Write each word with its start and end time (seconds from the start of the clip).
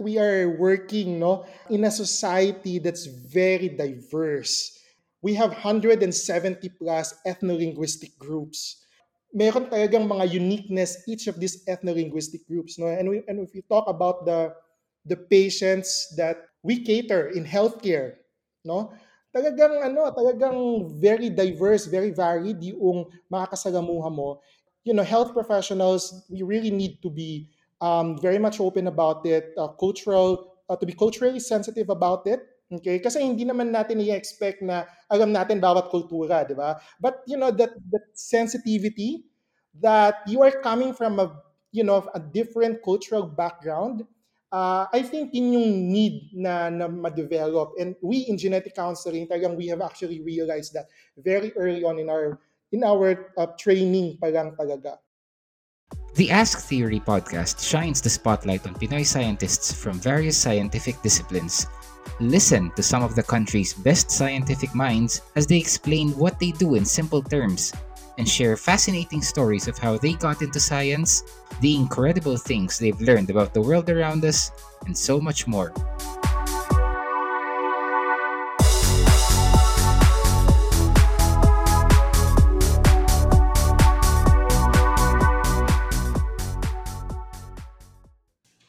we 0.00 0.18
are 0.18 0.48
working 0.56 1.18
no 1.18 1.46
in 1.70 1.84
a 1.84 1.90
society 1.90 2.78
that's 2.78 3.06
very 3.06 3.68
diverse. 3.68 4.78
We 5.22 5.34
have 5.34 5.50
170 5.50 6.06
plus 6.78 7.14
ethno-linguistic 7.26 8.18
groups. 8.18 8.86
Meron 9.34 9.66
talagang 9.66 10.06
mga 10.06 10.30
uniqueness 10.30 11.04
each 11.10 11.26
of 11.26 11.36
these 11.36 11.64
ethno-linguistic 11.68 12.46
groups 12.48 12.78
no 12.78 12.88
and 12.88 13.08
we, 13.08 13.20
and 13.28 13.44
if 13.44 13.52
we 13.52 13.60
talk 13.68 13.84
about 13.86 14.24
the 14.24 14.54
the 15.04 15.16
patients 15.16 16.12
that 16.16 16.48
we 16.62 16.80
cater 16.80 17.28
in 17.36 17.44
healthcare 17.44 18.24
no 18.64 18.88
talagang 19.36 19.84
ano 19.84 20.08
talagang 20.16 20.88
very 20.96 21.28
diverse 21.28 21.84
very 21.84 22.08
varied 22.08 22.56
yung 22.64 23.04
makakasalamuha 23.28 24.08
mo 24.08 24.40
you 24.88 24.96
know 24.96 25.04
health 25.04 25.36
professionals 25.36 26.24
we 26.32 26.40
really 26.40 26.72
need 26.72 26.96
to 27.04 27.12
be 27.12 27.52
um, 27.80 28.18
very 28.18 28.38
much 28.38 28.60
open 28.60 28.86
about 28.86 29.24
it, 29.26 29.54
uh, 29.56 29.68
cultural, 29.78 30.54
uh, 30.68 30.76
to 30.76 30.86
be 30.86 30.92
culturally 30.92 31.40
sensitive 31.40 31.88
about 31.88 32.26
it. 32.26 32.40
Okay? 32.72 32.98
Kasi 32.98 33.24
hindi 33.24 33.44
naman 33.44 33.72
natin 33.72 34.00
i-expect 34.00 34.60
na 34.60 34.84
alam 35.08 35.32
natin 35.32 35.60
bawat 35.60 35.88
kultura, 35.88 36.44
di 36.46 36.54
ba? 36.54 36.76
But, 37.00 37.24
you 37.26 37.36
know, 37.36 37.50
that, 37.50 37.72
that 37.90 38.06
sensitivity 38.12 39.24
that 39.80 40.20
you 40.26 40.42
are 40.42 40.52
coming 40.60 40.92
from 40.92 41.18
a, 41.18 41.32
you 41.72 41.84
know, 41.84 42.04
a 42.14 42.20
different 42.20 42.82
cultural 42.84 43.24
background, 43.24 44.04
uh, 44.52 44.86
I 44.92 45.02
think 45.02 45.34
in 45.34 45.52
yung 45.52 45.92
need 45.92 46.30
na, 46.34 46.68
na 46.68 46.88
ma-develop. 46.88 47.72
And 47.78 47.96
we 48.02 48.28
in 48.28 48.36
genetic 48.38 48.74
counseling, 48.74 49.28
talagang 49.28 49.56
we 49.56 49.68
have 49.68 49.80
actually 49.80 50.20
realized 50.20 50.74
that 50.74 50.86
very 51.16 51.52
early 51.56 51.84
on 51.84 51.98
in 51.98 52.10
our 52.10 52.40
in 52.72 52.84
our 52.84 53.32
uh, 53.36 53.48
training 53.56 54.20
pa 54.20 54.28
lang 54.28 54.52
talaga. 54.52 55.00
The 56.18 56.32
Ask 56.32 56.66
Theory 56.66 56.98
podcast 56.98 57.62
shines 57.62 58.00
the 58.00 58.10
spotlight 58.10 58.66
on 58.66 58.74
Pinoy 58.74 59.06
scientists 59.06 59.70
from 59.70 60.00
various 60.00 60.36
scientific 60.36 61.00
disciplines. 61.00 61.68
Listen 62.18 62.72
to 62.74 62.82
some 62.82 63.04
of 63.04 63.14
the 63.14 63.22
country's 63.22 63.72
best 63.72 64.10
scientific 64.10 64.74
minds 64.74 65.22
as 65.36 65.46
they 65.46 65.58
explain 65.58 66.10
what 66.18 66.40
they 66.40 66.50
do 66.50 66.74
in 66.74 66.84
simple 66.84 67.22
terms 67.22 67.72
and 68.18 68.28
share 68.28 68.56
fascinating 68.56 69.22
stories 69.22 69.68
of 69.68 69.78
how 69.78 69.96
they 69.96 70.14
got 70.14 70.42
into 70.42 70.58
science, 70.58 71.22
the 71.60 71.76
incredible 71.76 72.36
things 72.36 72.80
they've 72.80 73.00
learned 73.00 73.30
about 73.30 73.54
the 73.54 73.62
world 73.62 73.88
around 73.88 74.24
us, 74.24 74.50
and 74.86 74.98
so 74.98 75.20
much 75.20 75.46
more. 75.46 75.72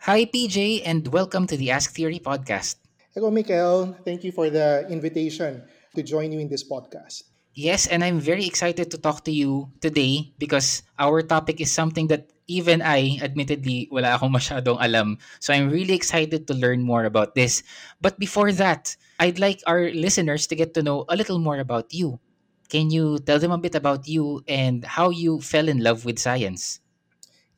Hi, 0.08 0.24
PJ, 0.24 0.82
and 0.86 1.08
welcome 1.12 1.46
to 1.48 1.58
the 1.58 1.72
Ask 1.72 1.92
Theory 1.94 2.20
podcast. 2.20 2.76
Hello, 3.14 3.30
Mikael. 3.30 4.00
Thank 4.08 4.24
you 4.24 4.32
for 4.32 4.50
the 4.50 4.88
invitation 4.90 5.64
to 5.96 6.02
join 6.02 6.32
you 6.32 6.40
in 6.40 6.48
this 6.48 6.64
podcast. 6.64 7.24
Yes, 7.54 7.86
and 7.86 8.04
I'm 8.04 8.20
very 8.20 8.48
excited 8.48 8.92
to 8.92 8.98
talk 8.98 9.26
to 9.26 9.32
you 9.32 9.68
today 9.82 10.32
because 10.40 10.84
our 10.98 11.22
topic 11.22 11.60
is 11.60 11.72
something 11.72 12.08
that 12.08 12.32
even 12.48 12.82
I, 12.82 13.20
admittedly, 13.22 13.92
wala 13.92 14.16
akong 14.16 14.32
masyadong 14.40 14.80
alam. 14.80 15.20
So 15.44 15.52
I'm 15.54 15.68
really 15.70 15.94
excited 16.00 16.48
to 16.48 16.54
learn 16.56 16.82
more 16.82 17.04
about 17.04 17.36
this. 17.36 17.62
But 18.00 18.18
before 18.18 18.56
that, 18.56 18.96
I'd 19.20 19.38
like 19.38 19.60
our 19.68 19.92
listeners 19.92 20.48
to 20.48 20.56
get 20.56 20.74
to 20.76 20.82
know 20.82 21.04
a 21.12 21.20
little 21.20 21.44
more 21.44 21.60
about 21.60 21.92
you. 21.94 22.24
Can 22.72 22.90
you 22.90 23.20
tell 23.20 23.38
them 23.38 23.52
a 23.52 23.60
bit 23.60 23.76
about 23.76 24.08
you 24.08 24.48
and 24.48 24.86
how 24.86 25.10
you 25.12 25.42
fell 25.44 25.68
in 25.68 25.84
love 25.84 26.06
with 26.06 26.20
science? 26.24 26.80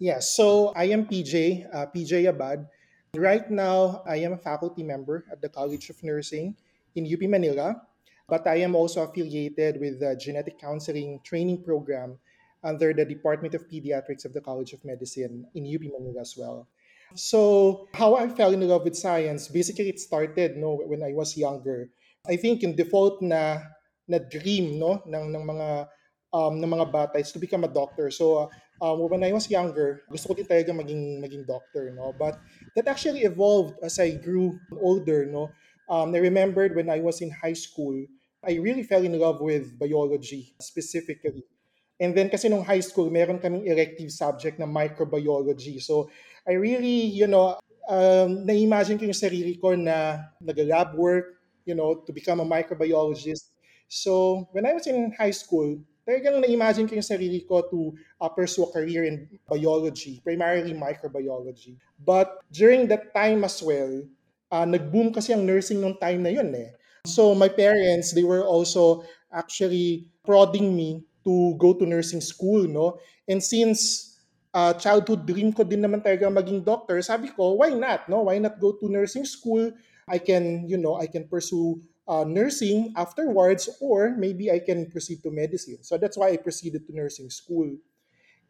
Yeah, 0.01 0.17
so 0.17 0.73
I 0.73 0.89
am 0.89 1.05
PJ, 1.05 1.69
uh, 1.69 1.85
PJ 1.93 2.25
Abad. 2.25 2.65
Right 3.13 3.45
now, 3.53 4.01
I 4.09 4.17
am 4.25 4.33
a 4.33 4.41
faculty 4.41 4.81
member 4.81 5.29
at 5.31 5.45
the 5.45 5.49
College 5.49 5.93
of 5.93 6.01
Nursing 6.01 6.57
in 6.97 7.05
UP 7.05 7.21
Manila, 7.29 7.77
but 8.25 8.47
I 8.49 8.65
am 8.65 8.73
also 8.73 9.05
affiliated 9.05 9.77
with 9.77 10.01
the 10.01 10.17
Genetic 10.17 10.57
Counseling 10.57 11.21
Training 11.21 11.61
Program 11.61 12.17
under 12.65 12.97
the 12.97 13.05
Department 13.05 13.53
of 13.53 13.69
Pediatrics 13.69 14.25
of 14.25 14.33
the 14.33 14.41
College 14.41 14.73
of 14.73 14.81
Medicine 14.83 15.45
in 15.53 15.69
UP 15.69 15.85
Manila 15.85 16.25
as 16.25 16.33
well. 16.33 16.65
So, 17.13 17.85
how 17.93 18.15
I 18.15 18.25
fell 18.27 18.57
in 18.57 18.65
love 18.65 18.85
with 18.85 18.97
science, 18.97 19.49
basically 19.49 19.93
it 19.93 19.99
started 19.99 20.57
no 20.57 20.81
when 20.81 21.05
I 21.05 21.13
was 21.13 21.37
younger. 21.37 21.93
I 22.25 22.41
think 22.41 22.63
in 22.65 22.73
default 22.73 23.21
na 23.21 23.69
na 24.09 24.17
dream 24.17 24.81
no 24.81 25.05
ng 25.05 25.29
ng 25.29 25.45
mga 25.45 25.69
um, 26.33 26.57
ng 26.57 26.71
mga 26.73 26.91
bata 26.91 27.19
is 27.19 27.31
to 27.31 27.39
become 27.39 27.63
a 27.63 27.71
doctor. 27.71 28.09
So, 28.09 28.37
uh, 28.37 28.47
um, 28.81 29.07
when 29.07 29.23
I 29.23 29.31
was 29.31 29.49
younger, 29.49 30.01
gusto 30.09 30.29
ko 30.29 30.33
din 30.33 30.49
talaga 30.49 30.73
maging, 30.73 31.21
maging 31.21 31.45
doctor, 31.45 31.93
no? 31.93 32.11
But 32.17 32.41
that 32.75 32.89
actually 32.89 33.21
evolved 33.21 33.77
as 33.85 34.01
I 34.01 34.17
grew 34.17 34.57
older, 34.81 35.29
no? 35.29 35.53
Um, 35.87 36.15
I 36.15 36.17
remembered 36.17 36.75
when 36.75 36.89
I 36.89 36.99
was 36.99 37.21
in 37.21 37.29
high 37.29 37.53
school, 37.53 37.93
I 38.41 38.57
really 38.57 38.81
fell 38.81 39.05
in 39.05 39.13
love 39.13 39.39
with 39.39 39.77
biology 39.77 40.55
specifically. 40.59 41.45
And 42.01 42.17
then 42.17 42.33
kasi 42.33 42.49
nung 42.49 42.65
high 42.65 42.81
school, 42.81 43.13
meron 43.13 43.37
kaming 43.37 43.69
elective 43.69 44.09
subject 44.09 44.57
na 44.57 44.65
microbiology. 44.65 45.77
So 45.77 46.09
I 46.49 46.57
really, 46.57 47.05
you 47.05 47.29
know, 47.29 47.61
um, 47.85 48.41
na-imagine 48.49 48.97
ko 48.97 49.05
yung 49.05 49.13
sarili 49.13 49.61
ko 49.61 49.77
na 49.77 50.25
nag-lab 50.41 50.97
work, 50.97 51.37
you 51.69 51.77
know, 51.77 52.01
to 52.01 52.09
become 52.09 52.41
a 52.41 52.47
microbiologist. 52.47 53.53
So 53.85 54.49
when 54.49 54.65
I 54.65 54.73
was 54.73 54.87
in 54.87 55.13
high 55.13 55.35
school, 55.35 55.77
talagang 56.07 56.41
na-imagine 56.41 56.87
ko 56.89 56.97
yung 56.97 57.05
sarili 57.05 57.45
ko 57.45 57.61
to 57.69 57.93
uh, 58.19 58.29
pursue 58.29 58.65
a 58.65 58.71
career 58.73 59.05
in 59.05 59.29
biology, 59.47 60.21
primarily 60.23 60.73
microbiology. 60.73 61.77
But 62.01 62.41
during 62.49 62.89
that 62.89 63.13
time 63.13 63.45
as 63.45 63.61
well, 63.61 64.01
uh, 64.51 64.65
nag-boom 64.65 65.13
kasi 65.13 65.31
ang 65.33 65.45
nursing 65.45 65.79
nung 65.79 65.97
time 65.97 66.25
na 66.25 66.33
yun 66.33 66.51
eh. 66.53 66.73
So 67.05 67.33
my 67.33 67.49
parents, 67.49 68.13
they 68.13 68.25
were 68.25 68.45
also 68.45 69.05
actually 69.33 70.05
prodding 70.25 70.75
me 70.75 71.01
to 71.25 71.55
go 71.57 71.73
to 71.73 71.85
nursing 71.85 72.21
school, 72.21 72.67
no? 72.67 72.99
And 73.25 73.41
since 73.41 74.11
uh, 74.53 74.73
childhood 74.77 75.25
dream 75.25 75.53
ko 75.53 75.63
din 75.63 75.81
naman 75.81 76.03
talaga 76.03 76.29
maging 76.29 76.65
doctor, 76.65 77.01
sabi 77.01 77.31
ko, 77.33 77.57
why 77.57 77.73
not, 77.73 78.05
no? 78.09 78.27
Why 78.27 78.37
not 78.37 78.59
go 78.59 78.77
to 78.77 78.85
nursing 78.89 79.25
school? 79.25 79.71
I 80.05 80.19
can, 80.19 80.67
you 80.67 80.77
know, 80.77 80.99
I 80.99 81.07
can 81.07 81.25
pursue 81.25 81.79
uh, 82.07 82.23
nursing 82.23 82.93
afterwards, 82.95 83.69
or 83.79 84.15
maybe 84.17 84.51
I 84.51 84.59
can 84.59 84.89
proceed 84.89 85.23
to 85.23 85.31
medicine. 85.31 85.83
So 85.83 85.97
that's 85.97 86.17
why 86.17 86.29
I 86.29 86.37
proceeded 86.37 86.87
to 86.87 86.95
nursing 86.95 87.29
school. 87.29 87.75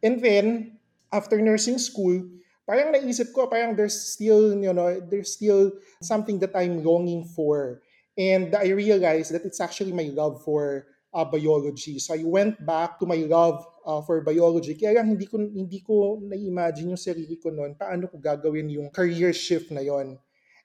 And 0.02 0.22
then, 0.22 0.78
after 1.12 1.40
nursing 1.40 1.78
school, 1.78 2.26
parang 2.66 2.92
naisip 2.92 3.32
ko, 3.32 3.46
parang 3.46 3.76
there's 3.76 3.94
still, 3.94 4.56
you 4.56 4.72
know, 4.72 5.00
there's 5.00 5.34
still 5.34 5.72
something 6.02 6.38
that 6.40 6.56
I'm 6.56 6.82
longing 6.82 7.24
for. 7.24 7.82
And 8.18 8.54
I 8.54 8.70
realized 8.70 9.32
that 9.32 9.44
it's 9.44 9.60
actually 9.60 9.92
my 9.92 10.10
love 10.12 10.42
for 10.44 10.86
uh, 11.14 11.24
biology. 11.24 11.98
So 11.98 12.14
I 12.14 12.24
went 12.24 12.64
back 12.64 12.98
to 13.00 13.06
my 13.06 13.24
love 13.28 13.64
uh, 13.84 14.00
for 14.02 14.20
biology. 14.20 14.74
Kaya 14.74 15.00
lang 15.00 15.16
hindi 15.16 15.28
ko 15.28 15.38
hindi 15.38 15.80
ko 15.84 16.20
na-imagine 16.24 16.92
yung 16.92 17.00
sarili 17.00 17.36
ko 17.36 17.52
noon 17.52 17.76
paano 17.76 18.08
ko 18.08 18.16
gagawin 18.16 18.72
yung 18.72 18.88
career 18.88 19.32
shift 19.32 19.70
na 19.70 19.84
yon. 19.84 20.16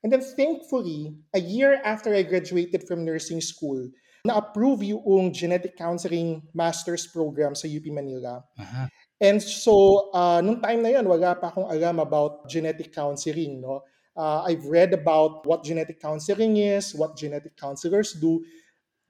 And 0.08 0.16
then 0.16 0.24
thankfully, 0.24 1.20
a 1.36 1.42
year 1.44 1.84
after 1.84 2.16
I 2.16 2.24
graduated 2.24 2.88
from 2.88 3.04
nursing 3.04 3.44
school, 3.44 3.92
na-approve 4.24 4.88
yung 4.88 5.36
genetic 5.36 5.76
counseling 5.76 6.48
master's 6.56 7.04
program 7.12 7.52
sa 7.52 7.68
UP 7.68 7.84
Manila. 7.92 8.40
Uh-huh. 8.56 8.88
And 9.20 9.44
so, 9.44 10.08
uh, 10.16 10.40
nung 10.40 10.64
time 10.64 10.80
na 10.80 10.96
yun, 10.96 11.12
wala 11.12 11.36
pa 11.36 11.52
akong 11.52 11.68
alam 11.68 12.00
about 12.00 12.48
genetic 12.48 12.96
counseling. 12.96 13.60
No? 13.60 13.84
Uh, 14.16 14.48
I've 14.48 14.64
read 14.64 14.96
about 14.96 15.44
what 15.44 15.68
genetic 15.68 16.00
counseling 16.00 16.56
is, 16.56 16.96
what 16.96 17.20
genetic 17.20 17.60
counselors 17.60 18.16
do. 18.16 18.48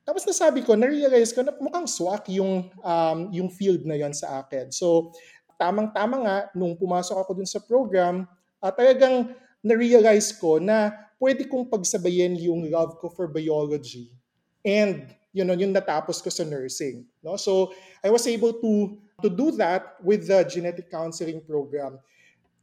Tapos 0.02 0.26
nasabi 0.26 0.66
ko, 0.66 0.74
na-realize 0.74 1.30
ko 1.30 1.46
na 1.46 1.54
mukhang 1.62 1.86
swak 1.86 2.26
yung, 2.34 2.74
um, 2.82 3.30
yung 3.30 3.54
field 3.54 3.86
na 3.86 4.02
yon 4.02 4.18
sa 4.18 4.42
akin. 4.42 4.74
So, 4.74 5.14
tamang-tama 5.62 6.26
nga, 6.26 6.38
nung 6.58 6.74
pumasok 6.74 7.22
ako 7.22 7.38
dun 7.38 7.46
sa 7.46 7.62
program, 7.62 8.26
uh, 8.66 8.74
talagang 8.74 9.38
na-realize 9.68 10.32
ko 10.40 10.58
na 10.64 10.96
pwede 11.20 11.44
kong 11.44 11.68
pagsabayin 11.68 12.40
yung 12.40 12.72
love 12.72 12.96
ko 13.04 13.12
for 13.12 13.28
biology 13.28 14.10
and 14.64 15.12
you 15.38 15.46
know, 15.46 15.54
yung 15.54 15.70
natapos 15.70 16.18
ko 16.18 16.34
sa 16.34 16.42
nursing. 16.42 17.06
No? 17.22 17.38
So, 17.38 17.70
I 18.02 18.10
was 18.10 18.26
able 18.26 18.58
to 18.58 18.98
to 19.22 19.30
do 19.30 19.54
that 19.62 19.98
with 20.02 20.26
the 20.26 20.42
genetic 20.50 20.90
counseling 20.90 21.46
program. 21.46 22.02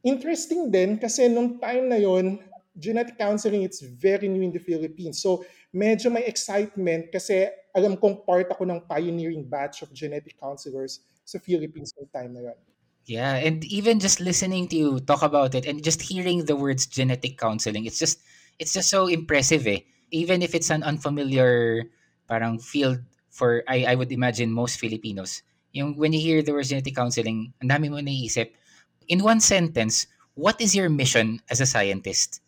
Interesting 0.03 0.71
din 0.71 0.99
kasi 0.99 1.31
nung 1.31 1.59
time 1.59 1.87
na 1.87 1.99
yon, 1.99 2.39
genetic 2.75 3.15
counseling 3.15 3.63
it's 3.63 3.79
very 3.79 4.27
new 4.27 4.43
in 4.43 4.51
the 4.51 4.59
Philippines. 4.59 5.23
So, 5.23 5.47
medyo 5.71 6.11
may 6.11 6.27
excitement 6.27 7.11
kasi 7.11 7.47
alam 7.75 7.95
kong 7.95 8.23
part 8.27 8.51
ako 8.51 8.67
ng 8.67 8.83
pioneering 8.87 9.47
batch 9.47 9.83
of 9.83 9.91
genetic 9.95 10.35
counselors 10.39 11.03
sa 11.23 11.39
Philippines 11.39 11.95
nung 11.95 12.11
time 12.11 12.31
na 12.35 12.51
yon. 12.51 12.59
Yeah, 13.05 13.37
and 13.37 13.63
even 13.65 14.01
just 14.01 14.19
listening 14.19 14.67
to 14.69 14.75
you 14.75 14.99
talk 14.99 15.21
about 15.21 15.53
it 15.53 15.65
and 15.65 15.83
just 15.83 16.01
hearing 16.01 16.45
the 16.45 16.55
words 16.57 16.89
genetic 16.89 17.37
counseling, 17.37 17.85
it's 17.85 17.99
just 17.99 18.17
it's 18.57 18.73
just 18.73 18.89
so 18.89 19.05
impressive 19.05 19.67
eh. 19.67 19.85
Even 20.09 20.41
if 20.41 20.55
it's 20.55 20.73
an 20.73 20.81
unfamiliar 20.81 21.85
parang 22.25 22.57
field 22.57 23.05
for 23.29 23.61
I 23.69 23.85
I 23.85 23.95
would 23.95 24.09
imagine 24.11 24.49
most 24.49 24.81
Filipinos. 24.81 25.45
Yung 25.77 25.93
when 26.01 26.17
you 26.17 26.19
hear 26.19 26.41
the 26.41 26.53
words 26.53 26.73
genetic 26.73 26.97
counseling, 26.97 27.53
ang 27.61 27.69
dami 27.69 27.93
mo 27.93 28.01
naisip. 28.01 28.57
In 29.05 29.21
one 29.21 29.37
sentence, 29.37 30.09
what 30.33 30.57
is 30.57 30.73
your 30.73 30.89
mission 30.89 31.45
as 31.45 31.61
a 31.61 31.69
scientist? 31.69 32.41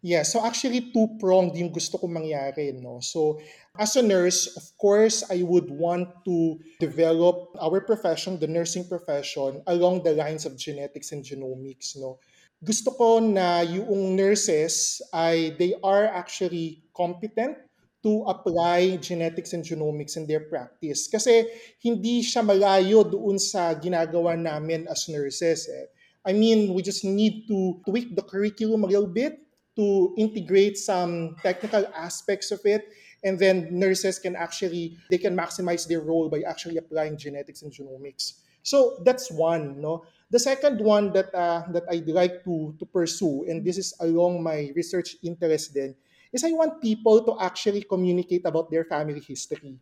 Yeah, 0.00 0.24
so 0.24 0.40
actually 0.40 0.94
two-pronged 0.94 1.52
yung 1.60 1.68
gusto 1.68 2.00
kong 2.00 2.16
mangyari, 2.16 2.72
no? 2.72 3.04
So 3.04 3.36
as 3.78 3.96
a 3.96 4.02
nurse, 4.02 4.56
of 4.56 4.64
course, 4.78 5.22
I 5.30 5.42
would 5.42 5.70
want 5.70 6.08
to 6.24 6.58
develop 6.80 7.54
our 7.60 7.80
profession, 7.80 8.38
the 8.38 8.48
nursing 8.48 8.88
profession, 8.88 9.62
along 9.66 10.02
the 10.02 10.12
lines 10.12 10.46
of 10.46 10.58
genetics 10.58 11.12
and 11.12 11.24
genomics, 11.24 11.94
no? 11.96 12.18
Gusto 12.60 12.92
ko 12.92 13.24
na 13.24 13.64
yung 13.64 14.16
nurses 14.16 15.00
ay 15.16 15.56
they 15.56 15.72
are 15.80 16.04
actually 16.12 16.84
competent 16.92 17.56
to 18.04 18.24
apply 18.28 19.00
genetics 19.00 19.56
and 19.56 19.64
genomics 19.64 20.16
in 20.16 20.28
their 20.28 20.44
practice. 20.44 21.08
Kasi 21.08 21.48
hindi 21.80 22.20
siya 22.20 22.44
malayo 22.44 23.00
doon 23.04 23.40
sa 23.40 23.72
ginagawa 23.76 24.36
namin 24.36 24.84
as 24.92 25.08
nurses. 25.08 25.68
Eh. 25.72 25.86
I 26.28 26.36
mean, 26.36 26.76
we 26.76 26.84
just 26.84 27.04
need 27.04 27.48
to 27.48 27.80
tweak 27.88 28.12
the 28.12 28.24
curriculum 28.24 28.84
a 28.84 28.92
little 28.92 29.08
bit 29.08 29.40
to 29.80 30.12
integrate 30.20 30.76
some 30.76 31.40
technical 31.40 31.88
aspects 31.96 32.52
of 32.52 32.60
it 32.68 32.84
and 33.24 33.38
then 33.38 33.68
nurses 33.70 34.18
can 34.18 34.36
actually 34.36 34.96
they 35.10 35.18
can 35.18 35.36
maximize 35.36 35.86
their 35.86 36.00
role 36.00 36.28
by 36.28 36.42
actually 36.46 36.76
applying 36.76 37.16
genetics 37.16 37.62
and 37.62 37.72
genomics. 37.72 38.40
So 38.62 39.00
that's 39.04 39.30
one 39.30 39.80
no? 39.80 40.04
The 40.30 40.38
second 40.38 40.78
one 40.80 41.12
that 41.12 41.34
uh, 41.34 41.66
that 41.74 41.84
i'd 41.90 42.06
like 42.06 42.44
to 42.44 42.74
to 42.78 42.84
pursue 42.86 43.44
and 43.48 43.64
this 43.64 43.78
is 43.78 43.94
along 44.00 44.42
my 44.42 44.70
research 44.76 45.16
interest 45.24 45.74
then 45.74 45.96
is 46.32 46.44
i 46.44 46.52
want 46.54 46.78
people 46.80 47.24
to 47.26 47.34
actually 47.42 47.82
communicate 47.82 48.46
about 48.46 48.70
their 48.70 48.84
family 48.84 49.20
history. 49.20 49.74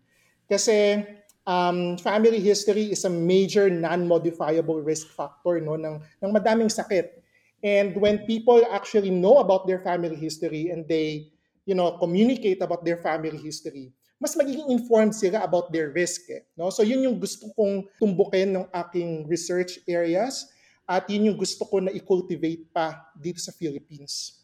Kasi 0.48 1.04
um, 1.48 1.96
family 1.96 2.40
history 2.40 2.92
is 2.92 3.04
a 3.04 3.10
major 3.10 3.72
non-modifiable 3.72 4.84
risk 4.84 5.08
factor 5.08 5.60
no 5.64 5.80
ng 5.80 5.96
ng 6.20 6.30
madaming 6.30 6.68
sakit. 6.68 7.24
And 7.64 7.96
when 7.98 8.22
people 8.28 8.62
actually 8.70 9.10
know 9.10 9.42
about 9.42 9.66
their 9.66 9.82
family 9.82 10.14
history 10.14 10.70
and 10.70 10.86
they, 10.86 11.32
you 11.68 11.76
know, 11.76 12.00
communicate 12.00 12.64
about 12.64 12.80
their 12.80 12.96
family 12.96 13.36
history, 13.36 13.92
mas 14.16 14.32
magiging 14.32 14.72
informed 14.72 15.12
sila 15.12 15.44
about 15.44 15.68
their 15.68 15.92
risk. 15.92 16.24
Eh, 16.32 16.48
no? 16.56 16.72
So 16.72 16.80
yun 16.80 17.04
yung 17.04 17.20
gusto 17.20 17.52
kong 17.52 17.84
tumbukin 18.00 18.56
ng 18.56 18.64
aking 18.72 19.28
research 19.28 19.76
areas 19.84 20.48
at 20.88 21.04
yun 21.12 21.28
yung 21.28 21.36
gusto 21.36 21.68
ko 21.68 21.84
na 21.84 21.92
i-cultivate 21.92 22.72
pa 22.72 23.12
dito 23.12 23.36
sa 23.36 23.52
Philippines. 23.52 24.40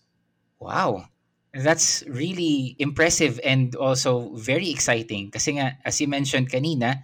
Wow. 0.60 1.08
That's 1.56 2.04
really 2.04 2.76
impressive 2.76 3.40
and 3.40 3.72
also 3.80 4.36
very 4.36 4.68
exciting 4.68 5.32
kasi 5.32 5.56
nga 5.56 5.80
as 5.86 5.96
you 6.02 6.10
mentioned 6.10 6.52
kanina, 6.52 7.00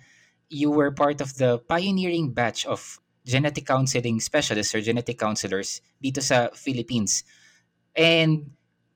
you 0.52 0.68
were 0.68 0.92
part 0.92 1.22
of 1.24 1.38
the 1.40 1.62
pioneering 1.64 2.34
batch 2.34 2.66
of 2.66 3.00
genetic 3.24 3.64
counseling 3.64 4.18
specialists 4.18 4.74
or 4.74 4.82
genetic 4.82 5.16
counselors 5.16 5.80
dito 6.02 6.18
sa 6.18 6.50
Philippines. 6.52 7.22
And 7.94 8.50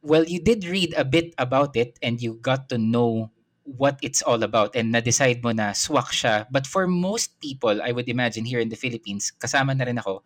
well, 0.04 0.24
you 0.24 0.38
did 0.38 0.68
read 0.68 0.92
a 0.96 1.04
bit 1.04 1.34
about 1.38 1.74
it 1.76 1.98
and 2.02 2.20
you 2.20 2.36
got 2.44 2.68
to 2.68 2.76
know 2.76 3.32
what 3.64 3.98
it's 4.02 4.20
all 4.20 4.44
about 4.44 4.76
and 4.76 4.92
na-decide 4.92 5.42
mo 5.42 5.50
na 5.50 5.72
swak 5.72 6.12
siya. 6.12 6.44
But 6.52 6.68
for 6.68 6.86
most 6.86 7.40
people, 7.40 7.80
I 7.80 7.90
would 7.90 8.06
imagine 8.06 8.44
here 8.44 8.60
in 8.60 8.68
the 8.68 8.76
Philippines, 8.76 9.32
kasama 9.40 9.72
na 9.72 9.88
rin 9.88 9.98
ako, 9.98 10.22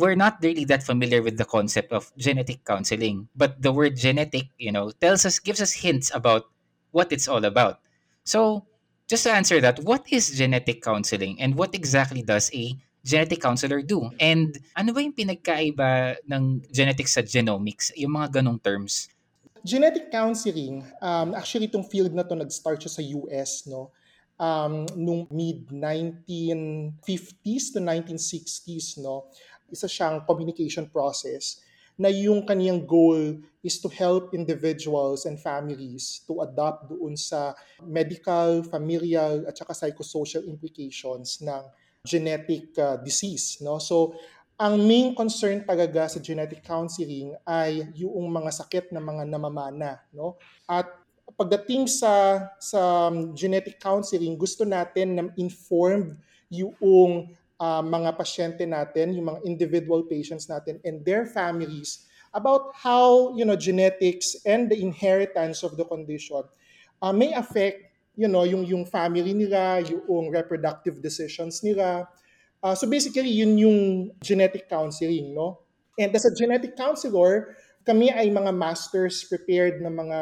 we're 0.00 0.16
not 0.16 0.40
really 0.40 0.64
that 0.64 0.82
familiar 0.82 1.20
with 1.20 1.36
the 1.36 1.44
concept 1.44 1.92
of 1.92 2.08
genetic 2.16 2.64
counseling. 2.64 3.28
But 3.36 3.60
the 3.60 3.72
word 3.72 3.96
genetic, 3.96 4.48
you 4.56 4.72
know, 4.72 4.90
tells 4.90 5.28
us, 5.28 5.38
gives 5.38 5.60
us 5.60 5.84
hints 5.84 6.10
about 6.16 6.48
what 6.90 7.12
it's 7.12 7.28
all 7.28 7.44
about. 7.44 7.84
So, 8.24 8.64
just 9.08 9.24
to 9.24 9.32
answer 9.32 9.60
that, 9.60 9.84
what 9.84 10.08
is 10.08 10.32
genetic 10.32 10.80
counseling 10.80 11.40
and 11.40 11.56
what 11.56 11.74
exactly 11.74 12.22
does 12.24 12.50
a 12.56 12.76
genetic 13.08 13.40
counselor 13.40 13.80
do? 13.80 14.12
And 14.20 14.52
ano 14.76 14.92
ba 14.92 15.00
yung 15.00 15.16
pinagkaiba 15.16 16.20
ng 16.28 16.68
genetics 16.68 17.16
sa 17.16 17.24
genomics? 17.24 17.88
Yung 17.96 18.12
mga 18.12 18.44
ganong 18.44 18.60
terms. 18.60 19.08
Genetic 19.64 20.12
counseling, 20.12 20.84
um, 21.00 21.32
actually 21.32 21.72
itong 21.72 21.88
field 21.88 22.12
na 22.12 22.20
to 22.22 22.36
nag-start 22.36 22.84
siya 22.84 22.92
sa 22.92 23.02
US, 23.16 23.64
no? 23.64 23.96
Um, 24.38 24.86
nung 24.94 25.26
mid-1950s 25.32 27.74
to 27.74 27.82
1960s, 27.82 29.00
no? 29.00 29.32
Isa 29.72 29.88
siyang 29.88 30.22
communication 30.28 30.86
process 30.86 31.64
na 31.98 32.06
yung 32.06 32.46
kaniyang 32.46 32.86
goal 32.86 33.42
is 33.66 33.82
to 33.82 33.90
help 33.90 34.30
individuals 34.30 35.26
and 35.26 35.42
families 35.42 36.22
to 36.30 36.46
adapt 36.46 36.94
doon 36.94 37.18
sa 37.18 37.58
medical, 37.82 38.62
familial, 38.62 39.42
at 39.50 39.58
saka 39.58 39.74
psychosocial 39.74 40.46
implications 40.46 41.42
ng 41.42 41.66
genetic 42.08 42.72
uh, 42.80 42.96
disease. 43.04 43.60
No? 43.60 43.76
So, 43.76 44.16
ang 44.56 44.80
main 44.88 45.12
concern 45.12 45.62
talaga 45.62 46.08
sa 46.08 46.18
genetic 46.18 46.64
counseling 46.64 47.36
ay 47.44 47.92
yung 47.94 48.32
mga 48.32 48.50
sakit 48.64 48.90
na 48.90 49.04
mga 49.04 49.28
namamana. 49.28 50.00
No? 50.10 50.40
At 50.64 50.88
pagdating 51.36 51.86
sa, 51.86 52.48
sa 52.56 53.12
um, 53.12 53.36
genetic 53.36 53.76
counseling, 53.76 54.34
gusto 54.40 54.64
natin 54.64 55.08
na 55.14 55.22
informed 55.36 56.16
yung 56.48 57.28
uh, 57.60 57.82
mga 57.84 58.10
pasyente 58.16 58.64
natin, 58.64 59.12
yung 59.12 59.36
mga 59.36 59.40
individual 59.44 60.08
patients 60.08 60.48
natin 60.48 60.80
and 60.82 61.04
their 61.04 61.28
families 61.28 62.08
about 62.36 62.72
how 62.76 63.32
you 63.36 63.44
know 63.44 63.56
genetics 63.56 64.36
and 64.44 64.68
the 64.68 64.76
inheritance 64.76 65.64
of 65.64 65.80
the 65.80 65.84
condition 65.88 66.44
uh, 67.00 67.12
may 67.12 67.32
affect 67.32 67.87
you 68.18 68.26
know, 68.26 68.42
yung, 68.42 68.66
yung 68.66 68.82
family 68.82 69.30
nila, 69.30 69.78
yung 69.86 70.34
reproductive 70.34 70.98
decisions 70.98 71.62
nila. 71.62 72.10
Uh, 72.58 72.74
so 72.74 72.90
basically, 72.90 73.30
yun 73.30 73.54
yung 73.54 74.10
genetic 74.18 74.66
counseling, 74.66 75.30
no? 75.30 75.62
And 75.94 76.10
as 76.10 76.26
a 76.26 76.34
genetic 76.34 76.74
counselor, 76.74 77.54
kami 77.86 78.10
ay 78.10 78.26
mga 78.26 78.50
masters 78.50 79.22
prepared 79.22 79.78
na 79.78 79.88
mga 79.94 80.18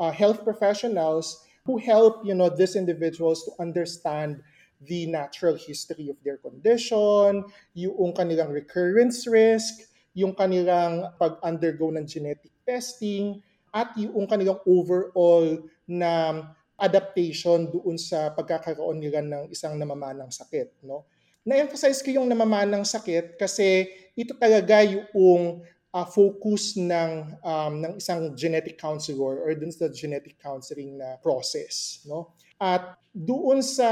uh, 0.00 0.12
health 0.16 0.40
professionals 0.48 1.44
who 1.68 1.76
help, 1.76 2.24
you 2.24 2.32
know, 2.32 2.48
these 2.48 2.72
individuals 2.72 3.44
to 3.44 3.52
understand 3.60 4.40
the 4.80 5.04
natural 5.04 5.56
history 5.60 6.08
of 6.08 6.16
their 6.24 6.40
condition, 6.40 7.44
yung 7.76 8.12
kanilang 8.16 8.48
recurrence 8.48 9.28
risk, 9.28 9.84
yung 10.16 10.32
kanilang 10.32 11.12
pag-undergo 11.20 11.92
ng 11.92 12.08
genetic 12.08 12.52
testing, 12.64 13.44
at 13.76 13.92
yung 14.00 14.24
kanilang 14.24 14.56
overall 14.64 15.60
na 15.84 16.40
adaptation 16.76 17.68
doon 17.72 17.96
sa 17.96 18.32
pagkakaroon 18.32 19.00
nila 19.00 19.24
ng 19.24 19.48
isang 19.48 19.76
namamanang 19.80 20.28
sakit. 20.28 20.84
No? 20.84 21.08
Na-emphasize 21.42 22.04
ko 22.04 22.12
yung 22.12 22.28
namamanang 22.28 22.84
sakit 22.84 23.40
kasi 23.40 23.88
ito 24.12 24.36
talaga 24.36 24.84
yung 24.84 25.64
uh, 25.92 26.06
focus 26.06 26.76
ng, 26.76 27.40
um, 27.40 27.72
ng 27.80 27.92
isang 27.96 28.36
genetic 28.36 28.76
counselor 28.76 29.40
or 29.40 29.56
dun 29.56 29.72
sa 29.72 29.88
genetic 29.88 30.36
counseling 30.36 31.00
na 31.00 31.16
process. 31.24 32.04
No? 32.04 32.36
At 32.60 33.00
doon 33.12 33.64
sa 33.64 33.90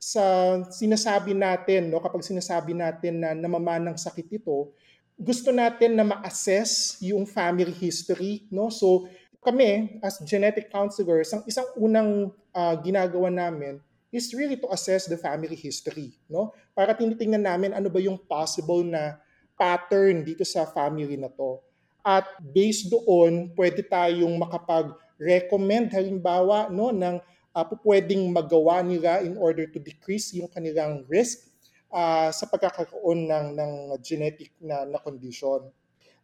sa 0.00 0.56
sinasabi 0.72 1.36
natin, 1.36 1.92
no, 1.92 2.00
kapag 2.00 2.24
sinasabi 2.24 2.72
natin 2.72 3.20
na 3.20 3.36
namamanang 3.36 4.00
sakit 4.00 4.32
ito, 4.32 4.72
gusto 5.20 5.52
natin 5.52 5.92
na 5.92 6.08
ma-assess 6.08 6.96
yung 7.04 7.28
family 7.28 7.76
history, 7.76 8.48
no? 8.48 8.72
So 8.72 9.04
kami 9.40 9.96
as 10.04 10.20
genetic 10.28 10.68
counselors, 10.68 11.32
ang 11.32 11.42
isang 11.48 11.66
unang 11.80 12.28
uh, 12.52 12.76
ginagawa 12.84 13.32
namin 13.32 13.80
is 14.12 14.34
really 14.36 14.58
to 14.60 14.68
assess 14.68 15.08
the 15.08 15.16
family 15.16 15.56
history, 15.56 16.12
no? 16.28 16.52
Para 16.76 16.92
tinitingnan 16.92 17.46
namin 17.46 17.70
ano 17.72 17.88
ba 17.88 18.02
yung 18.02 18.18
possible 18.20 18.84
na 18.84 19.16
pattern 19.56 20.26
dito 20.26 20.44
sa 20.44 20.68
family 20.68 21.16
na 21.16 21.32
to. 21.32 21.62
At 22.00 22.26
based 22.40 22.90
doon, 22.90 23.52
pwede 23.56 23.84
tayong 23.84 24.34
makapag-recommend 24.40 25.92
halimbawa 25.92 26.72
no 26.72 26.90
ng 26.90 27.20
uh, 27.52 27.64
pwedeng 27.84 28.28
magawa 28.32 28.80
nila 28.80 29.20
in 29.20 29.36
order 29.36 29.68
to 29.68 29.78
decrease 29.80 30.32
yung 30.36 30.48
kanilang 30.48 31.04
risk 31.06 31.48
uh, 31.92 32.32
sa 32.32 32.44
pagkakaroon 32.48 33.28
ng 33.28 33.46
ng 33.56 33.72
genetic 34.00 34.52
na 34.58 34.88
na 34.88 34.98
condition. 35.00 35.68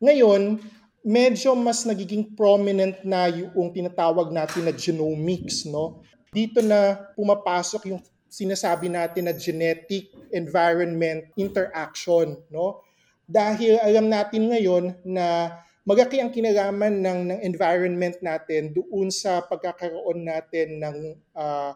Ngayon, 0.00 0.60
medyo 1.06 1.54
mas 1.54 1.86
nagiging 1.86 2.34
prominent 2.34 2.98
na 3.06 3.30
yung 3.30 3.70
tinatawag 3.70 4.34
natin 4.34 4.66
na 4.66 4.74
genomics, 4.74 5.62
no? 5.62 6.02
Dito 6.34 6.58
na 6.58 6.98
pumapasok 7.14 7.94
yung 7.94 8.02
sinasabi 8.26 8.90
natin 8.90 9.30
na 9.30 9.34
genetic 9.38 10.10
environment 10.34 11.30
interaction, 11.38 12.34
no? 12.50 12.82
Dahil 13.22 13.78
alam 13.78 14.10
natin 14.10 14.50
ngayon 14.50 14.98
na 15.06 15.54
magaki 15.86 16.18
ang 16.18 16.34
kinalaman 16.34 16.98
ng, 16.98 17.20
ng 17.30 17.40
environment 17.46 18.18
natin 18.18 18.74
doon 18.74 19.06
sa 19.14 19.46
pagkakaroon 19.46 20.26
natin 20.26 20.82
ng 20.82 20.98
uh, 21.38 21.70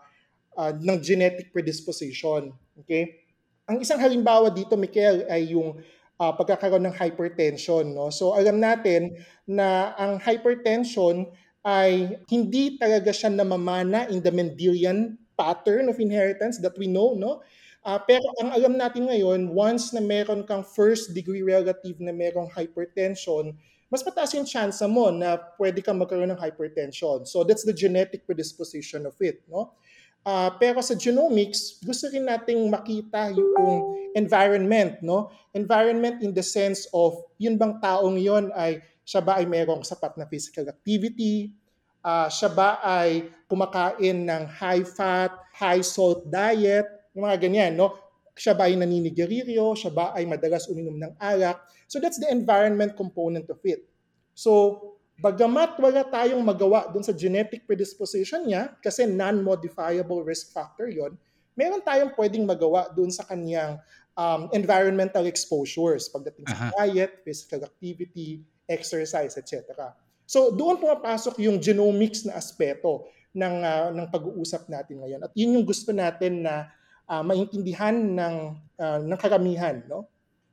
uh, 0.59 0.73
ng 0.75 0.99
genetic 0.99 1.55
predisposition. 1.55 2.51
Okay? 2.83 3.23
Ang 3.71 3.87
isang 3.87 4.03
halimbawa 4.03 4.51
dito, 4.51 4.75
Michael, 4.75 5.31
ay 5.31 5.55
yung 5.55 5.79
uh, 6.21 6.33
pagkakaroon 6.37 6.85
ng 6.85 6.95
hypertension. 6.95 7.97
No? 7.97 8.13
So 8.13 8.37
alam 8.37 8.61
natin 8.61 9.17
na 9.49 9.97
ang 9.97 10.21
hypertension 10.21 11.33
ay 11.65 12.21
hindi 12.29 12.77
talaga 12.77 13.11
siya 13.11 13.33
namamana 13.33 14.07
in 14.13 14.21
the 14.21 14.31
Mendelian 14.31 15.17
pattern 15.35 15.89
of 15.89 15.97
inheritance 15.97 16.61
that 16.61 16.77
we 16.77 16.85
know. 16.85 17.17
No? 17.17 17.41
Uh, 17.81 17.97
pero 18.05 18.21
ang 18.45 18.53
alam 18.53 18.77
natin 18.77 19.09
ngayon, 19.09 19.57
once 19.57 19.97
na 19.97 20.05
meron 20.05 20.45
kang 20.45 20.61
first 20.61 21.17
degree 21.17 21.41
relative 21.41 21.97
na 21.97 22.13
merong 22.13 22.53
hypertension, 22.53 23.57
mas 23.89 24.05
mataas 24.05 24.37
yung 24.37 24.45
chance 24.45 24.85
mo 24.85 25.09
na 25.09 25.41
pwede 25.57 25.81
kang 25.81 25.97
magkaroon 25.97 26.29
ng 26.31 26.39
hypertension. 26.39 27.25
So 27.25 27.41
that's 27.43 27.65
the 27.65 27.73
genetic 27.73 28.29
predisposition 28.29 29.09
of 29.09 29.17
it, 29.25 29.43
no? 29.49 29.73
Uh, 30.21 30.53
pero 30.61 30.85
sa 30.85 30.93
genomics, 30.93 31.81
gusto 31.81 32.13
rin 32.13 32.29
nating 32.29 32.69
makita 32.69 33.33
yung 33.33 33.97
environment, 34.13 35.01
no? 35.01 35.33
Environment 35.57 36.21
in 36.21 36.37
the 36.37 36.45
sense 36.45 36.85
of 36.93 37.17
yun 37.41 37.57
bang 37.57 37.81
taong 37.81 38.21
yon 38.21 38.53
ay 38.53 38.85
siya 39.01 39.25
ba 39.25 39.41
ay 39.41 39.49
merong 39.49 39.81
sapat 39.81 40.21
na 40.21 40.29
physical 40.29 40.69
activity, 40.69 41.57
uh, 42.05 42.29
siya 42.29 42.53
ba 42.53 42.79
ay 42.85 43.33
kumakain 43.49 44.29
ng 44.29 44.45
high 44.61 44.85
fat, 44.85 45.33
high 45.57 45.83
salt 45.83 46.29
diet, 46.29 46.87
yung 47.17 47.25
mga 47.27 47.41
ganyan, 47.41 47.73
no? 47.75 47.97
Siya 48.37 48.53
ba 48.53 48.69
ay 48.69 48.77
naninigarilyo, 48.77 49.73
siya 49.73 49.91
ba 49.91 50.13
ay 50.13 50.29
madalas 50.29 50.69
uminom 50.69 51.01
ng 51.01 51.13
alak. 51.17 51.65
So 51.89 51.99
that's 51.99 52.21
the 52.21 52.29
environment 52.29 52.95
component 52.95 53.49
of 53.49 53.59
it. 53.65 53.89
So, 54.37 54.79
bagamat 55.21 55.77
wala 55.77 56.03
tayong 56.09 56.41
magawa 56.41 56.89
dun 56.89 57.05
sa 57.05 57.13
genetic 57.13 57.69
predisposition 57.69 58.49
niya, 58.49 58.73
kasi 58.81 59.05
non-modifiable 59.05 60.25
risk 60.25 60.57
factor 60.57 60.89
yon, 60.89 61.15
meron 61.53 61.85
tayong 61.85 62.17
pwedeng 62.17 62.49
magawa 62.49 62.89
dun 62.97 63.13
sa 63.13 63.29
kanyang 63.29 63.77
um, 64.17 64.49
environmental 64.57 65.29
exposures 65.29 66.09
pagdating 66.09 66.49
sa 66.49 66.57
uh-huh. 66.57 66.73
diet, 66.81 67.21
physical 67.21 67.69
activity, 67.69 68.41
exercise, 68.65 69.37
etc. 69.37 69.93
So 70.25 70.55
doon 70.57 70.81
pumapasok 70.81 71.37
yung 71.45 71.61
genomics 71.61 72.25
na 72.25 72.41
aspeto 72.41 73.05
ng 73.37 73.55
uh, 73.63 73.89
ng 73.95 74.07
pag-uusap 74.09 74.67
natin 74.73 75.05
ngayon. 75.05 75.21
At 75.23 75.33
yun 75.37 75.55
yung 75.55 75.67
gusto 75.69 75.93
natin 75.93 76.49
na 76.49 76.73
uh, 77.07 77.23
maintindihan 77.23 77.95
ng 77.95 78.35
uh, 78.79 78.99
ng 79.05 79.19
karamihan, 79.21 79.83
no? 79.87 80.09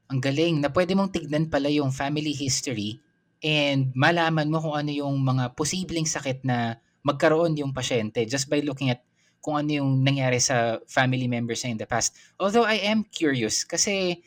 Ang 0.07 0.23
galing 0.23 0.63
na 0.63 0.71
pwede 0.71 0.95
mong 0.95 1.11
tignan 1.11 1.51
pala 1.51 1.67
yung 1.67 1.91
family 1.91 2.31
history 2.31 3.03
and 3.43 3.93
malaman 3.93 4.49
mo 4.49 4.61
kung 4.61 4.75
ano 4.75 4.91
yung 4.91 5.21
mga 5.21 5.53
posibleng 5.53 6.09
sakit 6.09 6.41
na 6.45 6.77
magkaroon 7.05 7.55
yung 7.55 7.71
pasyente 7.71 8.25
just 8.25 8.49
by 8.51 8.59
looking 8.59 8.91
at 8.91 9.05
kung 9.39 9.55
ano 9.55 9.79
yung 9.79 10.03
nangyari 10.03 10.41
sa 10.41 10.81
family 10.89 11.29
members 11.29 11.63
in 11.63 11.79
the 11.79 11.87
past. 11.87 12.17
Although 12.35 12.67
I 12.67 12.83
am 12.83 13.07
curious 13.07 13.63
kasi 13.63 14.19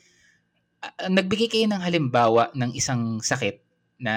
uh, 0.81 1.11
nagbigay 1.11 1.51
kayo 1.51 1.67
ng 1.69 1.83
halimbawa 1.83 2.49
ng 2.57 2.73
isang 2.73 3.21
sakit 3.21 3.61
na, 4.01 4.15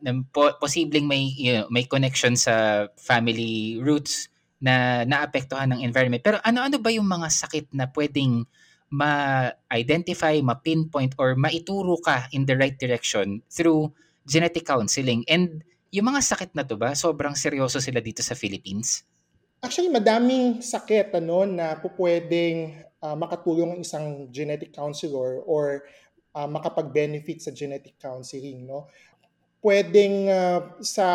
na 0.00 0.10
po, 0.32 0.48
posibleng 0.56 1.04
may 1.04 1.28
you 1.36 1.52
know, 1.52 1.66
may 1.68 1.84
connection 1.84 2.32
sa 2.32 2.88
family 2.96 3.76
roots 3.84 4.32
na 4.58 5.04
naapektuhan 5.04 5.68
ng 5.76 5.84
environment. 5.84 6.24
Pero 6.24 6.40
ano-ano 6.42 6.80
ba 6.80 6.90
yung 6.90 7.06
mga 7.06 7.28
sakit 7.28 7.76
na 7.76 7.86
pwedeng 7.92 8.48
ma-identify, 8.88 10.40
ma-pinpoint, 10.40 11.12
or 11.20 11.36
maituro 11.36 12.00
ka 12.00 12.24
in 12.32 12.48
the 12.48 12.56
right 12.56 12.80
direction 12.80 13.44
through 13.52 13.92
genetic 14.28 14.68
counseling? 14.68 15.24
And 15.24 15.64
yung 15.88 16.12
mga 16.12 16.20
sakit 16.20 16.52
na 16.52 16.68
to 16.68 16.76
ba, 16.76 16.92
sobrang 16.92 17.32
seryoso 17.32 17.80
sila 17.80 18.04
dito 18.04 18.20
sa 18.20 18.36
Philippines? 18.36 19.02
Actually, 19.64 19.88
madaming 19.90 20.60
sakit 20.60 21.16
ano, 21.16 21.48
na 21.48 21.80
pwedeng 21.80 22.84
uh, 23.00 23.16
makatulong 23.16 23.74
ang 23.74 23.82
isang 23.82 24.06
genetic 24.28 24.70
counselor 24.76 25.40
or 25.48 25.88
uh, 26.36 26.46
makapag-benefit 26.46 27.42
sa 27.42 27.50
genetic 27.50 27.96
counseling. 27.96 28.68
No? 28.68 28.86
pwedeng 29.62 30.30
uh, 30.30 30.60
sa 30.82 31.06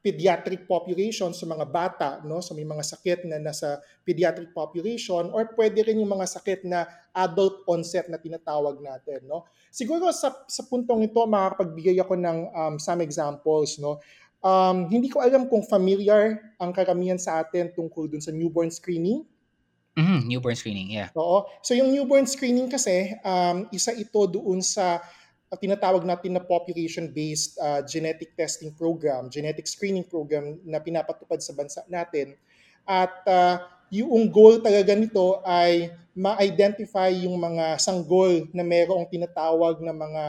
pediatric 0.00 0.70
population 0.70 1.34
sa 1.34 1.44
mga 1.50 1.66
bata 1.66 2.08
no 2.22 2.38
so 2.38 2.54
may 2.54 2.62
mga 2.62 2.84
sakit 2.86 3.26
na 3.26 3.42
nasa 3.42 3.82
pediatric 4.06 4.54
population 4.54 5.34
or 5.34 5.50
pwede 5.58 5.82
rin 5.82 5.98
yung 5.98 6.14
mga 6.14 6.30
sakit 6.30 6.62
na 6.62 6.86
adult 7.16 7.64
onset 7.64 8.12
na 8.12 8.20
tinatawag 8.20 8.76
natin 8.84 9.24
no? 9.24 9.48
Siguro 9.72 10.12
sa 10.12 10.44
sa 10.44 10.62
puntong 10.68 11.08
ito 11.08 11.18
makakapagbigay 11.24 11.96
ako 12.04 12.14
ng 12.20 12.38
um, 12.52 12.74
some 12.76 13.00
examples 13.00 13.80
no? 13.80 13.98
Um, 14.44 14.86
hindi 14.92 15.08
ko 15.08 15.24
alam 15.24 15.48
kung 15.48 15.64
familiar 15.64 16.54
ang 16.60 16.70
karamihan 16.76 17.16
sa 17.16 17.40
atin 17.40 17.72
tungkol 17.72 18.06
dun 18.06 18.20
sa 18.22 18.30
newborn 18.30 18.68
screening. 18.68 19.24
Mm-hmm, 19.96 20.20
newborn 20.28 20.54
screening 20.54 20.92
yeah. 20.92 21.08
Oo. 21.16 21.48
So 21.64 21.72
yung 21.72 21.88
newborn 21.88 22.28
screening 22.28 22.68
kasi 22.68 23.16
um, 23.24 23.64
isa 23.72 23.96
ito 23.96 24.28
doon 24.28 24.60
sa 24.60 25.00
uh, 25.00 25.56
tinatawag 25.56 26.04
natin 26.04 26.36
na 26.36 26.42
population-based 26.44 27.56
uh, 27.58 27.80
genetic 27.88 28.36
testing 28.36 28.76
program, 28.76 29.32
genetic 29.32 29.64
screening 29.64 30.04
program 30.04 30.60
na 30.68 30.84
pinapatupad 30.84 31.40
sa 31.40 31.56
bansa 31.56 31.80
natin. 31.88 32.36
At 32.86 33.14
uh, 33.26 33.56
yung 33.90 34.28
goal 34.30 34.58
talaga 34.62 34.92
nito 34.94 35.40
ay 35.46 35.92
ma-identify 36.16 37.12
yung 37.12 37.36
mga 37.36 37.76
sanggol 37.76 38.48
na 38.56 38.64
mayroong 38.64 39.04
tinatawag 39.12 39.84
na 39.84 39.92
mga 39.92 40.22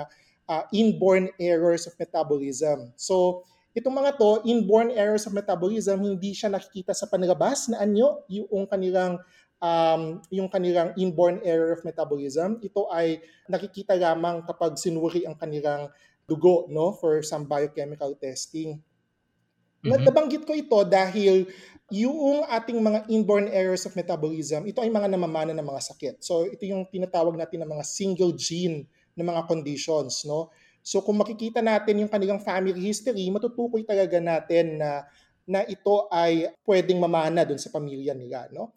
uh, 0.51 0.63
inborn 0.75 1.31
errors 1.39 1.87
of 1.87 1.95
metabolism. 1.95 2.91
So, 2.99 3.47
itong 3.71 3.95
mga 3.95 4.19
to, 4.19 4.43
inborn 4.43 4.91
errors 4.91 5.23
of 5.29 5.37
metabolism, 5.37 6.03
hindi 6.03 6.35
siya 6.35 6.51
nakikita 6.51 6.91
sa 6.91 7.07
panlabas 7.07 7.71
na 7.71 7.83
anyo 7.83 8.25
yung 8.27 8.67
kanilang 8.67 9.21
um, 9.61 10.21
yung 10.33 10.49
kanilang 10.49 10.93
inborn 10.97 11.41
error 11.45 11.73
of 11.73 11.85
metabolism. 11.85 12.57
Ito 12.61 12.89
ay 12.89 13.21
nakikita 13.47 13.97
lamang 13.97 14.45
kapag 14.45 14.75
sinuri 14.75 15.25
ang 15.25 15.37
kanilang 15.37 15.89
dugo 16.27 16.67
no 16.67 16.91
for 16.91 17.23
some 17.23 17.47
biochemical 17.47 18.17
testing. 18.19 18.81
Mm-hmm. 19.85 20.03
Nabanggit 20.03 20.43
ko 20.43 20.51
ito 20.57 20.79
dahil 20.83 21.47
yung 21.87 22.43
ating 22.47 22.79
mga 22.83 23.07
inborn 23.07 23.47
errors 23.47 23.87
of 23.87 23.95
metabolism, 23.95 24.67
ito 24.67 24.83
ay 24.83 24.91
mga 24.91 25.07
namamana 25.07 25.55
ng 25.55 25.63
mga 25.63 25.81
sakit. 25.93 26.15
So 26.19 26.43
ito 26.43 26.67
yung 26.67 26.83
tinatawag 26.91 27.39
natin 27.39 27.63
ng 27.63 27.71
mga 27.71 27.83
single 27.87 28.35
gene 28.35 28.87
na 29.15 29.23
mga 29.23 29.47
conditions, 29.47 30.27
no? 30.27 30.51
So 30.83 31.03
kung 31.03 31.19
makikita 31.19 31.59
natin 31.63 32.03
yung 32.03 32.11
kanilang 32.11 32.43
family 32.43 32.79
history, 32.79 33.27
matutukoy 33.31 33.83
talaga 33.83 34.19
natin 34.19 34.79
na 34.79 35.03
na 35.47 35.63
ito 35.63 36.11
ay 36.11 36.51
pwedeng 36.67 36.99
mamana 36.99 37.47
doon 37.47 37.59
sa 37.59 37.71
pamilya 37.71 38.11
nila, 38.11 38.51
no? 38.51 38.75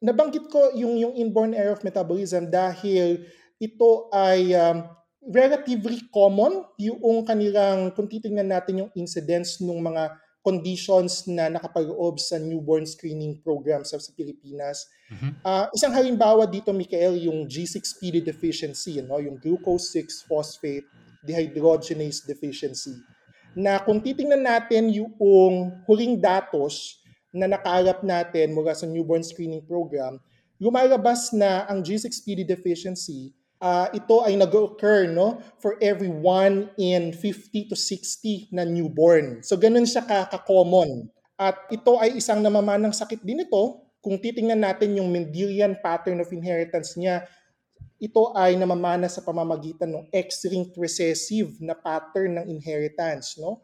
nabanggit 0.00 0.48
ko 0.48 0.72
yung, 0.72 0.96
yung 0.96 1.14
inborn 1.14 1.52
error 1.52 1.76
of 1.76 1.84
metabolism 1.84 2.48
dahil 2.48 3.20
ito 3.60 4.08
ay 4.08 4.56
um, 4.56 4.88
relatively 5.28 6.00
common 6.08 6.64
yung 6.80 7.22
kanilang, 7.28 7.92
kung 7.92 8.08
titingnan 8.08 8.48
natin 8.48 8.84
yung 8.84 8.90
incidence 8.96 9.60
ng 9.60 9.76
mga 9.76 10.16
conditions 10.40 11.28
na 11.28 11.52
nakapag-oob 11.52 12.16
sa 12.16 12.40
newborn 12.40 12.88
screening 12.88 13.36
program 13.44 13.84
sa, 13.84 14.00
sa 14.00 14.08
Pilipinas. 14.16 14.88
Mm-hmm. 15.12 15.32
Uh, 15.44 15.66
isang 15.76 15.92
halimbawa 15.92 16.48
dito, 16.48 16.72
Mikael, 16.72 17.20
yung 17.20 17.44
G6PD 17.44 18.24
deficiency, 18.24 19.04
no? 19.04 19.20
yung 19.20 19.36
glucose 19.36 19.92
6-phosphate 19.92 20.88
dehydrogenase 21.20 22.24
deficiency. 22.24 22.96
Na 23.52 23.82
kung 23.84 24.00
titingnan 24.00 24.40
natin 24.40 24.88
yung 24.88 25.12
huling 25.84 26.16
datos 26.16 27.04
na 27.30 27.44
nakalap 27.44 28.00
natin 28.00 28.56
mula 28.56 28.72
sa 28.72 28.88
newborn 28.88 29.20
screening 29.20 29.62
program, 29.68 30.16
lumalabas 30.56 31.36
na 31.36 31.68
ang 31.68 31.84
G6PD 31.84 32.48
deficiency, 32.48 33.36
uh, 33.60 33.86
ito 33.94 34.24
ay 34.24 34.34
nag-occur 34.34 35.12
no, 35.12 35.38
for 35.60 35.76
every 35.78 36.10
1 36.10 36.80
in 36.80 37.14
50 37.14 37.70
to 37.70 37.76
60 37.76 38.50
na 38.50 38.66
newborn. 38.66 39.44
So 39.44 39.54
ganun 39.60 39.86
siya 39.86 40.02
ka-common. 40.04 41.06
At 41.40 41.56
ito 41.72 41.96
ay 41.96 42.20
isang 42.20 42.40
namamanang 42.40 42.92
sakit 42.92 43.22
din 43.22 43.44
ito. 43.44 43.84
Kung 44.00 44.16
titingnan 44.16 44.60
natin 44.60 44.96
yung 44.96 45.12
Mendelian 45.12 45.76
pattern 45.78 46.24
of 46.24 46.32
inheritance 46.32 46.96
niya, 46.96 47.24
ito 48.00 48.32
ay 48.32 48.56
namamana 48.56 49.12
sa 49.12 49.20
pamamagitan 49.20 49.92
ng 49.92 50.04
X-linked 50.08 50.76
recessive 50.80 51.60
na 51.60 51.76
pattern 51.76 52.40
ng 52.40 52.46
inheritance. 52.48 53.36
No? 53.36 53.60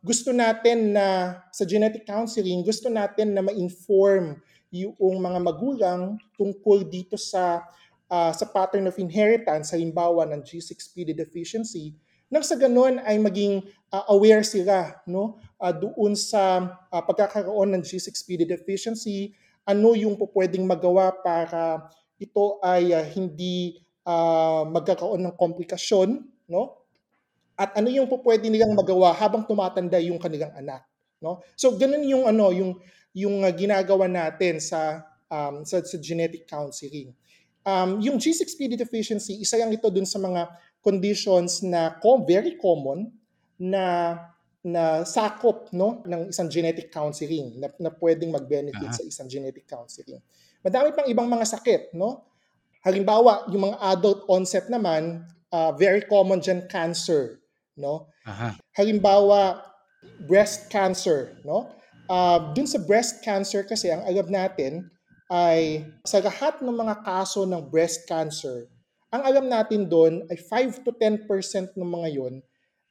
gusto 0.00 0.32
natin 0.32 0.96
na 0.96 1.38
sa 1.52 1.68
genetic 1.68 2.08
counseling, 2.08 2.64
gusto 2.64 2.88
natin 2.88 3.36
na 3.36 3.44
ma-inform 3.44 4.40
yung 4.72 5.16
mga 5.20 5.38
magulang 5.44 6.16
tungkol 6.40 6.88
dito 6.88 7.20
sa 7.20 7.60
uh, 8.10 8.34
sa 8.34 8.44
pattern 8.50 8.90
of 8.90 8.98
inheritance, 8.98 9.70
halimbawa 9.70 10.26
ng 10.28 10.42
G6PD 10.42 11.14
deficiency, 11.14 11.94
nang 12.30 12.46
sa 12.46 12.54
ganoon 12.54 13.02
ay 13.02 13.18
maging 13.18 13.66
uh, 13.90 14.06
aware 14.14 14.46
sila 14.46 15.02
no? 15.06 15.42
Uh, 15.58 15.74
doon 15.74 16.14
sa 16.14 16.74
uh, 16.90 17.02
pagkakaroon 17.02 17.74
ng 17.74 17.82
G6PD 17.82 18.46
deficiency, 18.46 19.34
ano 19.66 19.98
yung 19.98 20.14
pwedeng 20.14 20.62
magawa 20.66 21.10
para 21.10 21.90
ito 22.22 22.62
ay 22.62 22.94
uh, 22.94 23.02
hindi 23.02 23.82
uh, 24.06 24.62
magkakaroon 24.66 25.26
ng 25.26 25.34
komplikasyon 25.34 26.22
no? 26.46 26.78
At 27.58 27.76
ano 27.76 27.90
yung 27.90 28.06
pwede 28.08 28.46
nilang 28.46 28.78
magawa 28.78 29.12
habang 29.12 29.44
tumatanda 29.44 29.98
yung 29.98 30.22
kanilang 30.22 30.54
anak 30.54 30.86
no? 31.18 31.42
So 31.58 31.74
ganun 31.74 32.06
yung 32.06 32.30
ano 32.30 32.54
yung 32.54 32.78
yung 33.10 33.42
uh, 33.42 33.50
ginagawa 33.50 34.06
natin 34.06 34.62
sa 34.62 35.02
um, 35.26 35.66
sa, 35.66 35.82
sa 35.82 35.98
genetic 35.98 36.46
counseling 36.46 37.10
um, 37.64 38.00
yung 38.00 38.16
G6PD 38.16 38.76
deficiency 38.76 39.40
isa 39.40 39.56
lang 39.60 39.72
ito 39.72 39.86
dun 39.88 40.06
sa 40.06 40.20
mga 40.20 40.48
conditions 40.80 41.60
na 41.64 41.96
very 42.24 42.56
common 42.56 43.12
na 43.60 44.16
na 44.60 45.08
sakop 45.08 45.72
no 45.72 46.04
ng 46.04 46.28
isang 46.28 46.48
genetic 46.52 46.92
counseling 46.92 47.56
na, 47.56 47.72
na 47.80 47.88
pwedeng 47.96 48.28
mag-benefit 48.28 48.92
uh-huh. 48.92 48.98
sa 49.00 49.04
isang 49.04 49.28
genetic 49.28 49.64
counseling. 49.64 50.20
Madami 50.60 50.92
pang 50.92 51.08
ibang 51.08 51.28
mga 51.28 51.46
sakit 51.48 51.96
no. 51.96 52.28
Halimbawa, 52.80 53.44
yung 53.52 53.72
mga 53.72 53.78
adult 53.92 54.24
onset 54.24 54.72
naman, 54.72 55.28
uh, 55.52 55.68
very 55.76 56.00
common 56.00 56.40
dyan 56.40 56.64
cancer, 56.64 57.44
no? 57.76 58.08
Aha. 58.24 58.56
Halimbawa, 58.72 59.60
breast 60.24 60.72
cancer, 60.72 61.36
no? 61.44 61.68
Uh, 62.08 62.56
dun 62.56 62.64
sa 62.64 62.80
breast 62.80 63.20
cancer 63.20 63.68
kasi, 63.68 63.92
ang 63.92 64.00
alam 64.08 64.32
natin 64.32 64.88
ay 65.30 65.86
sa 66.02 66.18
lahat 66.18 66.58
ng 66.58 66.74
mga 66.74 67.06
kaso 67.06 67.46
ng 67.46 67.62
breast 67.70 68.10
cancer, 68.10 68.66
ang 69.14 69.22
alam 69.22 69.46
natin 69.46 69.86
doon 69.86 70.26
ay 70.26 70.34
5 70.34 70.82
to 70.82 70.90
10% 70.90 71.78
ng 71.78 71.86
mga 71.86 72.08
yon 72.18 72.34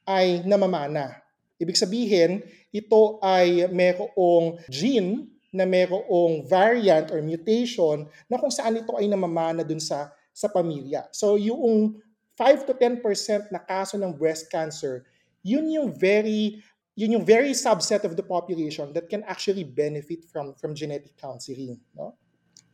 ay 0.08 0.40
namamana. 0.48 1.20
Ibig 1.60 1.76
sabihin, 1.76 2.40
ito 2.72 3.20
ay 3.20 3.68
mayroong 3.68 4.56
gene 4.72 5.28
na 5.52 5.68
mayroong 5.68 6.48
variant 6.48 7.12
or 7.12 7.20
mutation 7.20 8.08
na 8.30 8.40
kung 8.40 8.48
saan 8.48 8.80
ito 8.80 8.96
ay 8.96 9.04
namamana 9.04 9.60
dun 9.60 9.82
sa 9.82 10.08
sa 10.32 10.48
pamilya. 10.48 11.12
So 11.12 11.36
yung 11.36 12.00
5 12.40 12.64
to 12.64 12.72
10% 12.72 13.52
na 13.52 13.60
kaso 13.60 14.00
ng 14.00 14.16
breast 14.16 14.48
cancer, 14.48 15.04
yun 15.44 15.68
yung 15.68 15.92
very 15.92 16.64
yun 16.96 17.20
yung 17.20 17.24
very 17.24 17.52
subset 17.52 18.04
of 18.04 18.16
the 18.16 18.24
population 18.24 18.92
that 18.96 19.08
can 19.08 19.24
actually 19.28 19.64
benefit 19.64 20.24
from 20.28 20.56
from 20.56 20.72
genetic 20.72 21.12
counseling, 21.20 21.76
no? 21.92 22.16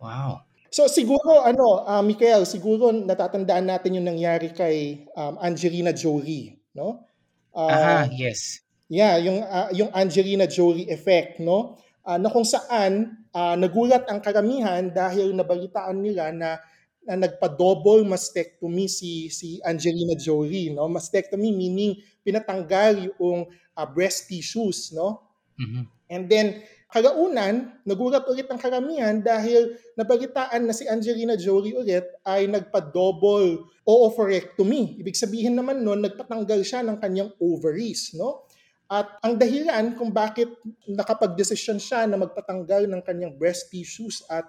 Wow. 0.06 0.46
So 0.70 0.86
siguro 0.86 1.42
ano, 1.42 1.82
uh, 1.82 2.04
Mikael, 2.04 2.46
siguro 2.46 2.94
natatandaan 2.94 3.66
natin 3.66 3.98
yung 3.98 4.06
nangyari 4.06 4.54
kay 4.54 5.08
um, 5.18 5.34
Angelina 5.42 5.90
Jolie, 5.90 6.54
no? 6.76 7.02
Uh, 7.50 7.72
Aha, 7.72 8.12
yes. 8.12 8.60
Yeah, 8.86 9.18
yung 9.18 9.42
uh, 9.42 9.72
yung 9.75 9.90
Angelina 9.90 10.46
Jolie 10.46 10.86
effect, 10.92 11.42
no? 11.42 11.80
Uh, 12.06 12.20
na 12.22 12.30
kung 12.30 12.46
saan 12.46 13.18
uh, 13.34 13.58
nagulat 13.58 14.06
ang 14.06 14.22
karamihan 14.22 14.86
dahil 14.86 15.34
nabalitaan 15.34 15.98
nila 15.98 16.30
na 16.30 16.62
na 17.06 17.26
nagpa-double 17.26 18.02
mastectomy 18.06 18.86
si 18.86 19.26
si 19.30 19.58
Angelina 19.66 20.14
Jolie, 20.14 20.70
no? 20.70 20.86
Mastectomy 20.86 21.50
meaning 21.50 21.98
pinatanggal 22.22 23.10
yung 23.16 23.48
uh, 23.48 23.86
breast 23.90 24.30
tissues, 24.30 24.94
no? 24.94 25.25
Mm-hmm. 25.56 25.95
And 26.06 26.30
then 26.30 26.62
Kalaunan, 26.86 27.82
nagulat 27.82 28.25
ulit 28.30 28.46
ang 28.46 28.62
karamihan 28.62 29.18
dahil 29.18 29.75
nabalitaan 29.98 30.64
na 30.64 30.72
si 30.72 30.86
Angelina 30.86 31.34
Jolie 31.34 31.75
ulit 31.75 32.06
ay 32.22 32.46
nagpa-double 32.46 33.66
oophorectomy. 33.82 35.02
Ibig 35.02 35.18
sabihin 35.18 35.58
naman 35.58 35.82
nun, 35.82 36.06
nagpatanggal 36.06 36.62
siya 36.62 36.86
ng 36.86 37.02
kanyang 37.02 37.34
ovaries. 37.42 38.14
No? 38.14 38.46
At 38.86 39.18
ang 39.18 39.34
dahilan 39.34 39.98
kung 39.98 40.14
bakit 40.14 40.46
nakapag-desisyon 40.86 41.82
siya 41.82 42.06
na 42.06 42.22
magpatanggal 42.22 42.86
ng 42.86 43.02
kanyang 43.02 43.34
breast 43.34 43.66
tissues 43.75 44.22
at 44.30 44.46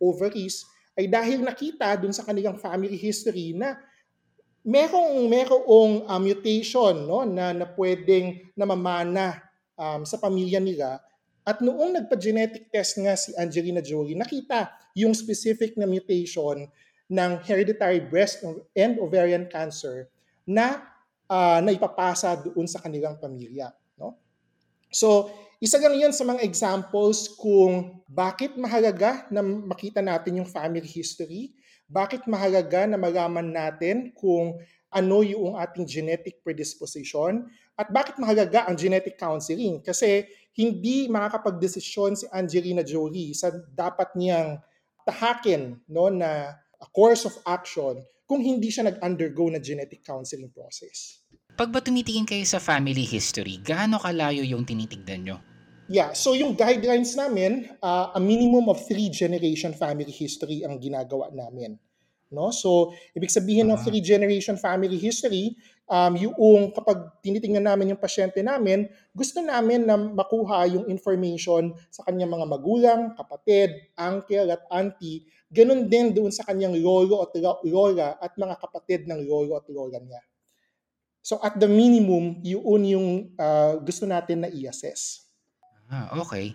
ovaries 0.00 0.64
ay 0.96 1.04
dahil 1.04 1.44
nakita 1.44 2.00
dun 2.00 2.16
sa 2.16 2.24
kanilang 2.24 2.56
family 2.56 2.96
history 2.96 3.52
na 3.52 3.76
merong 4.64 5.28
merong 5.28 6.08
uh, 6.08 6.16
mutation 6.16 6.96
no 7.04 7.28
na 7.28 7.52
na 7.52 7.68
pwedeng 7.76 8.40
namamana 8.56 9.43
um, 9.78 10.02
sa 10.06 10.16
pamilya 10.18 10.58
nila 10.58 11.02
at 11.44 11.60
noong 11.60 12.00
nagpa-genetic 12.00 12.72
test 12.72 12.96
nga 12.96 13.12
si 13.12 13.36
Angelina 13.36 13.84
Jolie, 13.84 14.16
nakita 14.16 14.72
yung 14.96 15.12
specific 15.12 15.76
na 15.76 15.84
mutation 15.84 16.64
ng 17.04 17.32
hereditary 17.44 18.00
breast 18.00 18.40
and 18.72 18.96
ovarian 18.96 19.44
cancer 19.52 20.08
na 20.48 20.80
uh, 21.28 21.60
naipapasa 21.60 22.32
doon 22.40 22.64
sa 22.64 22.80
kanilang 22.80 23.20
pamilya. 23.20 23.76
No? 24.00 24.16
So, 24.88 25.28
isa 25.60 25.76
lang 25.76 26.00
yan 26.00 26.16
sa 26.16 26.24
mga 26.24 26.40
examples 26.40 27.28
kung 27.36 28.00
bakit 28.08 28.56
mahalaga 28.56 29.28
na 29.28 29.44
makita 29.44 30.00
natin 30.00 30.40
yung 30.40 30.48
family 30.48 30.88
history, 30.88 31.52
bakit 31.84 32.24
mahalaga 32.24 32.88
na 32.88 32.96
malaman 32.96 33.52
natin 33.52 34.16
kung 34.16 34.56
ano 34.94 35.26
yung 35.26 35.58
ating 35.58 35.84
genetic 35.84 36.40
predisposition, 36.46 37.50
at 37.74 37.90
bakit 37.90 38.14
mahalaga 38.22 38.70
ang 38.70 38.78
genetic 38.78 39.18
counseling? 39.18 39.82
Kasi 39.82 40.22
hindi 40.54 41.10
makakapagdesisyon 41.10 42.14
si 42.14 42.30
Angelina 42.30 42.86
Jolie 42.86 43.34
sa 43.34 43.50
dapat 43.50 44.14
niyang 44.14 44.62
tahakin 45.02 45.82
no, 45.90 46.06
na 46.08 46.54
a 46.78 46.86
course 46.94 47.26
of 47.26 47.34
action 47.42 47.98
kung 48.24 48.40
hindi 48.40 48.70
siya 48.70 48.88
nag-undergo 48.88 49.50
na 49.50 49.58
genetic 49.58 50.06
counseling 50.06 50.48
process. 50.54 51.26
Pag 51.54 51.70
ba 51.74 51.82
tumitingin 51.82 52.26
kayo 52.26 52.46
sa 52.46 52.62
family 52.62 53.04
history, 53.04 53.58
gaano 53.60 53.98
kalayo 53.98 54.42
yung 54.46 54.62
tinitignan 54.62 55.22
nyo? 55.26 55.38
Yeah, 55.84 56.16
so 56.16 56.32
yung 56.32 56.56
guidelines 56.56 57.12
namin, 57.12 57.68
uh, 57.84 58.16
a 58.16 58.20
minimum 58.22 58.72
of 58.72 58.80
three 58.88 59.12
generation 59.12 59.76
family 59.76 60.08
history 60.08 60.64
ang 60.64 60.80
ginagawa 60.80 61.28
namin. 61.36 61.76
No? 62.34 62.50
So, 62.50 62.92
ibig 63.14 63.30
sabihin 63.30 63.70
uh-huh. 63.70 63.78
ng 63.78 63.84
three 63.86 64.02
generation 64.02 64.58
family 64.58 64.98
history, 64.98 65.54
um, 65.88 66.18
yung 66.18 66.72
kapag 66.72 67.22
tinitingnan 67.22 67.64
namin 67.64 67.94
yung 67.94 68.00
pasyente 68.00 68.40
namin, 68.42 68.88
gusto 69.12 69.40
namin 69.40 69.86
na 69.86 69.96
makuha 69.96 70.68
yung 70.68 70.90
information 70.90 71.72
sa 71.88 72.04
kanyang 72.04 72.32
mga 72.34 72.46
magulang, 72.48 73.00
kapatid, 73.14 73.70
uncle 73.96 74.48
at 74.50 74.66
auntie, 74.72 75.24
ganun 75.54 75.86
din 75.86 76.10
doon 76.10 76.34
sa 76.34 76.42
kanyang 76.48 76.74
lolo 76.80 77.22
at 77.22 77.32
lola 77.64 78.18
at 78.18 78.32
mga 78.34 78.56
kapatid 78.58 79.00
ng 79.06 79.22
lolo 79.22 79.54
at 79.54 79.66
lola 79.70 80.02
niya. 80.02 80.22
So 81.24 81.40
at 81.40 81.56
the 81.56 81.70
minimum, 81.70 82.44
yun 82.44 82.82
yung 82.84 83.08
uh, 83.40 83.80
gusto 83.80 84.04
natin 84.04 84.44
na 84.44 84.52
i-assess. 84.52 85.24
Ah, 85.88 86.12
okay. 86.20 86.52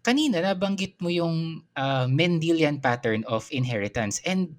Kanina 0.00 0.40
nabanggit 0.40 0.96
mo 0.98 1.12
yung 1.12 1.62
uh, 1.76 2.08
Mendelian 2.08 2.80
pattern 2.80 3.22
of 3.28 3.46
inheritance 3.52 4.18
and 4.24 4.56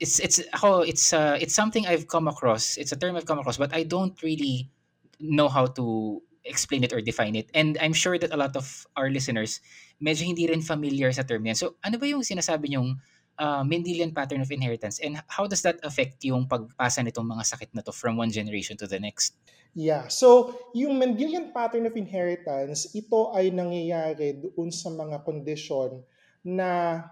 it's 0.00 0.18
it's 0.18 0.40
ako 0.56 0.80
it's 0.80 1.12
uh, 1.12 1.36
it's 1.38 1.54
something 1.54 1.86
I've 1.86 2.08
come 2.08 2.26
across. 2.26 2.80
It's 2.80 2.90
a 2.90 2.98
term 2.98 3.14
I've 3.14 3.28
come 3.28 3.38
across, 3.38 3.60
but 3.60 3.76
I 3.76 3.84
don't 3.84 4.16
really 4.24 4.72
know 5.20 5.48
how 5.48 5.68
to 5.76 6.18
explain 6.42 6.82
it 6.82 6.92
or 6.92 7.04
define 7.04 7.36
it. 7.36 7.52
And 7.52 7.76
I'm 7.80 7.92
sure 7.92 8.16
that 8.18 8.32
a 8.32 8.36
lot 8.40 8.56
of 8.56 8.64
our 8.96 9.12
listeners 9.12 9.60
medyo 10.00 10.24
hindi 10.24 10.48
rin 10.48 10.64
familiar 10.64 11.12
sa 11.12 11.22
term 11.22 11.44
yan. 11.44 11.54
So 11.54 11.76
ano 11.84 12.00
ba 12.00 12.08
yung 12.08 12.24
sinasabi 12.24 12.72
niyong 12.72 12.96
uh, 13.36 13.62
Mendelian 13.62 14.16
pattern 14.16 14.40
of 14.40 14.48
inheritance 14.48 14.98
and 15.04 15.20
how 15.28 15.44
does 15.44 15.60
that 15.62 15.76
affect 15.84 16.24
yung 16.24 16.48
pagpasa 16.48 17.04
nitong 17.04 17.28
mga 17.28 17.44
sakit 17.44 17.70
na 17.76 17.84
to 17.84 17.92
from 17.92 18.16
one 18.16 18.32
generation 18.32 18.80
to 18.80 18.88
the 18.88 18.98
next? 18.98 19.36
Yeah. 19.70 20.10
So, 20.10 20.50
yung 20.74 20.98
Mendelian 20.98 21.54
pattern 21.54 21.86
of 21.86 21.94
inheritance, 21.94 22.90
ito 22.90 23.30
ay 23.30 23.54
nangyayari 23.54 24.42
doon 24.42 24.74
sa 24.74 24.90
mga 24.90 25.22
kondisyon 25.22 26.02
na 26.42 27.06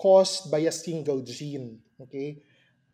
caused 0.00 0.48
by 0.48 0.64
a 0.64 0.72
single 0.72 1.20
gene. 1.20 1.84
Okay? 2.00 2.40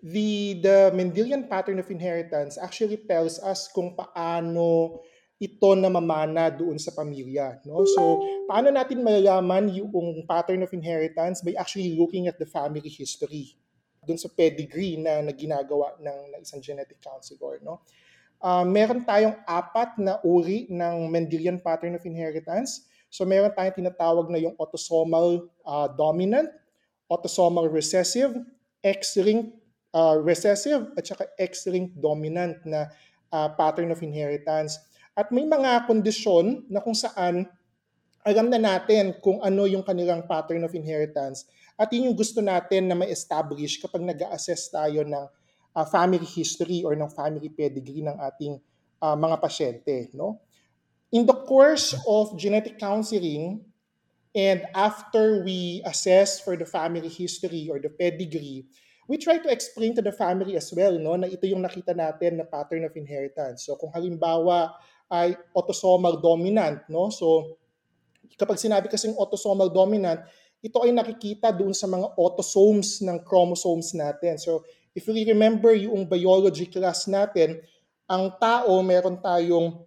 The, 0.02 0.58
the 0.58 0.78
Mendelian 0.90 1.46
pattern 1.46 1.78
of 1.78 1.86
inheritance 1.86 2.58
actually 2.58 2.98
tells 3.06 3.38
us 3.38 3.70
kung 3.70 3.94
paano 3.94 4.98
ito 5.36 5.70
namamana 5.76 6.48
doon 6.48 6.80
sa 6.80 6.90
pamilya. 6.96 7.62
No? 7.68 7.86
So, 7.86 8.24
paano 8.50 8.74
natin 8.74 9.06
malalaman 9.06 9.70
yung 9.70 10.26
pattern 10.26 10.64
of 10.66 10.72
inheritance 10.74 11.44
by 11.44 11.54
actually 11.54 11.94
looking 11.94 12.26
at 12.26 12.40
the 12.42 12.48
family 12.48 12.88
history 12.88 13.54
doon 14.02 14.16
sa 14.16 14.32
pedigree 14.32 14.96
na, 14.96 15.20
na 15.20 15.30
ginagawa 15.30 15.94
ng, 16.00 16.20
ng 16.34 16.40
isang 16.40 16.58
genetic 16.64 16.98
counselor. 17.04 17.60
No? 17.60 17.84
Uh, 18.40 18.64
meron 18.64 19.04
tayong 19.04 19.36
apat 19.44 20.00
na 20.00 20.16
uri 20.24 20.68
ng 20.72 21.08
Mendelian 21.12 21.60
pattern 21.60 21.94
of 21.94 22.04
inheritance. 22.08 22.88
So, 23.12 23.28
meron 23.28 23.52
tayong 23.52 23.76
tinatawag 23.76 24.32
na 24.32 24.40
yung 24.40 24.56
autosomal 24.56 25.52
uh, 25.68 25.88
dominant, 25.92 26.48
autosomal 27.06 27.70
recessive, 27.70 28.34
X-linked 28.82 29.54
uh, 29.94 30.18
recessive 30.20 30.92
at 30.98 31.06
saka 31.06 31.30
X-linked 31.38 31.96
dominant 31.98 32.60
na 32.66 32.90
uh, 33.32 33.48
pattern 33.54 33.90
of 33.90 34.02
inheritance. 34.02 34.78
At 35.16 35.32
may 35.32 35.48
mga 35.48 35.88
kondisyon 35.88 36.68
na 36.68 36.84
kung 36.84 36.94
saan 36.94 37.48
alam 38.26 38.50
na 38.50 38.58
natin 38.58 39.16
kung 39.22 39.38
ano 39.40 39.64
yung 39.70 39.86
kanilang 39.86 40.26
pattern 40.26 40.66
of 40.66 40.74
inheritance 40.74 41.46
at 41.78 41.92
yun 41.94 42.10
yung 42.10 42.18
gusto 42.18 42.42
natin 42.42 42.90
na 42.90 42.98
ma-establish 42.98 43.78
kapag 43.78 44.02
nag 44.02 44.18
assess 44.34 44.66
tayo 44.66 45.06
ng 45.06 45.24
uh, 45.76 45.86
family 45.86 46.26
history 46.26 46.82
or 46.82 46.98
ng 46.98 47.06
family 47.12 47.52
pedigree 47.52 48.02
ng 48.02 48.16
ating 48.18 48.56
uh, 48.98 49.14
mga 49.14 49.36
pasyente. 49.38 49.96
No? 50.16 50.40
In 51.12 51.28
the 51.28 51.36
course 51.46 51.94
of 52.08 52.34
genetic 52.34 52.80
counseling, 52.80 53.62
And 54.36 54.68
after 54.76 55.40
we 55.40 55.80
assess 55.88 56.44
for 56.44 56.60
the 56.60 56.68
family 56.68 57.08
history 57.08 57.72
or 57.72 57.80
the 57.80 57.88
pedigree, 57.88 58.68
we 59.08 59.16
try 59.16 59.40
to 59.40 59.48
explain 59.48 59.96
to 59.96 60.04
the 60.04 60.12
family 60.12 60.60
as 60.60 60.68
well 60.76 60.92
no, 61.00 61.16
na 61.16 61.24
ito 61.24 61.48
yung 61.48 61.64
nakita 61.64 61.96
natin 61.96 62.36
na 62.36 62.44
pattern 62.44 62.84
of 62.84 62.92
inheritance. 63.00 63.64
So 63.64 63.80
kung 63.80 63.96
halimbawa 63.96 64.76
ay 65.08 65.40
autosomal 65.56 66.20
dominant, 66.20 66.84
no? 66.92 67.08
So 67.08 67.56
kapag 68.36 68.60
sinabi 68.60 68.92
kasing 68.92 69.16
autosomal 69.16 69.72
dominant, 69.72 70.20
ito 70.60 70.84
ay 70.84 70.92
nakikita 70.92 71.48
doon 71.54 71.72
sa 71.72 71.88
mga 71.88 72.12
autosomes 72.20 73.00
ng 73.00 73.24
chromosomes 73.24 73.96
natin. 73.96 74.36
So 74.36 74.68
if 74.92 75.08
you 75.08 75.16
remember 75.16 75.72
yung 75.72 76.04
biology 76.04 76.68
class 76.68 77.08
natin, 77.08 77.64
ang 78.04 78.36
tao 78.36 78.84
meron 78.84 79.16
tayong 79.16 79.80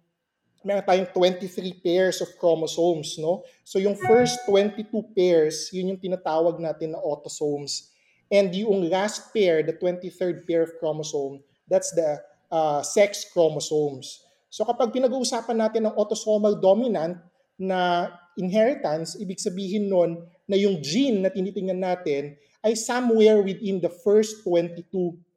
meron 0.60 0.84
tayong 0.84 1.08
23 1.12 1.80
pairs 1.80 2.20
of 2.20 2.28
chromosomes, 2.36 3.16
no? 3.16 3.44
So 3.64 3.80
yung 3.80 3.96
first 3.96 4.44
22 4.44 4.90
pairs, 5.16 5.72
yun 5.72 5.96
yung 5.96 6.00
tinatawag 6.00 6.60
natin 6.60 6.92
na 6.92 7.00
autosomes. 7.00 7.90
And 8.30 8.52
yung 8.54 8.86
last 8.86 9.32
pair, 9.34 9.64
the 9.66 9.74
23rd 9.74 10.46
pair 10.46 10.62
of 10.62 10.76
chromosome, 10.78 11.42
that's 11.66 11.90
the 11.96 12.20
uh, 12.52 12.80
sex 12.84 13.26
chromosomes. 13.32 14.22
So 14.50 14.66
kapag 14.66 14.94
pinag-uusapan 14.94 15.56
natin 15.58 15.86
ng 15.86 15.94
autosomal 15.94 16.58
dominant 16.58 17.18
na 17.58 18.10
inheritance, 18.38 19.18
ibig 19.18 19.38
sabihin 19.38 19.90
nun 19.90 20.26
na 20.46 20.56
yung 20.58 20.82
gene 20.82 21.22
na 21.22 21.30
tinitingnan 21.30 21.78
natin 21.78 22.34
ay 22.60 22.76
somewhere 22.76 23.40
within 23.40 23.80
the 23.80 23.90
first 24.02 24.42
22 24.42 24.86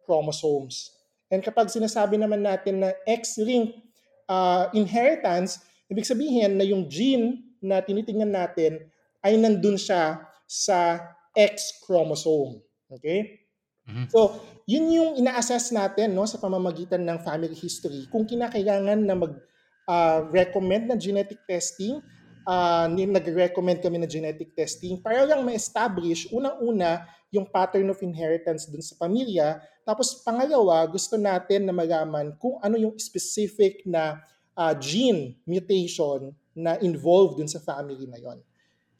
chromosomes. 0.03 0.93
And 1.33 1.41
kapag 1.41 1.71
sinasabi 1.71 2.19
naman 2.19 2.45
natin 2.45 2.83
na 2.83 2.93
X-linked 3.09 3.82
uh, 4.27 4.69
inheritance, 4.75 5.61
ibig 5.87 6.07
sabihin 6.07 6.59
na 6.59 6.65
yung 6.65 6.87
gene 6.87 7.43
na 7.63 7.79
tinitingnan 7.79 8.31
natin 8.31 8.83
ay 9.23 9.39
nandun 9.39 9.79
siya 9.79 10.23
sa 10.43 10.99
X 11.33 11.81
chromosome. 11.83 12.59
Okay? 12.91 13.47
Mm-hmm. 13.87 14.07
So, 14.11 14.39
yun 14.69 14.87
yung 14.91 15.11
ina-assess 15.19 15.75
natin 15.75 16.15
no, 16.15 16.23
sa 16.23 16.39
pamamagitan 16.39 17.03
ng 17.03 17.19
family 17.19 17.55
history. 17.55 18.07
Kung 18.07 18.23
kinakailangan 18.23 18.99
na 19.03 19.15
mag-recommend 19.15 20.87
uh, 20.87 20.89
ng 20.95 20.99
genetic 20.99 21.39
testing, 21.43 21.99
uh, 22.47 22.87
nag-recommend 22.87 23.79
kami 23.83 23.99
ng 23.99 24.11
genetic 24.11 24.55
testing 24.55 24.99
para 24.99 25.23
lang 25.27 25.43
ma-establish, 25.43 26.29
unang-una, 26.31 27.07
yung 27.33 27.49
pattern 27.49 27.89
of 27.89 27.97
inheritance 28.05 28.69
dun 28.69 28.85
sa 28.85 28.93
pamilya. 28.95 29.57
Tapos 29.81 30.21
pangalawa, 30.21 30.85
gusto 30.85 31.17
natin 31.17 31.65
na 31.65 31.73
malaman 31.73 32.37
kung 32.37 32.61
ano 32.61 32.77
yung 32.77 32.93
specific 33.01 33.81
na 33.89 34.21
uh, 34.53 34.73
gene 34.77 35.33
mutation 35.49 36.29
na 36.53 36.77
involved 36.85 37.41
dun 37.41 37.49
sa 37.49 37.57
family 37.57 38.05
na 38.05 38.21
yon. 38.21 38.37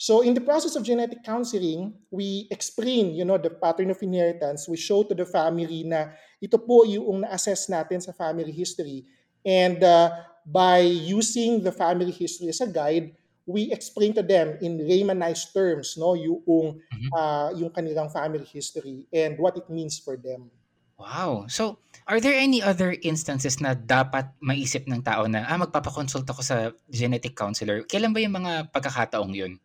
So 0.04 0.26
in 0.26 0.34
the 0.34 0.42
process 0.42 0.76
of 0.76 0.84
genetic 0.84 1.24
counseling, 1.24 1.94
we 2.10 2.50
explain, 2.50 3.14
you 3.14 3.24
know, 3.24 3.38
the 3.38 3.54
pattern 3.54 3.94
of 3.94 4.02
inheritance. 4.02 4.68
We 4.68 4.76
show 4.76 5.06
to 5.06 5.14
the 5.14 5.30
family 5.30 5.86
na 5.86 6.12
ito 6.42 6.58
po 6.58 6.84
yung 6.84 7.24
na-assess 7.24 7.70
natin 7.70 8.02
sa 8.02 8.12
family 8.12 8.52
history. 8.52 9.06
And 9.46 9.80
uh, 9.80 10.12
by 10.44 10.84
using 10.84 11.64
the 11.64 11.72
family 11.72 12.12
history 12.12 12.50
as 12.50 12.60
a 12.60 12.68
guide, 12.68 13.16
we 13.46 13.72
explain 13.72 14.14
to 14.16 14.24
them 14.24 14.56
in 14.62 14.80
laymanized 14.80 15.52
terms, 15.52 15.96
no, 16.00 16.16
yung 16.16 16.42
mm-hmm. 16.44 17.10
uh, 17.12 17.52
yung 17.56 17.70
kanilang 17.72 18.12
family 18.12 18.46
history 18.48 19.08
and 19.12 19.36
what 19.40 19.58
it 19.58 19.68
means 19.68 20.00
for 20.00 20.16
them. 20.16 20.48
Wow. 20.96 21.50
So, 21.50 21.84
are 22.08 22.22
there 22.22 22.38
any 22.38 22.64
other 22.64 22.96
instances 23.04 23.60
na 23.60 23.76
dapat 23.76 24.32
maisip 24.40 24.88
ng 24.88 25.04
tao 25.04 25.28
na 25.28 25.44
ah 25.44 25.60
magpapakonsult 25.60 26.24
ako 26.24 26.42
sa 26.46 26.72
genetic 26.88 27.36
counselor? 27.36 27.84
Kailan 27.84 28.16
ba 28.16 28.24
yung 28.24 28.40
mga 28.40 28.72
pagkakataong 28.72 29.36
'yun? 29.36 29.60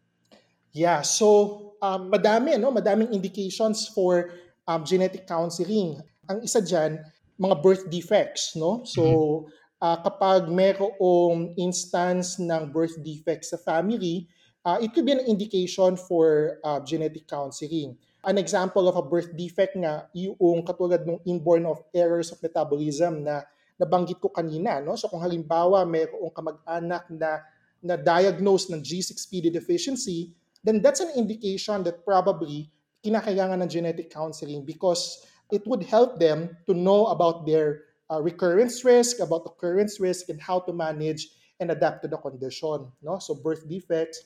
Yeah, 0.75 1.03
so 1.03 1.69
um, 1.81 2.11
madami, 2.13 2.59
no? 2.61 2.71
madaming 2.71 3.13
indications 3.13 3.89
for 3.89 4.31
um, 4.69 4.85
genetic 4.85 5.27
counseling. 5.27 6.01
Ang 6.29 6.45
isa 6.45 6.61
dyan, 6.61 7.01
mga 7.41 7.55
birth 7.63 7.85
defects. 7.89 8.53
No? 8.59 8.85
So 8.85 9.47
uh, 9.83 9.99
kapag 10.03 10.51
mayroong 10.51 11.55
instance 11.59 12.39
ng 12.39 12.71
birth 12.71 12.99
defects 13.03 13.55
sa 13.55 13.59
family, 13.59 14.27
uh, 14.67 14.79
it 14.83 14.93
could 14.95 15.07
be 15.07 15.15
an 15.15 15.25
indication 15.25 15.95
for 15.97 16.59
uh, 16.63 16.79
genetic 16.83 17.27
counseling. 17.27 17.95
An 18.27 18.37
example 18.37 18.91
of 18.91 18.99
a 18.99 19.05
birth 19.05 19.31
defect 19.39 19.79
nga, 19.79 20.11
yung 20.13 20.67
katulad 20.67 21.07
ng 21.07 21.23
inborn 21.25 21.65
of 21.65 21.81
errors 21.95 22.35
of 22.35 22.43
metabolism 22.43 23.23
na 23.23 23.47
nabanggit 23.79 24.19
ko 24.19 24.29
kanina. 24.29 24.83
No? 24.83 24.99
So 24.99 25.07
kung 25.07 25.23
halimbawa 25.23 25.87
mayroong 25.87 26.35
kamag-anak 26.35 27.07
na 27.15 27.47
na 27.79 27.95
diagnose 27.95 28.75
ng 28.75 28.83
G6PD 28.83 29.55
deficiency, 29.55 30.35
then 30.67 30.83
that's 30.83 30.99
an 30.99 31.15
indication 31.15 31.87
that 31.87 32.03
probably 32.03 32.67
kinakailangan 33.07 33.63
ng 33.63 33.71
genetic 33.71 34.11
counseling 34.11 34.67
because 34.67 35.23
it 35.55 35.63
would 35.63 35.87
help 35.87 36.19
them 36.19 36.51
to 36.67 36.75
know 36.75 37.07
about 37.15 37.47
their 37.47 37.88
uh, 38.11 38.21
recurrence 38.21 38.85
risk, 38.85 39.21
about 39.21 39.45
occurrence 39.47 40.01
risk, 40.01 40.29
and 40.29 40.41
how 40.41 40.61
to 40.61 40.73
manage 40.73 41.29
and 41.61 41.71
adapt 41.71 42.03
to 42.03 42.09
the 42.09 42.17
condition. 42.17 42.89
No? 43.03 43.19
So 43.19 43.35
birth 43.35 43.69
defects. 43.69 44.25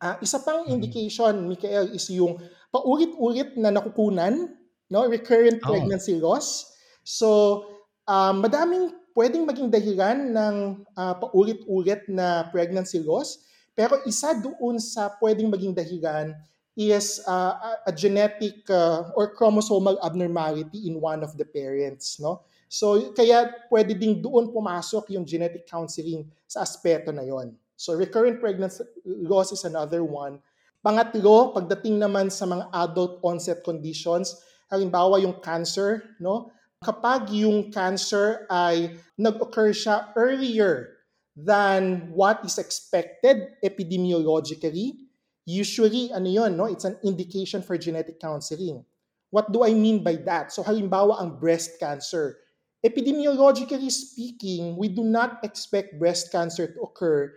Uh, 0.00 0.14
isa 0.22 0.38
pang 0.38 0.64
mm-hmm. 0.64 0.78
indication, 0.78 1.48
Mikael, 1.48 1.90
is 1.90 2.06
yung 2.10 2.38
paulit-ulit 2.70 3.58
na 3.58 3.74
nakukunan, 3.74 4.54
no? 4.90 5.06
recurrent 5.10 5.58
oh. 5.66 5.74
pregnancy 5.74 6.14
loss. 6.14 6.70
So, 7.02 7.66
um, 8.06 8.44
madaming 8.44 8.94
pwedeng 9.18 9.50
maging 9.50 9.74
dahilan 9.74 10.30
ng 10.30 10.54
uh, 10.94 11.14
paulit-ulit 11.18 12.06
na 12.06 12.46
pregnancy 12.54 13.02
loss. 13.02 13.42
Pero 13.74 13.98
isa 14.06 14.38
doon 14.38 14.78
sa 14.78 15.10
pwedeng 15.18 15.50
maging 15.50 15.74
dahilan 15.74 16.38
is 16.78 17.18
uh, 17.26 17.74
a 17.82 17.90
genetic 17.90 18.62
uh, 18.70 19.10
or 19.18 19.34
chromosomal 19.34 19.98
abnormality 19.98 20.86
in 20.86 21.02
one 21.02 21.26
of 21.26 21.34
the 21.34 21.42
parents, 21.42 22.22
no? 22.22 22.46
So 22.68 23.12
kaya 23.16 23.48
pwede 23.72 23.96
ding 23.96 24.20
doon 24.20 24.52
pumasok 24.52 25.12
yung 25.16 25.24
genetic 25.24 25.64
counseling 25.64 26.28
sa 26.44 26.62
aspeto 26.62 27.12
na 27.12 27.24
yon. 27.24 27.56
So 27.80 27.96
recurrent 27.96 28.38
pregnancy 28.38 28.84
loss 29.04 29.50
is 29.50 29.64
another 29.64 30.04
one. 30.04 30.44
Pangatlo, 30.84 31.56
pagdating 31.56 31.98
naman 31.98 32.30
sa 32.30 32.46
mga 32.46 32.70
adult 32.70 33.18
onset 33.26 33.66
conditions, 33.66 34.38
halimbawa 34.70 35.18
yung 35.18 35.40
cancer, 35.42 36.14
no? 36.22 36.54
Kapag 36.78 37.34
yung 37.34 37.74
cancer 37.74 38.46
ay 38.46 38.94
nag-occur 39.18 39.74
siya 39.74 40.14
earlier 40.14 41.02
than 41.34 42.14
what 42.14 42.38
is 42.46 42.62
expected 42.62 43.58
epidemiologically, 43.66 45.10
usually, 45.42 46.14
ano 46.14 46.30
yun, 46.30 46.54
no? 46.54 46.70
it's 46.70 46.86
an 46.86 46.94
indication 47.02 47.62
for 47.62 47.74
genetic 47.74 48.22
counseling. 48.22 48.86
What 49.30 49.50
do 49.50 49.66
I 49.66 49.74
mean 49.74 50.06
by 50.06 50.22
that? 50.24 50.54
So 50.54 50.62
halimbawa 50.62 51.20
ang 51.20 51.36
breast 51.42 51.82
cancer. 51.82 52.38
Epidemiologically 52.86 53.90
speaking, 53.90 54.76
we 54.76 54.86
do 54.86 55.02
not 55.02 55.42
expect 55.42 55.98
breast 55.98 56.30
cancer 56.30 56.70
to 56.70 56.80
occur 56.80 57.34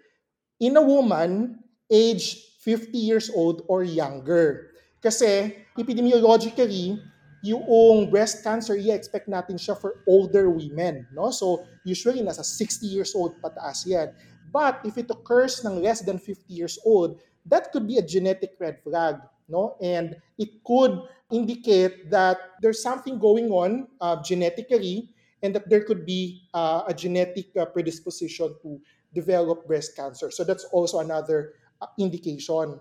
in 0.60 0.78
a 0.78 0.82
woman 0.82 1.58
aged 1.90 2.38
50 2.62 2.94
years 2.98 3.32
old 3.34 3.66
or 3.68 3.82
younger. 3.82 4.70
Kasi 5.02 5.66
epidemiologically, 5.74 7.02
yung 7.42 8.10
breast 8.14 8.46
cancer, 8.46 8.78
i-expect 8.78 9.26
natin 9.26 9.58
siya 9.58 9.74
for 9.74 10.06
older 10.06 10.54
women. 10.54 11.10
No? 11.10 11.34
So, 11.34 11.66
usually, 11.90 12.22
nasa 12.22 12.46
60 12.46 12.86
years 12.86 13.18
old 13.18 13.34
pataas 13.42 13.82
yan. 13.90 14.14
But 14.54 14.86
if 14.86 15.02
it 15.02 15.10
occurs 15.10 15.66
ng 15.66 15.82
less 15.82 16.06
than 16.06 16.22
50 16.22 16.54
years 16.54 16.78
old, 16.86 17.18
that 17.50 17.74
could 17.74 17.90
be 17.90 17.98
a 17.98 18.06
genetic 18.06 18.62
red 18.62 18.78
flag. 18.86 19.18
No? 19.50 19.74
And 19.82 20.22
it 20.38 20.62
could 20.62 21.02
indicate 21.34 22.14
that 22.14 22.62
there's 22.62 22.84
something 22.84 23.18
going 23.18 23.50
on 23.50 23.90
uh, 23.98 24.22
genetically 24.22 25.10
and 25.44 25.56
that 25.56 25.70
there 25.70 25.84
could 25.84 26.06
be 26.06 26.44
uh, 26.54 26.84
a 26.88 26.94
genetic 26.94 27.50
uh, 27.58 27.66
predisposition 27.66 28.54
to 28.62 28.80
develop 29.14 29.68
breast 29.68 29.96
cancer. 29.96 30.32
So 30.32 30.44
that's 30.44 30.66
also 30.72 31.00
another 31.00 31.54
uh, 31.82 31.88
indication. 31.98 32.80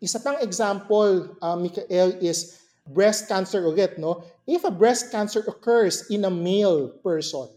Isa 0.00 0.20
pang 0.20 0.38
example, 0.40 1.36
uh, 1.42 1.56
Mikael, 1.56 2.14
is 2.22 2.62
breast 2.88 3.28
cancer 3.28 3.62
ulit, 3.62 3.98
no? 3.98 4.24
If 4.46 4.64
a 4.64 4.70
breast 4.70 5.10
cancer 5.10 5.44
occurs 5.46 6.08
in 6.10 6.24
a 6.24 6.30
male 6.30 6.88
person, 7.04 7.48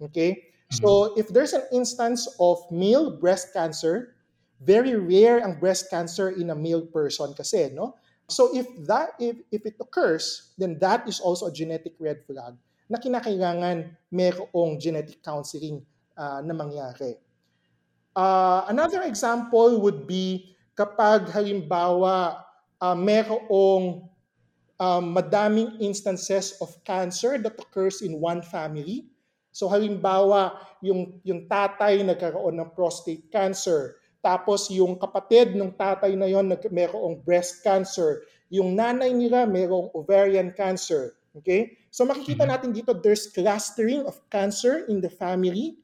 okay? 0.00 0.32
Mm-hmm. 0.32 0.76
So 0.84 1.16
if 1.16 1.28
there's 1.28 1.52
an 1.52 1.64
instance 1.72 2.28
of 2.38 2.58
male 2.70 3.16
breast 3.16 3.52
cancer, 3.54 4.14
very 4.60 4.96
rare 4.96 5.40
ang 5.40 5.60
breast 5.60 5.88
cancer 5.90 6.30
in 6.30 6.50
a 6.50 6.56
male 6.56 6.82
person 6.82 7.32
kasi, 7.34 7.70
no? 7.72 7.96
So 8.28 8.56
if 8.56 8.64
that 8.88 9.12
if 9.20 9.36
if 9.52 9.68
it 9.68 9.76
occurs, 9.80 10.56
then 10.56 10.80
that 10.80 11.04
is 11.04 11.20
also 11.20 11.46
a 11.46 11.52
genetic 11.52 11.94
red 12.00 12.24
flag 12.24 12.56
na 12.88 13.00
kinakailangan 13.00 13.90
mayroong 14.12 14.76
genetic 14.76 15.20
counseling 15.24 15.80
uh, 16.16 16.40
na 16.44 16.52
mangyari. 16.52 17.16
Uh, 18.14 18.62
another 18.70 19.02
example 19.08 19.82
would 19.82 20.06
be 20.06 20.54
kapag 20.78 21.26
halimbawa 21.34 22.44
uh, 22.78 22.94
mayroong 22.94 24.06
um, 24.78 25.04
madaming 25.14 25.78
instances 25.80 26.54
of 26.60 26.70
cancer 26.84 27.38
that 27.38 27.58
occurs 27.58 28.02
in 28.02 28.20
one 28.20 28.42
family. 28.42 29.06
So 29.54 29.70
halimbawa, 29.70 30.58
yung, 30.82 31.22
yung 31.22 31.46
tatay 31.46 32.02
nagkaroon 32.02 32.58
ng 32.58 32.74
prostate 32.74 33.30
cancer, 33.30 34.02
tapos 34.18 34.66
yung 34.72 34.98
kapatid 34.98 35.54
ng 35.54 35.78
tatay 35.78 36.18
na 36.18 36.26
yon 36.26 36.50
mayroong 36.74 37.22
breast 37.22 37.62
cancer, 37.62 38.26
yung 38.50 38.74
nanay 38.74 39.14
nila 39.14 39.46
mayroong 39.46 39.94
ovarian 39.94 40.50
cancer. 40.54 41.14
Okay? 41.38 41.83
So 41.94 42.02
makikita 42.02 42.42
mm-hmm. 42.42 42.50
natin 42.50 42.70
dito 42.74 42.90
there's 42.90 43.30
clustering 43.30 44.02
of 44.02 44.18
cancer 44.26 44.82
in 44.90 44.98
the 44.98 45.12
family. 45.14 45.78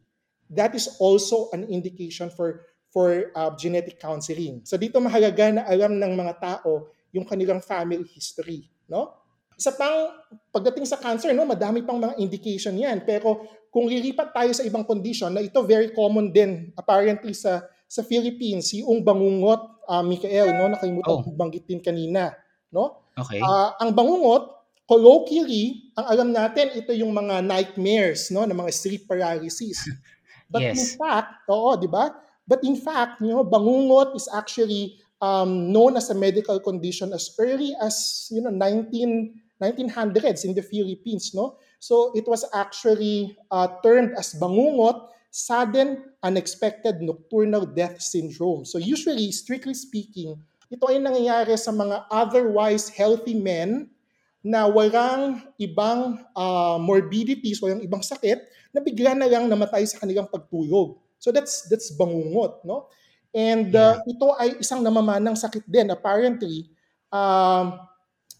That 0.50 0.74
is 0.74 0.98
also 0.98 1.46
an 1.54 1.70
indication 1.70 2.34
for 2.34 2.66
for 2.90 3.30
uh, 3.38 3.54
genetic 3.54 4.02
counseling. 4.02 4.66
So 4.66 4.74
dito 4.74 4.98
mahalaga 4.98 5.54
na 5.54 5.62
alam 5.70 5.94
ng 6.02 6.12
mga 6.18 6.34
tao 6.42 6.90
yung 7.14 7.22
kanilang 7.22 7.62
family 7.62 8.02
history 8.10 8.66
no? 8.90 9.22
Isa 9.54 9.70
pang 9.76 10.18
pagdating 10.50 10.88
sa 10.88 10.98
cancer, 10.98 11.30
no, 11.30 11.46
madami 11.46 11.86
pang 11.86 12.02
mga 12.02 12.18
indication 12.18 12.74
'yan. 12.74 13.06
Pero 13.06 13.46
kung 13.70 13.86
lilipat 13.86 14.34
tayo 14.34 14.50
sa 14.50 14.66
ibang 14.66 14.82
condition 14.82 15.30
na 15.30 15.44
ito 15.44 15.62
very 15.62 15.94
common 15.94 16.34
din 16.34 16.74
apparently 16.74 17.30
sa 17.30 17.62
sa 17.90 18.02
Philippines, 18.06 18.70
yung 18.74 19.02
bangungot, 19.02 19.82
uh, 19.86 20.02
Mikael, 20.02 20.54
no, 20.54 20.70
nakalimutan 20.70 21.26
oh. 21.26 21.34
banggitin 21.34 21.82
kanina, 21.82 22.30
no? 22.70 23.02
Okay. 23.18 23.42
Uh, 23.42 23.74
ang 23.82 23.90
bangungot, 23.90 24.59
colloquially, 24.90 25.94
ang 25.94 26.06
alam 26.10 26.28
natin 26.34 26.74
ito 26.74 26.90
yung 26.90 27.14
mga 27.14 27.46
nightmares, 27.46 28.34
no, 28.34 28.42
ng 28.42 28.58
mga 28.58 28.74
sleep 28.74 29.06
paralysis. 29.06 29.86
But 30.50 30.66
in 30.74 30.82
Yes. 30.82 30.98
fact, 30.98 31.46
oo, 31.46 31.78
di 31.78 31.86
ba? 31.86 32.10
But 32.50 32.66
in 32.66 32.74
fact, 32.74 33.22
you 33.22 33.30
know, 33.30 33.46
bangungot 33.46 34.18
is 34.18 34.26
actually 34.34 34.98
um, 35.22 35.70
known 35.70 35.94
as 35.94 36.10
a 36.10 36.16
medical 36.18 36.58
condition 36.58 37.14
as 37.14 37.30
early 37.38 37.70
as 37.78 38.26
you 38.34 38.42
know 38.42 38.50
19 38.50 39.38
1900s 39.62 40.42
in 40.42 40.58
the 40.58 40.64
Philippines, 40.64 41.30
no? 41.38 41.60
So 41.78 42.10
it 42.18 42.26
was 42.26 42.42
actually 42.50 43.36
uh, 43.54 43.68
termed 43.86 44.18
as 44.18 44.34
bangungot, 44.34 45.06
sudden 45.30 46.10
unexpected 46.26 46.98
nocturnal 46.98 47.68
death 47.68 48.02
syndrome. 48.02 48.64
So 48.66 48.82
usually, 48.82 49.30
strictly 49.30 49.76
speaking, 49.76 50.34
ito 50.72 50.84
ay 50.88 50.98
nangyayari 50.98 51.54
sa 51.54 51.70
mga 51.70 52.08
otherwise 52.10 52.90
healthy 52.90 53.38
men 53.38 53.92
na 54.40 54.64
walang 54.64 55.44
ibang 55.60 56.16
uh, 56.32 56.80
morbidities, 56.80 57.60
walang 57.60 57.84
ibang 57.84 58.00
sakit, 58.00 58.40
na 58.72 58.80
bigla 58.80 59.12
na 59.12 59.28
lang 59.28 59.46
namatay 59.46 59.84
sa 59.84 60.00
kanilang 60.00 60.30
pagtulog. 60.30 60.96
So 61.20 61.28
that's 61.28 61.68
that's 61.68 61.92
bangungot, 61.92 62.64
no? 62.64 62.88
And 63.30 63.70
uh, 63.76 64.02
ito 64.08 64.26
ay 64.40 64.58
isang 64.58 64.82
namamanang 64.82 65.38
sakit 65.38 65.62
din 65.68 65.86
apparently 65.92 66.66
um, 67.14 67.78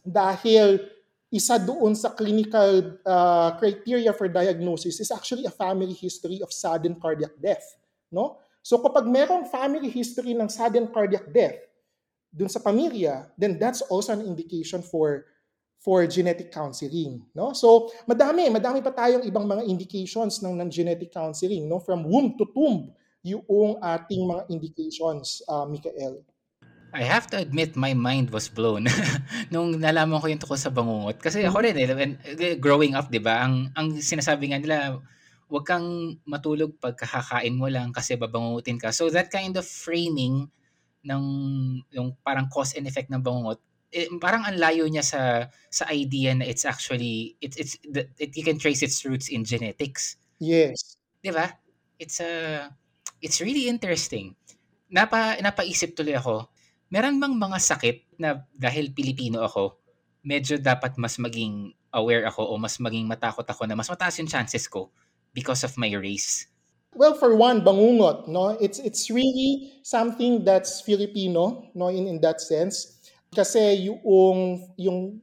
dahil 0.02 0.82
isa 1.30 1.62
doon 1.62 1.94
sa 1.94 2.10
clinical 2.10 2.98
uh, 3.06 3.54
criteria 3.54 4.10
for 4.10 4.26
diagnosis 4.26 4.98
is 4.98 5.14
actually 5.14 5.46
a 5.46 5.54
family 5.54 5.94
history 5.94 6.42
of 6.42 6.50
sudden 6.50 6.98
cardiac 6.98 7.30
death, 7.38 7.62
no? 8.10 8.42
So 8.66 8.82
kapag 8.82 9.06
merong 9.06 9.46
family 9.46 9.88
history 9.88 10.34
ng 10.34 10.50
sudden 10.50 10.90
cardiac 10.90 11.30
death 11.30 11.60
dun 12.34 12.50
sa 12.50 12.58
pamilya, 12.58 13.30
then 13.38 13.62
that's 13.62 13.84
also 13.86 14.10
an 14.10 14.26
indication 14.26 14.82
for 14.82 15.30
for 15.81 16.05
genetic 16.05 16.53
counseling, 16.53 17.25
no? 17.33 17.57
So 17.57 17.88
madami, 18.05 18.53
madami 18.53 18.85
pa 18.85 18.93
tayong 18.93 19.25
ibang 19.25 19.49
mga 19.49 19.64
indications 19.64 20.45
ng, 20.45 20.61
ng 20.61 20.69
genetic 20.69 21.09
counseling, 21.09 21.64
no? 21.64 21.81
From 21.81 22.05
womb 22.05 22.37
to 22.37 22.45
tomb 22.53 22.93
yung 23.25 23.77
ating 23.81 24.25
mga 24.25 24.43
indications, 24.49 25.45
uh, 25.49 25.64
Mikael. 25.64 26.21
I 26.90 27.07
have 27.07 27.31
to 27.31 27.38
admit 27.38 27.79
my 27.79 27.95
mind 27.95 28.35
was 28.35 28.51
blown 28.51 28.90
nung 29.55 29.79
nalaman 29.79 30.19
ko 30.19 30.27
yung 30.27 30.43
tungkol 30.43 30.59
sa 30.59 30.75
bangungot. 30.75 31.23
Kasi 31.23 31.47
ako 31.47 31.62
rin, 31.62 31.79
eh, 31.79 32.59
growing 32.59 32.99
up, 32.99 33.12
di 33.12 33.23
ba, 33.23 33.47
ang, 33.47 33.71
ang 33.79 33.95
sinasabi 33.95 34.51
nga 34.51 34.59
nila, 34.59 34.99
huwag 35.47 35.66
kang 35.66 36.19
matulog 36.27 36.75
pag 36.83 36.99
kakakain 36.99 37.55
mo 37.55 37.71
lang 37.71 37.95
kasi 37.95 38.19
babangungutin 38.19 38.79
ka. 38.79 38.90
So 38.90 39.07
that 39.11 39.31
kind 39.31 39.55
of 39.55 39.66
framing 39.66 40.51
ng 41.07 41.25
yung 41.95 42.19
parang 42.27 42.51
cause 42.51 42.75
and 42.75 42.90
effect 42.90 43.07
ng 43.07 43.23
bangungot, 43.23 43.62
eh, 43.90 44.07
parang 44.22 44.46
ang 44.46 44.57
layo 44.59 44.87
niya 44.87 45.03
sa 45.03 45.22
sa 45.70 45.85
idea 45.90 46.35
na 46.35 46.46
it's 46.46 46.62
actually 46.62 47.35
it's 47.42 47.59
it's 47.59 47.74
it, 48.18 48.31
you 48.35 48.44
can 48.46 48.59
trace 48.59 48.83
its 48.83 49.03
roots 49.03 49.29
in 49.31 49.42
genetics. 49.42 50.16
Yes. 50.38 50.96
'Di 51.20 51.31
ba? 51.35 51.50
It's 51.98 52.22
a 52.22 52.66
it's 53.20 53.42
really 53.42 53.66
interesting. 53.66 54.35
Napa 54.90 55.38
napaisip 55.38 55.94
tuloy 55.94 56.18
ako, 56.18 56.50
meron 56.90 57.22
bang 57.22 57.35
mga 57.38 57.59
sakit 57.62 57.96
na 58.18 58.42
dahil 58.55 58.90
Pilipino 58.90 59.46
ako, 59.46 59.79
medyo 60.26 60.59
dapat 60.59 60.98
mas 60.98 61.18
maging 61.18 61.70
aware 61.94 62.26
ako 62.26 62.50
o 62.50 62.59
mas 62.59 62.79
maging 62.79 63.07
matakot 63.07 63.46
ako 63.46 63.66
na 63.66 63.79
mas 63.79 63.90
mataas 63.90 64.18
yung 64.18 64.31
chances 64.31 64.66
ko 64.66 64.90
because 65.35 65.62
of 65.62 65.74
my 65.79 65.90
race? 65.94 66.50
Well, 66.90 67.14
for 67.14 67.38
one, 67.38 67.62
bangungot, 67.62 68.26
no? 68.26 68.59
It's 68.59 68.83
it's 68.83 69.14
really 69.14 69.79
something 69.87 70.42
that's 70.42 70.83
Filipino, 70.83 71.70
no, 71.70 71.87
in 71.87 72.11
in 72.11 72.18
that 72.26 72.42
sense. 72.42 72.98
Kasi 73.31 73.87
yung 73.87 74.66
yung 74.77 75.23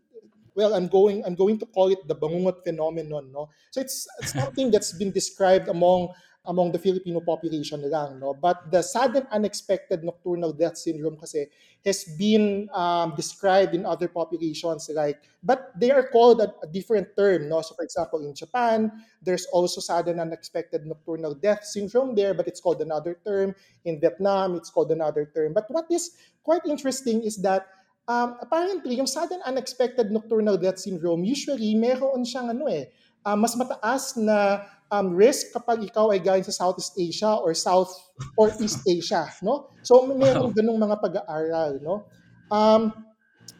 well, 0.56 0.74
I'm 0.74 0.88
going 0.88 1.24
I'm 1.26 1.36
going 1.36 1.60
to 1.60 1.68
call 1.68 1.92
it 1.92 2.02
the 2.08 2.16
bangungot 2.16 2.64
phenomenon, 2.64 3.32
no? 3.32 3.50
So 3.72 3.82
it's, 3.82 4.08
it's 4.20 4.34
something 4.34 4.72
that's 4.72 4.94
been 4.94 5.12
described 5.12 5.68
among 5.68 6.10
among 6.48 6.72
the 6.72 6.80
Filipino 6.80 7.20
population 7.20 7.84
lang. 7.92 8.20
No? 8.20 8.34
But 8.34 8.72
the 8.72 8.82
sudden 8.82 9.28
unexpected 9.32 10.04
nocturnal 10.04 10.54
death 10.56 10.78
syndrome 10.80 11.20
kasi 11.20 11.52
has 11.86 12.08
been 12.18 12.72
um, 12.74 13.14
described 13.16 13.76
in 13.76 13.86
other 13.86 14.08
populations 14.08 14.90
like, 14.96 15.20
but 15.44 15.72
they 15.76 15.92
are 15.92 16.08
called 16.08 16.40
a, 16.42 16.56
a 16.64 16.68
different 16.68 17.12
term. 17.20 17.50
No? 17.52 17.62
So 17.62 17.76
for 17.76 17.84
example, 17.84 18.24
in 18.24 18.34
Japan, 18.34 18.92
there's 19.22 19.46
also 19.52 19.82
sudden 19.82 20.20
unexpected 20.20 20.88
nocturnal 20.88 21.36
death 21.36 21.66
syndrome 21.66 22.16
there, 22.16 22.34
but 22.34 22.48
it's 22.48 22.62
called 22.64 22.82
another 22.82 23.20
term. 23.28 23.54
In 23.84 24.00
Vietnam, 24.00 24.56
it's 24.56 24.72
called 24.72 24.92
another 24.92 25.30
term. 25.36 25.54
But 25.54 25.68
what 25.68 25.92
is 25.92 26.16
quite 26.44 26.66
interesting 26.66 27.24
is 27.24 27.36
that 27.44 27.68
um, 28.08 28.40
apparently, 28.42 28.96
yung 28.96 29.08
sudden 29.08 29.44
unexpected 29.46 30.10
nocturnal 30.10 30.58
death 30.58 30.80
syndrome, 30.80 31.28
usually 31.28 31.76
meron 31.76 32.24
siyang 32.24 32.50
ano 32.50 32.66
eh, 32.72 32.90
uh, 33.28 33.36
mas 33.36 33.54
mataas 33.60 34.16
na 34.16 34.64
um, 34.92 35.14
risk 35.14 35.52
kapag 35.52 35.84
ikaw 35.84 36.12
ay 36.12 36.20
galing 36.24 36.48
sa 36.48 36.56
Southeast 36.56 36.96
Asia 36.96 37.36
or 37.38 37.52
South 37.52 37.92
or 38.40 38.52
East 38.64 38.84
Asia, 38.88 39.28
no? 39.44 39.72
So 39.84 40.08
mayroong 40.08 40.56
ganung 40.56 40.80
mga 40.80 40.98
pag-aaral, 41.04 41.84
no? 41.84 42.08
Um, 42.48 42.96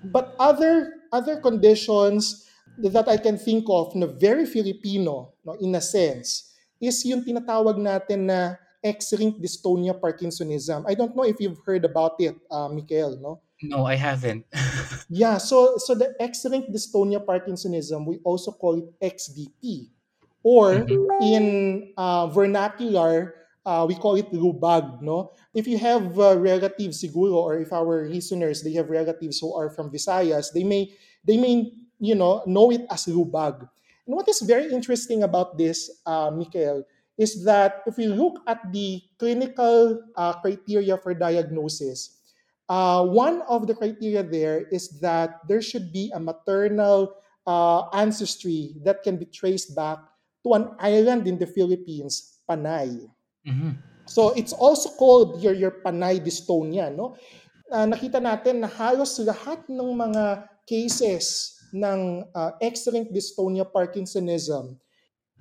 but 0.08 0.36
other 0.40 1.04
other 1.12 1.40
conditions 1.44 2.48
that 2.80 3.08
I 3.10 3.18
can 3.18 3.36
think 3.36 3.66
of 3.68 3.96
na 3.96 4.08
very 4.08 4.46
Filipino, 4.46 5.36
no, 5.44 5.58
in 5.60 5.76
a 5.76 5.84
sense, 5.84 6.56
is 6.80 7.02
yung 7.04 7.26
tinatawag 7.26 7.76
natin 7.82 8.30
na 8.30 8.56
X-linked 8.86 9.42
dystonia 9.42 9.98
Parkinsonism. 9.98 10.86
I 10.86 10.94
don't 10.94 11.18
know 11.18 11.26
if 11.26 11.42
you've 11.42 11.60
heard 11.66 11.84
about 11.84 12.22
it, 12.22 12.38
uh, 12.54 12.70
Mikael, 12.70 13.18
no? 13.18 13.42
No, 13.62 13.86
I 13.86 13.96
haven't. 13.96 14.46
yeah, 15.10 15.38
so 15.38 15.78
so 15.78 15.96
the 15.96 16.14
X-linked 16.22 16.70
dystonia 16.70 17.18
Parkinsonism, 17.24 18.06
we 18.06 18.20
also 18.24 18.52
call 18.52 18.78
it 18.78 18.88
XDP. 19.02 19.90
Or 20.44 20.86
mm-hmm. 20.86 21.24
in 21.24 21.44
uh, 21.98 22.28
vernacular, 22.28 23.34
uh, 23.66 23.86
we 23.88 23.96
call 23.96 24.16
it 24.16 24.32
lubag, 24.32 25.02
no? 25.02 25.34
If 25.54 25.68
you 25.68 25.78
have 25.78 26.16
uh, 26.16 26.38
relatives 26.38 27.04
siguro 27.04 27.36
or 27.36 27.60
if 27.60 27.74
our 27.74 28.08
listeners 28.08 28.64
they 28.64 28.72
have 28.80 28.90
relatives 28.90 29.42
who 29.42 29.52
are 29.58 29.70
from 29.70 29.92
Visayas, 29.92 30.54
they 30.54 30.64
may 30.64 30.94
they 31.26 31.36
may 31.36 31.74
you 32.00 32.16
know 32.16 32.46
know 32.46 32.72
it 32.72 32.86
as 32.88 33.10
lubag. 33.12 33.68
And 34.08 34.16
what 34.16 34.30
is 34.30 34.40
very 34.40 34.72
interesting 34.72 35.24
about 35.24 35.58
this, 35.58 35.92
uh, 36.06 36.32
Mikael, 36.32 36.88
is 37.18 37.44
that 37.44 37.84
if 37.84 37.98
we 37.98 38.08
look 38.08 38.40
at 38.48 38.72
the 38.72 39.02
clinical 39.20 40.00
uh, 40.16 40.40
criteria 40.40 40.96
for 40.96 41.14
diagnosis, 41.14 42.17
uh, 42.70 43.04
one 43.04 43.42
of 43.48 43.68
the 43.68 43.76
criteria 43.76 44.24
there 44.24 44.68
is 44.72 45.00
that 45.00 45.40
there 45.48 45.62
should 45.62 45.92
be 45.92 46.12
a 46.14 46.20
maternal 46.20 47.16
uh, 47.48 47.88
ancestry 47.94 48.76
that 48.84 49.04
can 49.04 49.18
be 49.18 49.26
traced 49.26 49.76
back 49.76 50.00
to 50.44 50.54
an 50.54 50.76
island 50.80 51.28
in 51.28 51.40
the 51.40 51.48
Philippines, 51.48 52.40
Panay. 52.48 53.08
Mm-hmm. 53.48 53.72
So 54.06 54.32
it's 54.36 54.54
also 54.54 54.90
called 54.96 55.44
your, 55.44 55.54
your 55.54 55.72
Panay 55.72 56.20
dystonia. 56.20 56.94
No? 56.94 57.16
Uh, 57.72 57.88
nakita 57.88 58.24
natin 58.24 58.64
na 58.64 58.68
halos 58.68 59.20
lahat 59.20 59.68
ng 59.68 59.92
mga 59.92 60.48
cases 60.68 61.60
ng 61.76 62.24
uh, 62.32 62.52
X-linked 62.64 63.12
dystonia 63.12 63.68
Parkinsonism, 63.68 64.80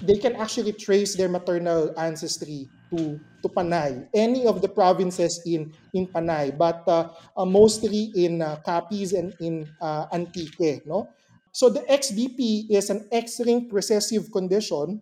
they 0.02 0.18
can 0.18 0.34
actually 0.36 0.74
trace 0.74 1.14
their 1.14 1.30
maternal 1.30 1.94
ancestry 1.98 2.66
to 2.90 3.20
to 3.42 3.48
Panay, 3.48 4.06
any 4.14 4.46
of 4.46 4.62
the 4.62 4.68
provinces 4.68 5.42
in 5.46 5.72
in 5.94 6.06
Panay, 6.06 6.50
but 6.50 6.82
uh, 6.86 7.10
uh, 7.36 7.44
mostly 7.44 8.12
in 8.14 8.42
uh, 8.42 8.58
Capiz 8.66 9.12
and 9.12 9.34
in 9.40 9.68
uh, 9.80 10.06
Antique, 10.12 10.86
no? 10.86 11.08
So 11.52 11.70
the 11.70 11.80
XDP 11.88 12.68
is 12.68 12.90
an 12.90 13.08
X-linked 13.10 13.72
recessive 13.72 14.30
condition 14.30 15.00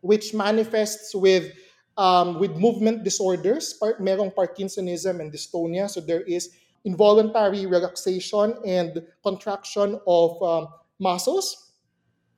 which 0.00 0.34
manifests 0.34 1.14
with 1.14 1.52
um, 1.96 2.38
with 2.40 2.56
movement 2.56 3.04
disorders, 3.04 3.74
par- 3.74 4.00
merong 4.00 4.34
Parkinsonism 4.34 5.20
and 5.20 5.32
dystonia. 5.32 5.88
So 5.90 6.00
there 6.00 6.22
is 6.22 6.50
involuntary 6.84 7.66
relaxation 7.66 8.56
and 8.66 9.04
contraction 9.22 10.00
of 10.06 10.42
um, 10.42 10.68
muscles. 10.98 11.72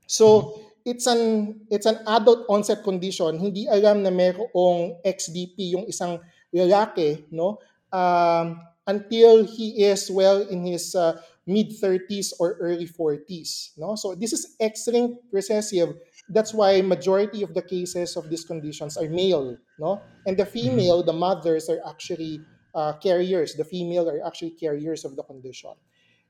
So 0.07 0.61
it's 0.85 1.09
an 1.09 1.65
it's 1.73 1.89
an 1.89 1.99
adult 2.07 2.45
onset 2.49 2.85
condition. 2.85 3.41
Hindi 3.41 3.67
alam 3.67 4.05
na 4.05 4.13
merong 4.13 5.01
XDP 5.01 5.73
yung 5.75 5.89
isang 5.89 6.21
lalaki, 6.53 7.25
no? 7.33 7.59
Um, 7.89 8.61
until 8.87 9.49
he 9.49 9.81
is 9.89 10.13
well 10.13 10.45
in 10.45 10.65
his 10.69 10.93
uh, 10.95 11.17
mid 11.49 11.73
30s 11.73 12.37
or 12.41 12.57
early 12.61 12.87
40s 12.87 13.79
no? 13.81 13.97
So 13.97 14.15
this 14.15 14.33
is 14.33 14.57
x-linked 14.61 15.25
recessive. 15.33 15.97
That's 16.29 16.53
why 16.53 16.81
majority 16.83 17.43
of 17.43 17.55
the 17.55 17.63
cases 17.63 18.17
of 18.17 18.29
these 18.29 18.45
conditions 18.45 18.97
are 18.97 19.09
male 19.09 19.57
no? 19.79 20.03
And 20.27 20.37
the 20.37 20.47
female 20.47 21.03
the 21.03 21.17
mothers 21.17 21.69
are 21.69 21.81
actually 21.89 22.41
uh, 22.75 22.93
carriers. 23.01 23.55
The 23.55 23.65
female 23.65 24.11
are 24.11 24.21
actually 24.27 24.53
carriers 24.59 25.05
of 25.05 25.17
the 25.17 25.23
condition. 25.23 25.73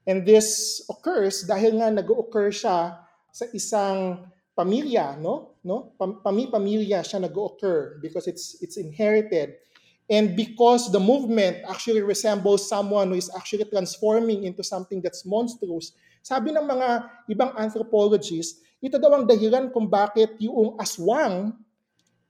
And 0.06 0.28
this 0.28 0.84
occurs 0.86 1.48
dahil 1.48 1.80
nga 1.80 1.88
nag-occur 1.90 2.52
siya 2.52 3.00
sa 3.32 3.44
isang 3.56 4.28
pamilya 4.54 5.18
no 5.18 5.58
no 5.66 5.92
pami-pamilya 5.98 7.02
siya 7.02 7.22
nag-occur 7.22 7.98
because 7.98 8.30
it's 8.30 8.58
it's 8.62 8.78
inherited 8.78 9.58
And 10.04 10.36
because 10.36 10.92
the 10.92 11.00
movement 11.00 11.64
actually 11.64 12.04
resembles 12.04 12.68
someone 12.68 13.08
who 13.08 13.16
is 13.16 13.32
actually 13.32 13.64
transforming 13.64 14.44
into 14.44 14.60
something 14.60 15.00
that's 15.00 15.24
monstrous, 15.24 15.96
sabi 16.20 16.52
ng 16.52 16.68
mga 16.68 16.88
ibang 17.32 17.56
anthropologists, 17.56 18.60
ito 18.84 19.00
daw 19.00 19.16
ang 19.16 19.24
dahilan 19.24 19.72
kung 19.72 19.88
bakit 19.88 20.36
yung 20.36 20.76
aswang 20.76 21.56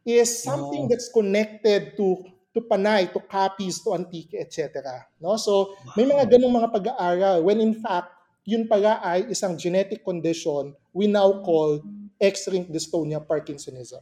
is 0.06 0.30
something 0.46 0.86
Oh, 0.86 0.88
that's 0.90 1.10
connected 1.10 1.98
to 1.98 2.22
to 2.54 2.62
Panay, 2.62 3.10
to 3.10 3.18
copies, 3.26 3.82
to 3.82 3.98
Antique, 3.98 4.38
etc. 4.38 4.78
No? 5.18 5.34
So, 5.34 5.74
may 5.98 6.06
mga 6.06 6.30
ganung 6.30 6.54
mga 6.54 6.70
pag-aaral 6.70 7.42
when 7.42 7.58
in 7.58 7.74
fact, 7.82 8.14
yun 8.46 8.70
pala 8.70 9.02
ay 9.02 9.34
isang 9.34 9.58
genetic 9.58 10.04
condition 10.06 10.76
we 10.92 11.08
now 11.08 11.42
call 11.42 11.80
X-linked 12.20 12.72
dystonia 12.72 13.20
Parkinsonism. 13.20 14.00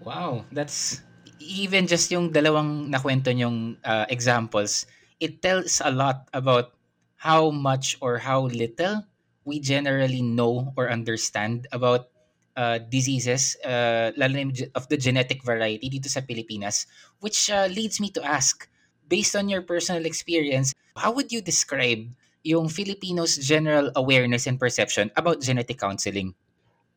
Wow, 0.00 0.44
that's 0.52 1.02
even 1.40 1.86
just 1.86 2.10
yung 2.10 2.32
dalawang 2.32 2.88
nakwento 2.88 3.32
nyong 3.32 3.76
uh, 3.84 4.06
examples, 4.08 4.86
it 5.20 5.42
tells 5.42 5.80
a 5.84 5.90
lot 5.90 6.28
about 6.32 6.72
how 7.16 7.50
much 7.50 7.96
or 8.00 8.16
how 8.16 8.48
little 8.48 9.04
we 9.44 9.60
generally 9.60 10.22
know 10.22 10.72
or 10.76 10.88
understand 10.88 11.68
about 11.72 12.08
uh, 12.56 12.78
diseases, 12.88 13.56
uh, 13.64 14.12
lalo 14.16 14.40
na 14.40 14.52
of 14.74 14.88
the 14.88 14.96
genetic 14.96 15.44
variety 15.44 15.88
dito 15.88 16.08
sa 16.08 16.20
Pilipinas, 16.20 16.86
which 17.20 17.48
uh, 17.48 17.68
leads 17.72 18.00
me 18.00 18.08
to 18.12 18.20
ask, 18.24 18.68
based 19.08 19.34
on 19.36 19.48
your 19.48 19.62
personal 19.62 20.04
experience, 20.04 20.72
how 20.96 21.12
would 21.12 21.32
you 21.32 21.40
describe 21.40 22.04
yung 22.44 22.68
Filipinos' 22.68 23.36
general 23.36 23.92
awareness 23.96 24.46
and 24.46 24.60
perception 24.60 25.10
about 25.16 25.40
genetic 25.40 25.80
counseling? 25.80 26.32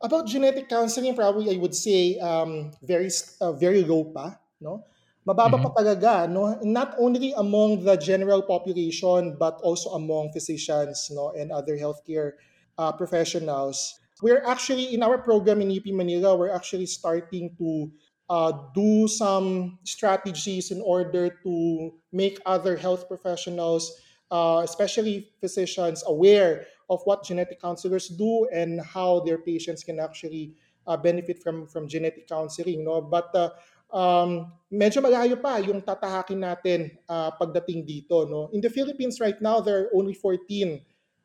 About 0.03 0.27
genetic 0.27 0.67
counseling, 0.67 1.15
probably 1.15 1.55
I 1.55 1.57
would 1.59 1.73
say 1.73 2.19
um, 2.19 2.71
very 2.83 3.07
uh, 3.39 3.53
very 3.55 3.83
low 3.87 4.03
pa, 4.11 4.35
no? 4.59 4.83
Mababa 5.23 5.55
pa 5.63 5.71
Mhm. 5.71 5.75
talaga, 5.79 6.27
no? 6.27 6.59
Not 6.59 6.99
only 6.99 7.31
among 7.39 7.87
the 7.87 7.95
general 7.95 8.43
population 8.43 9.39
but 9.39 9.63
also 9.63 9.95
among 9.95 10.35
physicians, 10.35 11.07
no, 11.07 11.31
and 11.31 11.55
other 11.55 11.79
healthcare 11.79 12.35
uh, 12.77 12.91
professionals. 12.91 13.95
We're 14.21 14.43
actually 14.43 14.91
in 14.93 15.03
our 15.03 15.17
program 15.23 15.61
in 15.63 15.71
UP 15.71 15.95
Manila, 15.95 16.35
we're 16.35 16.51
actually 16.51 16.85
starting 16.87 17.55
to 17.55 17.87
uh, 18.27 18.51
do 18.75 19.07
some 19.07 19.79
strategies 19.87 20.71
in 20.71 20.83
order 20.83 21.31
to 21.47 21.91
make 22.11 22.39
other 22.45 22.75
health 22.75 23.07
professionals, 23.07 23.87
uh, 24.31 24.61
especially 24.67 25.31
physicians, 25.39 26.03
aware 26.07 26.67
of 26.93 27.01
what 27.09 27.25
genetic 27.25 27.57
counselors 27.57 28.13
do 28.13 28.45
and 28.53 28.77
how 28.85 29.19
their 29.25 29.41
patients 29.41 29.81
can 29.81 29.97
actually 29.97 30.53
uh, 30.85 30.95
benefit 30.95 31.41
from 31.41 31.65
from 31.65 31.89
genetic 31.89 32.29
counseling 32.29 32.85
no 32.85 33.01
but 33.01 33.33
uh, 33.33 33.49
um, 33.89 34.53
medyo 34.69 35.01
malayo 35.01 35.33
pa 35.41 35.57
yung 35.57 35.81
tatahakin 35.81 36.45
natin 36.45 36.79
uh, 37.09 37.33
pagdating 37.41 37.81
dito 37.81 38.29
no 38.29 38.53
in 38.53 38.61
the 38.61 38.69
Philippines 38.69 39.17
right 39.17 39.41
now 39.41 39.57
there 39.57 39.87
are 39.87 39.89
only 39.97 40.13
14 40.13 40.77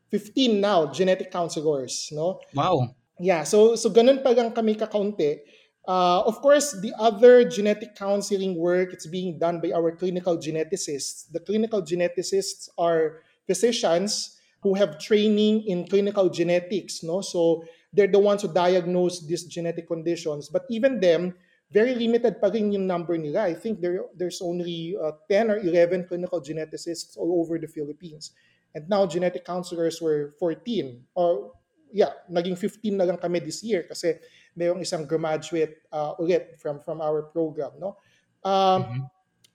15 0.09 0.57
now 0.57 0.89
genetic 0.89 1.29
counselors 1.29 2.09
no 2.17 2.41
Wow. 2.57 2.97
yeah, 3.21 3.43
so 3.43 3.75
so 3.75 3.91
ganun 3.91 4.23
pa 4.23 4.31
lang 4.31 4.55
kami 4.55 4.79
kakaunti. 4.79 5.43
Uh, 5.89 6.21
of 6.29 6.39
course, 6.45 6.77
the 6.85 6.93
other 7.01 7.49
genetic 7.49 7.97
counseling 7.97 8.55
work 8.55 8.93
it's 8.93 9.09
being 9.09 9.39
done 9.41 9.59
by 9.59 9.73
our 9.73 9.91
clinical 9.91 10.37
geneticists. 10.39 11.27
The 11.33 11.41
clinical 11.41 11.83
geneticists 11.83 12.69
are 12.79 13.25
physicians 13.49 14.38
who 14.63 14.75
have 14.75 14.99
training 14.99 15.65
in 15.67 15.87
clinical 15.87 16.29
genetics, 16.29 17.03
no? 17.03 17.21
So 17.21 17.65
they're 17.93 18.11
the 18.11 18.19
ones 18.19 18.43
who 18.43 18.53
diagnose 18.53 19.25
these 19.25 19.45
genetic 19.45 19.87
conditions. 19.87 20.49
But 20.49 20.67
even 20.69 21.01
them, 21.01 21.35
very 21.71 21.95
limited 21.95 22.41
pa 22.41 22.49
rin 22.49 22.73
yung 22.73 22.87
number 22.87 23.17
nila. 23.17 23.45
I 23.45 23.55
think 23.55 23.81
there 23.81 24.09
there's 24.17 24.41
only 24.41 24.97
uh, 24.97 25.13
10 25.29 25.51
or 25.53 25.59
11 25.61 26.09
clinical 26.09 26.41
geneticists 26.41 27.17
all 27.17 27.41
over 27.45 27.59
the 27.61 27.69
Philippines. 27.69 28.33
And 28.75 28.89
now 28.89 29.07
genetic 29.07 29.45
counselors 29.45 30.01
were 30.01 30.35
14 30.41 31.05
or 31.15 31.53
yeah, 31.93 32.13
naging 32.29 32.57
15 32.57 32.97
na 32.97 33.05
lang 33.05 33.17
kami 33.17 33.41
this 33.41 33.65
year 33.65 33.85
kasi 33.89 34.21
mayroong 34.53 34.85
isang 34.85 35.09
graduate 35.09 35.81
uh, 35.93 36.13
ulit 36.21 36.61
from 36.61 36.81
from 36.85 37.01
our 37.01 37.29
program, 37.33 37.73
no? 37.81 37.97
Um, 38.45 38.85
Mhm. 38.85 39.01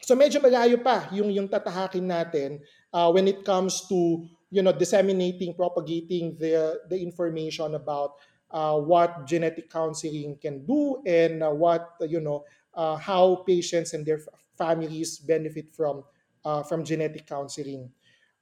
so 0.04 0.14
medyo 0.18 0.42
malayo 0.42 0.78
pa 0.82 1.08
yung 1.14 1.30
yung 1.30 1.48
tatahakin 1.48 2.04
natin 2.04 2.50
uh, 2.92 3.10
when 3.14 3.30
it 3.30 3.46
comes 3.46 3.86
to 3.88 4.26
you 4.54 4.62
know 4.62 4.72
disseminating, 4.72 5.58
propagating 5.58 6.38
the 6.38 6.86
the 6.86 6.98
information 7.02 7.74
about 7.74 8.22
uh, 8.54 8.78
what 8.78 9.26
genetic 9.26 9.74
counseling 9.74 10.38
can 10.38 10.62
do 10.70 11.02
and 11.10 11.42
uh, 11.42 11.50
what 11.50 11.98
you 12.06 12.22
know 12.22 12.46
uh, 12.78 12.96
how 12.96 13.42
patients 13.50 13.98
and 13.98 14.06
their 14.06 14.22
families 14.54 15.18
benefit 15.18 15.74
from 15.74 16.06
uh, 16.46 16.62
from 16.62 16.86
genetic 16.86 17.26
counseling. 17.26 17.90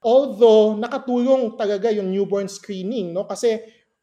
Although 0.04 0.76
nakatulong 0.76 1.56
talaga 1.56 1.93
yung 1.95 2.12
newborn 2.12 2.52
screening, 2.52 3.13
no? 3.13 3.24
Kasi 3.24 3.62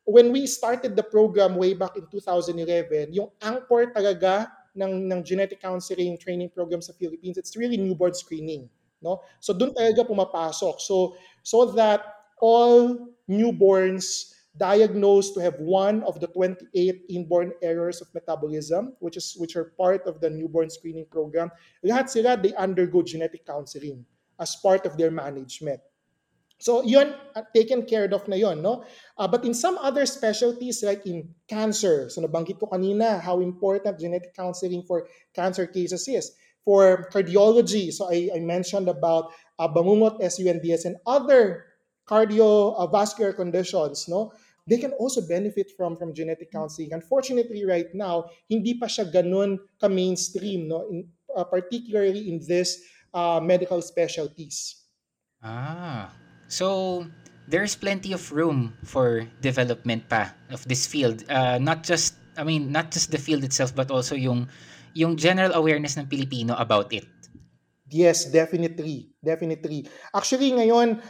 when 0.08 0.32
we 0.32 0.48
started 0.48 0.96
the 0.96 1.04
program 1.04 1.58
way 1.60 1.74
back 1.76 1.98
in 1.98 2.08
2011, 2.08 3.12
yung 3.12 3.28
anchor 3.44 3.92
talaga 3.92 4.48
ng, 4.78 5.10
ng 5.10 5.20
genetic 5.26 5.60
counseling 5.60 6.16
training 6.16 6.48
program 6.48 6.80
sa 6.80 6.94
Philippines, 6.94 7.36
it's 7.36 7.58
really 7.58 7.76
newborn 7.76 8.14
screening, 8.14 8.70
no? 9.02 9.22
So 9.40 9.54
doon 9.54 9.74
talaga 9.74 10.06
pumapasok. 10.06 10.80
So 10.80 11.16
so 11.42 11.70
that 11.76 12.02
all 12.40 13.08
newborns 13.28 14.34
diagnosed 14.58 15.34
to 15.34 15.40
have 15.40 15.54
one 15.62 16.02
of 16.02 16.18
the 16.18 16.26
28 16.26 17.06
inborn 17.08 17.52
errors 17.62 18.02
of 18.02 18.10
metabolism, 18.12 18.92
which 18.98 19.16
is 19.16 19.38
which 19.38 19.54
are 19.54 19.72
part 19.78 20.02
of 20.06 20.20
the 20.20 20.28
newborn 20.28 20.68
screening 20.68 21.06
program, 21.06 21.50
lahat 21.86 22.10
sila 22.10 22.34
they 22.34 22.52
undergo 22.58 23.00
genetic 23.00 23.46
counseling 23.46 24.04
as 24.38 24.58
part 24.58 24.84
of 24.84 24.98
their 24.98 25.10
management. 25.10 25.80
So 26.58 26.82
yun, 26.82 27.14
uh, 27.38 27.46
taken 27.54 27.86
care 27.86 28.10
of 28.10 28.26
na 28.26 28.34
yun, 28.34 28.58
no? 28.62 28.82
Uh, 29.14 29.30
but 29.30 29.46
in 29.46 29.54
some 29.54 29.78
other 29.78 30.02
specialties 30.06 30.82
like 30.82 31.06
in 31.06 31.30
cancer, 31.46 32.10
so 32.10 32.18
nabanggit 32.18 32.58
ko 32.58 32.66
kanina 32.66 33.22
how 33.22 33.38
important 33.38 33.94
genetic 34.02 34.34
counseling 34.34 34.82
for 34.82 35.06
cancer 35.30 35.70
cases 35.70 36.10
is. 36.10 36.34
For 36.64 37.08
cardiology, 37.08 37.92
so 37.92 38.12
I, 38.12 38.28
I 38.36 38.40
mentioned 38.40 38.88
about 38.88 39.32
uh, 39.58 39.68
bangungot, 39.68 40.20
SUNDS, 40.20 40.84
and 40.84 40.96
other 41.06 41.64
cardiovascular 42.04 43.34
conditions, 43.34 44.04
no? 44.08 44.32
They 44.68 44.76
can 44.76 44.92
also 45.00 45.24
benefit 45.24 45.72
from 45.72 45.96
from 45.96 46.12
genetic 46.12 46.52
counseling. 46.52 46.92
Unfortunately, 46.92 47.64
right 47.64 47.88
now, 47.96 48.28
hindi 48.52 48.76
pa 48.76 48.84
siya 48.84 49.08
ganun 49.08 49.56
ka-mainstream, 49.80 50.68
no? 50.68 50.84
In, 50.92 51.08
uh, 51.32 51.48
particularly 51.48 52.28
in 52.28 52.36
this 52.44 52.84
uh, 53.14 53.40
medical 53.40 53.80
specialties. 53.80 54.84
Ah, 55.40 56.12
so 56.52 57.06
there's 57.48 57.72
plenty 57.72 58.12
of 58.12 58.28
room 58.28 58.76
for 58.84 59.24
development 59.40 60.04
pa 60.10 60.34
of 60.52 60.60
this 60.68 60.84
field. 60.84 61.24
Uh, 61.32 61.56
not 61.56 61.80
just, 61.80 62.17
I 62.38 62.46
mean, 62.46 62.70
not 62.70 62.94
just 62.94 63.10
the 63.10 63.18
field 63.18 63.42
itself, 63.42 63.74
but 63.74 63.90
also 63.90 64.14
yung 64.14 64.46
yung 64.94 65.18
general 65.18 65.52
awareness 65.58 65.98
ng 65.98 66.06
Pilipino 66.06 66.54
about 66.54 66.94
it. 66.94 67.04
Yes, 67.90 68.28
definitely. 68.30 69.10
Definitely. 69.18 69.88
Actually, 70.14 70.52
ngayon, 70.54 71.00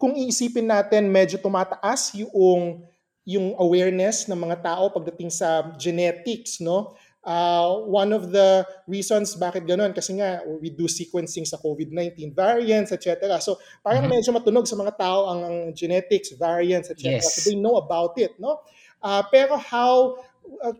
kung 0.00 0.16
iisipin 0.16 0.70
natin, 0.70 1.12
medyo 1.12 1.36
tumataas 1.38 2.14
yung 2.16 2.82
yung 3.26 3.58
awareness 3.58 4.30
ng 4.30 4.38
mga 4.38 4.62
tao 4.62 4.86
pagdating 4.94 5.34
sa 5.34 5.74
genetics, 5.74 6.62
no? 6.62 6.94
Uh, 7.26 7.82
one 7.90 8.14
of 8.14 8.30
the 8.30 8.62
reasons 8.86 9.34
bakit 9.34 9.66
ganun, 9.66 9.90
kasi 9.90 10.14
nga, 10.14 10.46
we 10.62 10.70
do 10.70 10.86
sequencing 10.86 11.42
sa 11.42 11.58
COVID-19, 11.58 12.30
variants, 12.30 12.94
etc. 12.94 13.26
So, 13.42 13.58
parang 13.82 14.06
Mhm. 14.06 14.14
medyo 14.14 14.30
matunog 14.30 14.70
sa 14.70 14.78
mga 14.78 14.94
tao 14.94 15.26
ang, 15.26 15.40
ang 15.42 15.56
genetics, 15.74 16.38
variants, 16.38 16.86
etc. 16.86 17.18
So, 17.18 17.42
Yes. 17.42 17.42
they 17.42 17.58
know 17.58 17.82
about 17.82 18.14
it, 18.14 18.30
no? 18.38 18.62
Uh, 19.02 19.26
pero 19.26 19.58
how 19.58 20.22
uh, 20.62 20.76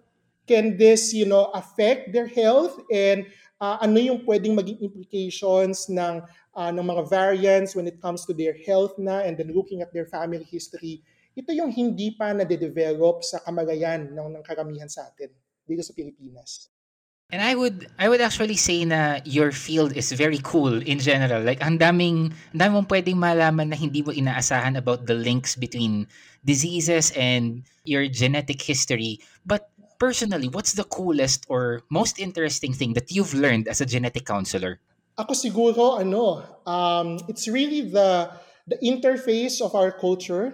can 0.46 0.78
this, 0.78 1.12
you 1.12 1.26
know, 1.26 1.50
affect 1.54 2.12
their 2.12 2.26
health 2.26 2.78
and 2.92 3.26
uh, 3.60 3.78
ano 3.82 3.98
yung 3.98 4.22
pwedeng 4.24 4.54
maging 4.54 4.78
implications 4.80 5.90
ng 5.90 6.22
uh, 6.56 6.70
ng 6.72 6.86
mga 6.86 7.02
variants 7.10 7.74
when 7.74 7.86
it 7.86 8.00
comes 8.00 8.24
to 8.24 8.32
their 8.32 8.54
health 8.64 8.96
na 8.96 9.26
and 9.26 9.36
then 9.36 9.52
looking 9.52 9.82
at 9.82 9.92
their 9.92 10.06
family 10.06 10.46
history, 10.46 11.02
ito 11.36 11.52
yung 11.52 11.68
hindi 11.68 12.16
pa 12.16 12.32
nade-develop 12.32 13.20
sa 13.20 13.44
kamalayan 13.44 14.08
ng, 14.14 14.40
ng 14.40 14.44
karamihan 14.46 14.88
sa 14.88 15.04
atin 15.04 15.28
dito 15.68 15.84
sa 15.84 15.92
Pilipinas. 15.92 16.72
And 17.26 17.42
I 17.42 17.58
would 17.58 17.90
I 17.98 18.06
would 18.06 18.22
actually 18.22 18.54
say 18.54 18.86
na 18.86 19.18
your 19.26 19.50
field 19.50 19.98
is 19.98 20.14
very 20.14 20.38
cool 20.46 20.78
in 20.78 21.02
general. 21.02 21.42
Like 21.42 21.58
ang 21.58 21.82
daming 21.82 22.30
ang 22.54 22.58
dami 22.62 22.70
mong 22.78 22.86
pwedeng 22.86 23.18
malaman 23.18 23.74
na 23.74 23.74
hindi 23.74 23.98
mo 24.06 24.14
inaasahan 24.14 24.78
about 24.78 25.10
the 25.10 25.18
links 25.18 25.58
between 25.58 26.06
diseases 26.46 27.10
and 27.18 27.66
your 27.82 28.06
genetic 28.06 28.62
history. 28.62 29.18
But 29.46 29.70
personally, 29.98 30.48
what's 30.48 30.74
the 30.74 30.84
coolest 30.84 31.46
or 31.48 31.82
most 31.88 32.18
interesting 32.18 32.74
thing 32.74 32.94
that 32.94 33.14
you've 33.14 33.32
learned 33.32 33.68
as 33.68 33.80
a 33.80 33.86
genetic 33.86 34.26
counselor? 34.26 34.80
Ako 35.16 35.32
siguro, 35.32 36.02
ano, 36.02 36.42
um, 36.66 37.16
it's 37.30 37.48
really 37.48 37.88
the 37.88 38.28
the 38.66 38.76
interface 38.82 39.62
of 39.62 39.72
our 39.78 39.94
culture 39.94 40.52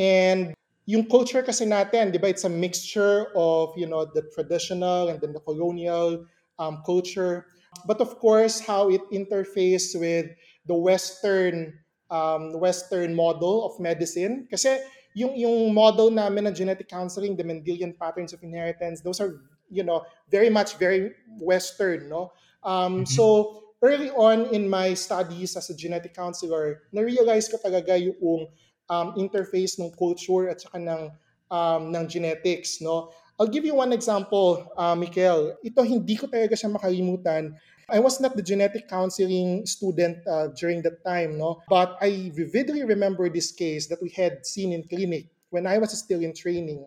and 0.00 0.56
yung 0.90 1.06
culture 1.06 1.44
kasi 1.44 1.68
natin, 1.68 2.10
di 2.10 2.18
ba, 2.18 2.26
it's 2.26 2.42
a 2.42 2.50
mixture 2.50 3.30
of, 3.38 3.70
you 3.78 3.86
know, 3.86 4.02
the 4.02 4.26
traditional 4.34 5.06
and 5.06 5.20
then 5.20 5.30
the 5.30 5.38
colonial 5.38 6.26
um, 6.58 6.82
culture. 6.82 7.46
But 7.86 8.02
of 8.02 8.18
course, 8.18 8.58
how 8.58 8.90
it 8.90 9.04
interface 9.14 9.94
with 9.94 10.34
the 10.66 10.74
Western 10.74 11.78
um, 12.10 12.58
Western 12.58 13.14
model 13.14 13.70
of 13.70 13.78
medicine. 13.78 14.50
Kasi 14.50 14.82
yung, 15.14 15.34
yung 15.36 15.74
model 15.74 16.10
namin 16.10 16.46
ng 16.46 16.54
genetic 16.54 16.88
counseling, 16.88 17.36
the 17.36 17.44
Mendelian 17.44 17.96
patterns 17.96 18.32
of 18.32 18.42
inheritance, 18.42 19.00
those 19.00 19.20
are 19.20 19.40
you 19.70 19.84
know, 19.86 20.04
very 20.30 20.50
much 20.50 20.76
very 20.76 21.14
Western, 21.38 22.10
no? 22.10 22.34
Um, 22.66 23.06
Mhm. 23.06 23.08
So, 23.08 23.24
early 23.80 24.10
on 24.10 24.52
in 24.52 24.68
my 24.68 24.92
studies 24.92 25.56
as 25.56 25.70
a 25.70 25.76
genetic 25.78 26.12
counselor, 26.12 26.84
na-realize 26.92 27.48
ko 27.48 27.56
talaga 27.56 27.96
yung 27.96 28.50
um, 28.90 29.08
interface 29.16 29.78
ng 29.78 29.94
culture 29.96 30.50
at 30.50 30.60
saka 30.60 30.76
ng, 30.76 31.14
um, 31.48 31.82
ng 31.94 32.04
genetics, 32.10 32.82
no? 32.82 33.14
I'll 33.40 33.48
give 33.48 33.64
you 33.64 33.72
one 33.72 33.96
example, 33.96 34.68
uh, 34.76 34.92
Mikel. 34.92 35.56
Ito, 35.64 35.80
hindi 35.80 36.12
ko 36.20 36.28
talaga 36.28 36.52
siya 36.52 36.68
makalimutan. 36.68 37.56
I 37.90 37.98
was 37.98 38.20
not 38.20 38.36
the 38.36 38.42
genetic 38.42 38.88
counseling 38.88 39.66
student 39.66 40.18
uh, 40.26 40.48
during 40.56 40.82
that 40.82 41.04
time, 41.04 41.38
no? 41.38 41.62
But 41.68 41.98
I 42.00 42.30
vividly 42.34 42.84
remember 42.84 43.28
this 43.28 43.52
case 43.52 43.88
that 43.88 44.00
we 44.02 44.10
had 44.10 44.46
seen 44.46 44.72
in 44.72 44.84
clinic 44.84 45.26
when 45.50 45.66
I 45.66 45.78
was 45.78 45.96
still 45.98 46.22
in 46.22 46.34
training. 46.34 46.86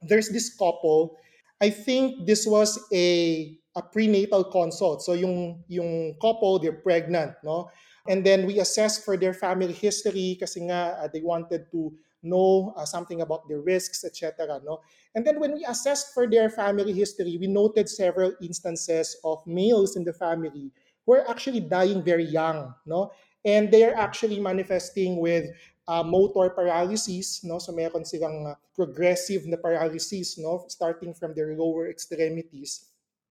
There's 0.00 0.28
this 0.28 0.54
couple. 0.54 1.16
I 1.60 1.70
think 1.70 2.26
this 2.26 2.46
was 2.46 2.78
a 2.92 3.58
a 3.76 3.82
prenatal 3.82 4.44
consult. 4.44 5.02
So 5.02 5.12
yung 5.12 5.64
yung 5.68 6.16
couple, 6.20 6.58
they're 6.58 6.80
pregnant, 6.80 7.36
no? 7.44 7.70
And 8.08 8.26
then 8.26 8.46
we 8.46 8.58
assessed 8.58 9.04
for 9.04 9.16
their 9.16 9.32
family 9.32 9.72
history 9.72 10.36
kasi 10.40 10.66
nga 10.66 10.98
uh, 10.98 11.08
they 11.08 11.22
wanted 11.22 11.70
to 11.70 11.94
know 12.22 12.72
uh, 12.76 12.84
something 12.84 13.20
about 13.20 13.48
the 13.48 13.58
risks, 13.58 14.04
etc. 14.04 14.60
No? 14.64 14.80
And 15.14 15.26
then 15.26 15.40
when 15.40 15.54
we 15.54 15.64
assessed 15.64 16.14
for 16.14 16.26
their 16.26 16.48
family 16.48 16.92
history, 16.92 17.36
we 17.38 17.46
noted 17.46 17.88
several 17.88 18.32
instances 18.40 19.16
of 19.24 19.44
males 19.46 19.96
in 19.96 20.04
the 20.04 20.12
family 20.12 20.70
who 21.04 21.14
are 21.14 21.28
actually 21.28 21.60
dying 21.60 22.02
very 22.02 22.24
young, 22.24 22.74
no? 22.86 23.10
And 23.44 23.70
they 23.70 23.84
are 23.84 23.94
actually 23.94 24.38
manifesting 24.38 25.18
with 25.18 25.50
uh, 25.88 26.02
motor 26.02 26.50
paralysis, 26.50 27.42
no? 27.42 27.58
So 27.58 27.72
meron 27.72 28.04
silang 28.04 28.46
uh, 28.46 28.54
progressive 28.74 29.46
na 29.46 29.56
paralysis, 29.56 30.38
no? 30.38 30.64
Starting 30.68 31.12
from 31.12 31.34
their 31.34 31.54
lower 31.58 31.90
extremities. 31.90 32.86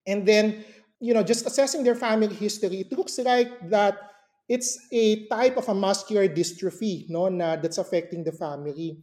And 0.05 0.27
then, 0.27 0.65
you 0.99 1.13
know, 1.13 1.23
just 1.23 1.45
assessing 1.45 1.83
their 1.83 1.95
family 1.95 2.35
history, 2.35 2.81
it 2.81 2.91
looks 2.91 3.17
like 3.19 3.69
that 3.69 4.20
it's 4.49 4.77
a 4.91 5.27
type 5.27 5.57
of 5.57 5.67
a 5.69 5.73
muscular 5.73 6.27
dystrophy 6.27 7.09
no 7.09 7.29
na 7.29 7.55
that's 7.55 7.77
affecting 7.77 8.23
the 8.23 8.31
family 8.31 8.97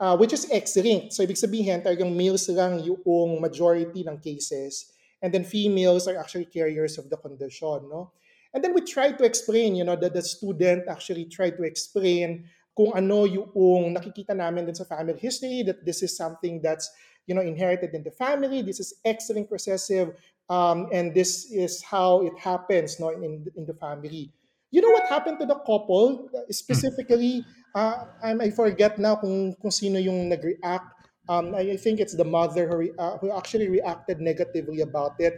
uh, 0.00 0.16
which 0.16 0.32
is 0.32 0.48
X-linked. 0.50 1.12
So 1.12 1.22
ibig 1.22 1.36
sabihin 1.36 1.84
talagang 1.84 2.16
males 2.16 2.48
lang 2.48 2.80
yung 2.80 3.38
majority 3.38 4.02
ng 4.02 4.18
cases 4.18 4.90
and 5.20 5.28
then 5.28 5.44
females 5.44 6.08
are 6.08 6.16
actually 6.16 6.48
carriers 6.48 6.96
of 6.96 7.12
the 7.12 7.20
condition 7.20 7.86
no. 7.86 8.16
And 8.50 8.64
then 8.64 8.74
we 8.74 8.80
try 8.82 9.12
to 9.12 9.22
explain, 9.22 9.76
you 9.76 9.84
know, 9.84 9.94
that 9.94 10.10
the 10.10 10.22
student 10.26 10.90
actually 10.90 11.30
tried 11.30 11.54
to 11.54 11.62
explain 11.62 12.50
kung 12.74 12.90
ano 12.98 13.22
yung 13.22 13.94
nakikita 13.94 14.34
namin 14.34 14.66
din 14.66 14.74
sa 14.74 14.88
family 14.88 15.20
history 15.20 15.62
that 15.62 15.84
this 15.86 16.02
is 16.02 16.16
something 16.16 16.58
that's 16.58 16.90
you 17.28 17.34
know 17.36 17.44
inherited 17.44 17.94
in 17.94 18.02
the 18.02 18.10
family 18.10 18.62
this 18.62 18.80
is 18.80 18.96
X-linked 19.04 19.52
recessive 19.52 20.16
um, 20.48 20.88
and 20.90 21.12
this 21.14 21.46
is 21.52 21.82
how 21.84 22.24
it 22.24 22.34
happens 22.40 22.98
no 22.98 23.10
in, 23.10 23.44
in 23.54 23.66
the 23.66 23.76
family 23.76 24.32
You 24.70 24.80
know 24.82 24.90
what 24.90 25.06
happened 25.08 25.38
to 25.40 25.46
the 25.46 25.58
couple? 25.66 26.30
Specifically, 26.50 27.44
uh, 27.74 28.06
I 28.22 28.50
forget 28.50 28.98
now 28.98 29.16
kung, 29.16 29.54
kung 29.60 29.70
sino 29.70 29.98
yung 29.98 30.28
nag-react. 30.28 30.86
Um, 31.28 31.54
I, 31.54 31.74
I 31.74 31.76
think 31.76 32.00
it's 32.00 32.16
the 32.16 32.24
mother 32.24 32.66
who, 32.66 32.76
re- 32.76 32.96
uh, 32.98 33.18
who 33.18 33.30
actually 33.30 33.68
reacted 33.68 34.20
negatively 34.20 34.80
about 34.80 35.14
it. 35.18 35.34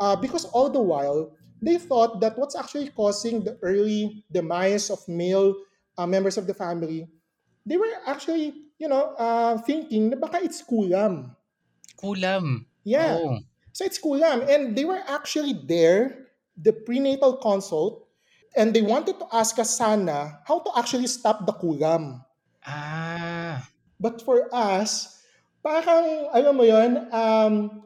Uh, 0.00 0.16
because 0.16 0.44
all 0.46 0.70
the 0.70 0.80
while, 0.80 1.32
they 1.60 1.78
thought 1.78 2.20
that 2.20 2.38
what's 2.38 2.56
actually 2.56 2.88
causing 2.90 3.44
the 3.44 3.58
early 3.62 4.24
demise 4.32 4.90
of 4.90 5.00
male 5.08 5.54
uh, 5.96 6.06
members 6.06 6.36
of 6.36 6.46
the 6.46 6.54
family, 6.54 7.08
they 7.64 7.76
were 7.76 7.92
actually, 8.06 8.52
you 8.78 8.88
know, 8.88 9.14
uh, 9.16 9.56
thinking 9.58 10.10
na 10.10 10.16
baka 10.16 10.44
it's 10.44 10.62
kulam. 10.62 11.36
Kulam. 11.96 12.66
Yeah. 12.84 13.16
Oh. 13.16 13.38
So 13.72 13.84
it's 13.84 13.98
kulam. 13.98 14.48
And 14.48 14.76
they 14.76 14.84
were 14.84 15.00
actually 15.08 15.56
there, 15.64 16.28
the 16.56 16.72
prenatal 16.72 17.36
consult, 17.36 18.03
and 18.56 18.72
they 18.72 18.82
wanted 18.82 19.18
to 19.18 19.26
ask 19.34 19.58
us 19.58 19.76
sana 19.78 20.40
how 20.46 20.62
to 20.62 20.70
actually 20.78 21.10
stop 21.10 21.46
the 21.46 21.52
kulam. 21.52 22.22
Ah. 22.64 23.66
But 24.00 24.22
for 24.22 24.48
us, 24.54 25.20
parang, 25.62 26.30
alam 26.32 26.54
mo 26.56 26.64
yun, 26.64 27.08
um, 27.12 27.82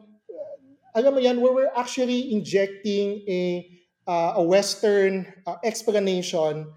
alam 0.93 1.11
mo 1.13 1.19
yan, 1.21 1.37
we 1.41 1.49
were 1.49 1.69
actually 1.77 2.33
injecting 2.33 3.21
a, 3.29 3.67
uh, 4.07 4.41
a 4.41 4.43
Western 4.43 5.29
uh, 5.45 5.57
explanation 5.63 6.69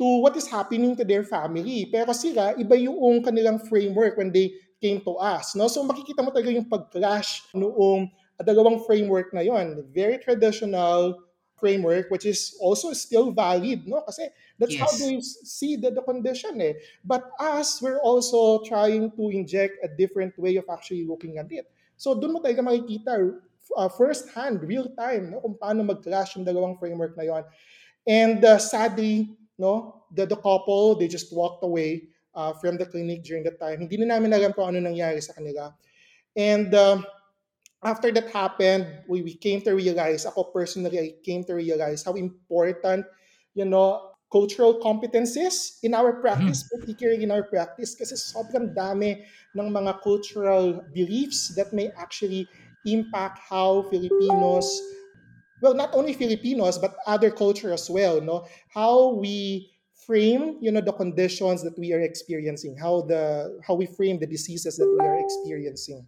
to 0.00 0.06
what 0.24 0.34
is 0.34 0.48
happening 0.48 0.96
to 0.96 1.04
their 1.04 1.22
family. 1.22 1.86
Pero 1.92 2.10
sila, 2.16 2.56
iba 2.56 2.74
yung 2.74 3.20
kanilang 3.22 3.60
framework 3.68 4.16
when 4.16 4.32
they 4.32 4.52
came 4.80 4.98
to 5.04 5.14
us. 5.20 5.52
No? 5.54 5.68
So 5.68 5.84
makikita 5.84 6.24
mo 6.24 6.32
talaga 6.32 6.56
yung 6.56 6.66
pag-clash 6.66 7.52
noong 7.52 8.08
dalawang 8.40 8.80
framework 8.88 9.30
na 9.36 9.44
yon. 9.44 9.84
Very 9.92 10.16
traditional, 10.16 11.20
framework 11.60 12.10
which 12.10 12.26
is 12.26 12.56
also 12.60 12.92
still 12.92 13.30
valid 13.30 13.86
no? 13.86 14.02
Kasi 14.02 14.32
that's 14.58 14.74
yes. 14.74 14.80
how 14.80 14.90
they 14.96 15.20
see 15.20 15.76
the, 15.76 15.92
the 15.92 16.02
condition 16.02 16.60
eh. 16.60 16.74
But 17.04 17.30
us 17.38 17.78
we're 17.84 18.00
also 18.00 18.64
trying 18.64 19.12
to 19.14 19.24
inject 19.30 19.84
a 19.84 19.88
different 19.88 20.34
way 20.40 20.56
of 20.56 20.64
actually 20.72 21.06
looking 21.06 21.38
at 21.38 21.52
it. 21.52 21.68
So 22.00 22.16
doon 22.16 22.34
mo 22.34 22.38
talaga 22.40 22.64
makikita 22.64 23.36
uh, 23.76 23.90
first 23.92 24.32
hand 24.32 24.64
real 24.64 24.88
time 24.96 25.36
no 25.36 25.44
kung 25.44 25.54
paano 25.60 25.86
mag-clash 25.86 26.34
yung 26.34 26.48
dalawang 26.48 26.80
framework 26.80 27.14
na 27.14 27.28
yon 27.28 27.44
and 28.08 28.42
uh, 28.42 28.58
sadly 28.58 29.36
no 29.60 30.02
the, 30.10 30.26
the 30.26 30.40
couple 30.40 30.96
they 30.96 31.06
just 31.06 31.30
walked 31.30 31.62
away 31.62 32.10
uh, 32.34 32.52
from 32.52 32.76
the 32.76 32.86
clinic 32.86 33.22
during 33.22 33.42
that 33.44 33.58
time. 33.58 33.80
Hindi 33.80 33.96
na 34.02 34.16
namin 34.16 34.34
alam 34.34 34.52
kung 34.52 34.74
ano 34.74 34.78
nangyari 34.82 35.22
sa 35.22 35.34
kanila. 35.34 35.74
And 36.36 36.70
uh, 36.74 37.02
after 37.82 38.12
that 38.12 38.30
happened, 38.30 38.86
we, 39.08 39.22
we 39.22 39.34
came 39.34 39.60
to 39.62 39.72
realize, 39.72 40.26
ako 40.26 40.44
personally, 40.44 40.98
I 40.98 41.14
came 41.24 41.44
to 41.44 41.54
realize 41.54 42.04
how 42.04 42.14
important, 42.14 43.06
you 43.54 43.64
know, 43.64 44.10
cultural 44.30 44.78
competencies 44.80 45.78
in 45.82 45.94
our 45.94 46.20
practice, 46.20 46.62
mm. 46.62 46.78
particularly 46.78 47.24
in 47.24 47.30
our 47.30 47.42
practice, 47.42 47.94
kasi 47.94 48.14
sobrang 48.14 48.76
dami 48.76 49.24
ng 49.56 49.68
mga 49.72 50.00
cultural 50.02 50.84
beliefs 50.94 51.50
that 51.56 51.72
may 51.72 51.90
actually 51.98 52.46
impact 52.86 53.40
how 53.42 53.82
Filipinos, 53.90 54.68
well, 55.60 55.74
not 55.74 55.90
only 55.92 56.14
Filipinos, 56.14 56.78
but 56.78 56.96
other 57.06 57.30
culture 57.30 57.72
as 57.72 57.90
well, 57.90 58.20
no? 58.20 58.46
How 58.70 59.18
we 59.18 59.72
frame, 60.06 60.58
you 60.60 60.70
know, 60.70 60.80
the 60.80 60.92
conditions 60.92 61.62
that 61.62 61.76
we 61.78 61.92
are 61.92 62.00
experiencing, 62.00 62.76
how 62.76 63.02
the 63.02 63.58
how 63.66 63.74
we 63.74 63.86
frame 63.86 64.18
the 64.18 64.26
diseases 64.26 64.76
that 64.78 64.88
we 64.88 65.00
are 65.04 65.18
experiencing. 65.18 66.06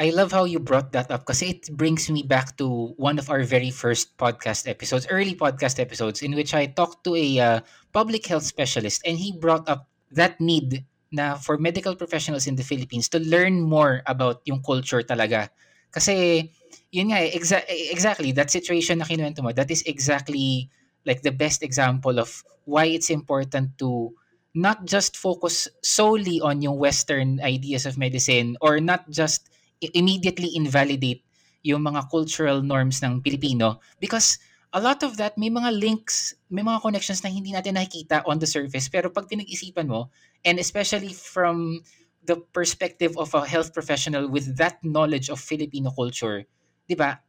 I 0.00 0.08
love 0.16 0.32
how 0.32 0.48
you 0.48 0.56
brought 0.58 0.96
that 0.96 1.12
up 1.12 1.28
because 1.28 1.42
it 1.44 1.68
brings 1.76 2.08
me 2.08 2.22
back 2.24 2.56
to 2.56 2.96
one 2.96 3.18
of 3.20 3.28
our 3.28 3.44
very 3.44 3.68
first 3.68 4.16
podcast 4.16 4.64
episodes, 4.64 5.06
early 5.12 5.36
podcast 5.36 5.76
episodes, 5.78 6.22
in 6.22 6.32
which 6.32 6.54
I 6.56 6.72
talked 6.72 7.04
to 7.04 7.14
a 7.14 7.38
uh, 7.38 7.60
public 7.92 8.24
health 8.24 8.48
specialist 8.48 9.04
and 9.04 9.20
he 9.20 9.36
brought 9.36 9.68
up 9.68 9.92
that 10.12 10.40
need 10.40 10.88
na 11.12 11.36
for 11.36 11.58
medical 11.58 11.94
professionals 11.94 12.46
in 12.46 12.56
the 12.56 12.64
Philippines 12.64 13.12
to 13.12 13.20
learn 13.20 13.60
more 13.60 14.00
about 14.06 14.40
yung 14.48 14.64
culture 14.64 15.04
talaga. 15.04 15.52
Kasi, 15.92 16.48
yun 16.96 17.12
nga, 17.12 17.20
exa- 17.20 17.68
exactly, 17.68 18.32
that 18.32 18.48
situation 18.48 18.98
na 18.98 19.04
kinuwento 19.04 19.44
mo, 19.44 19.52
that 19.52 19.68
is 19.68 19.84
exactly 19.84 20.72
like 21.04 21.20
the 21.20 21.34
best 21.34 21.60
example 21.60 22.16
of 22.16 22.40
why 22.64 22.88
it's 22.88 23.12
important 23.12 23.76
to 23.76 24.16
not 24.56 24.80
just 24.88 25.12
focus 25.12 25.68
solely 25.84 26.40
on 26.40 26.64
yung 26.64 26.80
Western 26.80 27.36
ideas 27.44 27.84
of 27.84 28.00
medicine 28.00 28.56
or 28.64 28.80
not 28.80 29.04
just 29.12 29.50
immediately 29.80 30.52
invalidate 30.54 31.24
yung 31.64 31.84
mga 31.84 32.08
cultural 32.08 32.60
norms 32.64 33.00
ng 33.04 33.20
Pilipino 33.20 33.80
because 34.00 34.40
a 34.72 34.80
lot 34.80 35.02
of 35.02 35.16
that 35.16 35.36
may 35.36 35.50
mga 35.50 35.76
links, 35.76 36.32
may 36.48 36.62
mga 36.62 36.80
connections 36.80 37.20
na 37.24 37.28
hindi 37.32 37.52
natin 37.52 37.76
nakikita 37.76 38.22
on 38.24 38.38
the 38.38 38.48
surface 38.48 38.88
pero 38.88 39.10
pag 39.10 39.28
pinag-isipan 39.28 39.88
mo 39.88 40.08
and 40.44 40.56
especially 40.56 41.12
from 41.12 41.80
the 42.24 42.36
perspective 42.52 43.16
of 43.16 43.32
a 43.32 43.44
health 43.44 43.72
professional 43.72 44.28
with 44.28 44.56
that 44.56 44.76
knowledge 44.84 45.32
of 45.32 45.40
Filipino 45.40 45.88
culture, 45.92 46.44
'di 46.88 46.96
ba? 46.96 47.20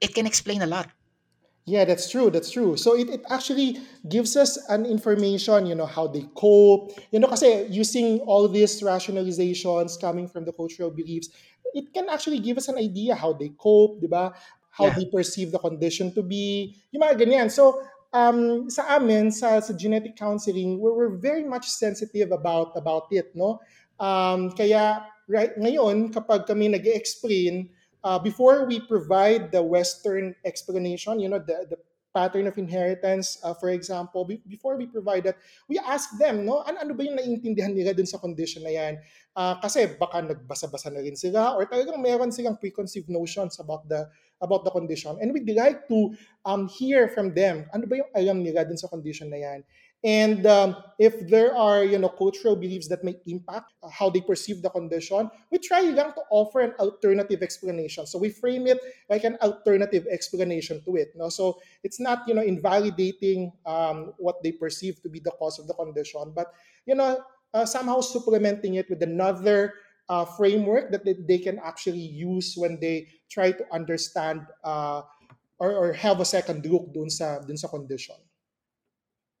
It 0.00 0.16
can 0.16 0.26
explain 0.26 0.64
a 0.64 0.68
lot. 0.68 0.90
Yeah, 1.64 1.84
that's 1.84 2.10
true. 2.10 2.28
That's 2.28 2.50
true. 2.50 2.76
So 2.76 2.98
it, 2.98 3.08
it 3.08 3.22
actually 3.30 3.78
gives 4.08 4.34
us 4.34 4.58
an 4.68 4.84
information, 4.84 5.66
you 5.66 5.76
know, 5.76 5.86
how 5.86 6.08
they 6.08 6.26
cope. 6.34 6.90
You 7.12 7.20
know, 7.20 7.28
kasi 7.30 7.70
using 7.70 8.18
all 8.26 8.48
these 8.48 8.82
rationalizations 8.82 9.94
coming 10.00 10.26
from 10.26 10.42
the 10.42 10.50
cultural 10.50 10.90
beliefs, 10.90 11.30
it 11.74 11.92
can 11.92 12.08
actually 12.08 12.38
give 12.38 12.56
us 12.56 12.68
an 12.68 12.78
idea 12.78 13.14
how 13.14 13.32
they 13.32 13.50
cope, 13.56 14.00
di 14.00 14.06
ba? 14.06 14.32
How 14.72 14.88
yeah. 14.88 14.94
they 14.96 15.06
perceive 15.06 15.52
the 15.52 15.60
condition 15.60 16.12
to 16.16 16.22
be, 16.22 16.76
yung 16.92 17.04
mga 17.04 17.20
ganyan. 17.20 17.48
So, 17.52 17.82
um, 18.12 18.70
sa 18.70 18.96
amin, 18.96 19.32
sa, 19.32 19.60
sa 19.60 19.72
genetic 19.72 20.16
counseling, 20.16 20.78
we're, 20.78 20.92
we're 20.92 21.16
very 21.16 21.44
much 21.44 21.68
sensitive 21.68 22.30
about 22.30 22.72
about 22.76 23.08
it, 23.10 23.32
no? 23.34 23.60
Um, 24.00 24.52
kaya 24.52 25.04
right 25.28 25.52
ngayon, 25.56 26.12
kapag 26.12 26.46
kami 26.46 26.72
nag 26.72 26.84
explain 26.88 27.68
uh, 28.04 28.18
before 28.18 28.64
we 28.64 28.80
provide 28.80 29.52
the 29.52 29.62
Western 29.62 30.34
explanation, 30.44 31.20
you 31.20 31.28
know, 31.28 31.40
the, 31.40 31.66
the 31.68 31.78
pattern 32.12 32.46
of 32.46 32.56
inheritance, 32.60 33.40
uh, 33.42 33.56
for 33.56 33.72
example, 33.72 34.24
be- 34.24 34.44
before 34.46 34.76
we 34.76 34.86
provide 34.86 35.24
that, 35.24 35.40
we 35.68 35.80
ask 35.80 36.12
them, 36.20 36.44
no, 36.44 36.60
ano, 36.62 36.78
ano 36.84 36.92
ba 36.92 37.02
yung 37.02 37.16
naiintindihan 37.16 37.72
nila 37.72 37.96
dun 37.96 38.06
sa 38.06 38.20
condition 38.20 38.62
na 38.62 38.72
yan? 38.72 39.00
Uh, 39.32 39.56
kasi 39.64 39.88
baka 39.96 40.20
nagbasa-basa 40.20 40.92
na 40.92 41.00
rin 41.00 41.16
sila 41.16 41.56
or 41.56 41.64
talagang 41.64 41.96
meron 41.98 42.28
silang 42.28 42.60
preconceived 42.60 43.08
notions 43.08 43.56
about 43.58 43.88
the 43.88 44.04
about 44.44 44.66
the 44.66 44.72
condition. 44.74 45.16
And 45.22 45.32
we'd 45.32 45.48
like 45.54 45.88
to 45.88 46.12
um, 46.44 46.68
hear 46.68 47.08
from 47.08 47.32
them, 47.32 47.64
ano 47.72 47.86
ba 47.86 48.04
yung 48.04 48.10
alam 48.12 48.42
nila 48.42 48.66
dun 48.66 48.76
sa 48.76 48.90
condition 48.90 49.30
na 49.32 49.40
yan? 49.40 49.60
And 50.04 50.46
um, 50.46 50.76
if 50.98 51.28
there 51.30 51.54
are, 51.54 51.84
you 51.84 51.98
know, 51.98 52.08
cultural 52.08 52.56
beliefs 52.56 52.88
that 52.88 53.04
may 53.04 53.14
impact 53.26 53.72
how 53.92 54.10
they 54.10 54.20
perceive 54.20 54.60
the 54.60 54.70
condition, 54.70 55.30
we 55.50 55.58
try 55.58 55.80
lang 55.80 56.10
to 56.18 56.22
offer 56.30 56.60
an 56.60 56.74
alternative 56.80 57.42
explanation. 57.42 58.06
So 58.06 58.18
we 58.18 58.30
frame 58.30 58.66
it 58.66 58.78
like 59.08 59.22
an 59.22 59.38
alternative 59.40 60.06
explanation 60.10 60.82
to 60.84 60.96
it. 60.96 61.14
No? 61.14 61.28
So 61.28 61.60
it's 61.84 62.00
not, 62.00 62.26
you 62.26 62.34
know, 62.34 62.42
invalidating 62.42 63.52
um, 63.64 64.12
what 64.18 64.42
they 64.42 64.50
perceive 64.50 65.00
to 65.02 65.08
be 65.08 65.20
the 65.20 65.30
cause 65.30 65.60
of 65.60 65.68
the 65.68 65.74
condition, 65.74 66.32
but, 66.34 66.52
you 66.84 66.96
know, 66.96 67.22
uh, 67.54 67.64
somehow 67.64 68.00
supplementing 68.00 68.74
it 68.74 68.90
with 68.90 69.02
another 69.02 69.74
uh, 70.08 70.24
framework 70.24 70.90
that 70.90 71.04
they, 71.04 71.14
they, 71.14 71.38
can 71.38 71.60
actually 71.60 72.00
use 72.00 72.54
when 72.56 72.78
they 72.80 73.06
try 73.30 73.52
to 73.52 73.64
understand 73.72 74.46
uh, 74.64 75.02
or, 75.58 75.72
or 75.72 75.92
have 75.92 76.18
a 76.20 76.24
second 76.24 76.66
look 76.66 76.92
dun 76.92 77.08
sa, 77.08 77.38
dun 77.38 77.56
sa 77.56 77.68
condition. 77.68 78.16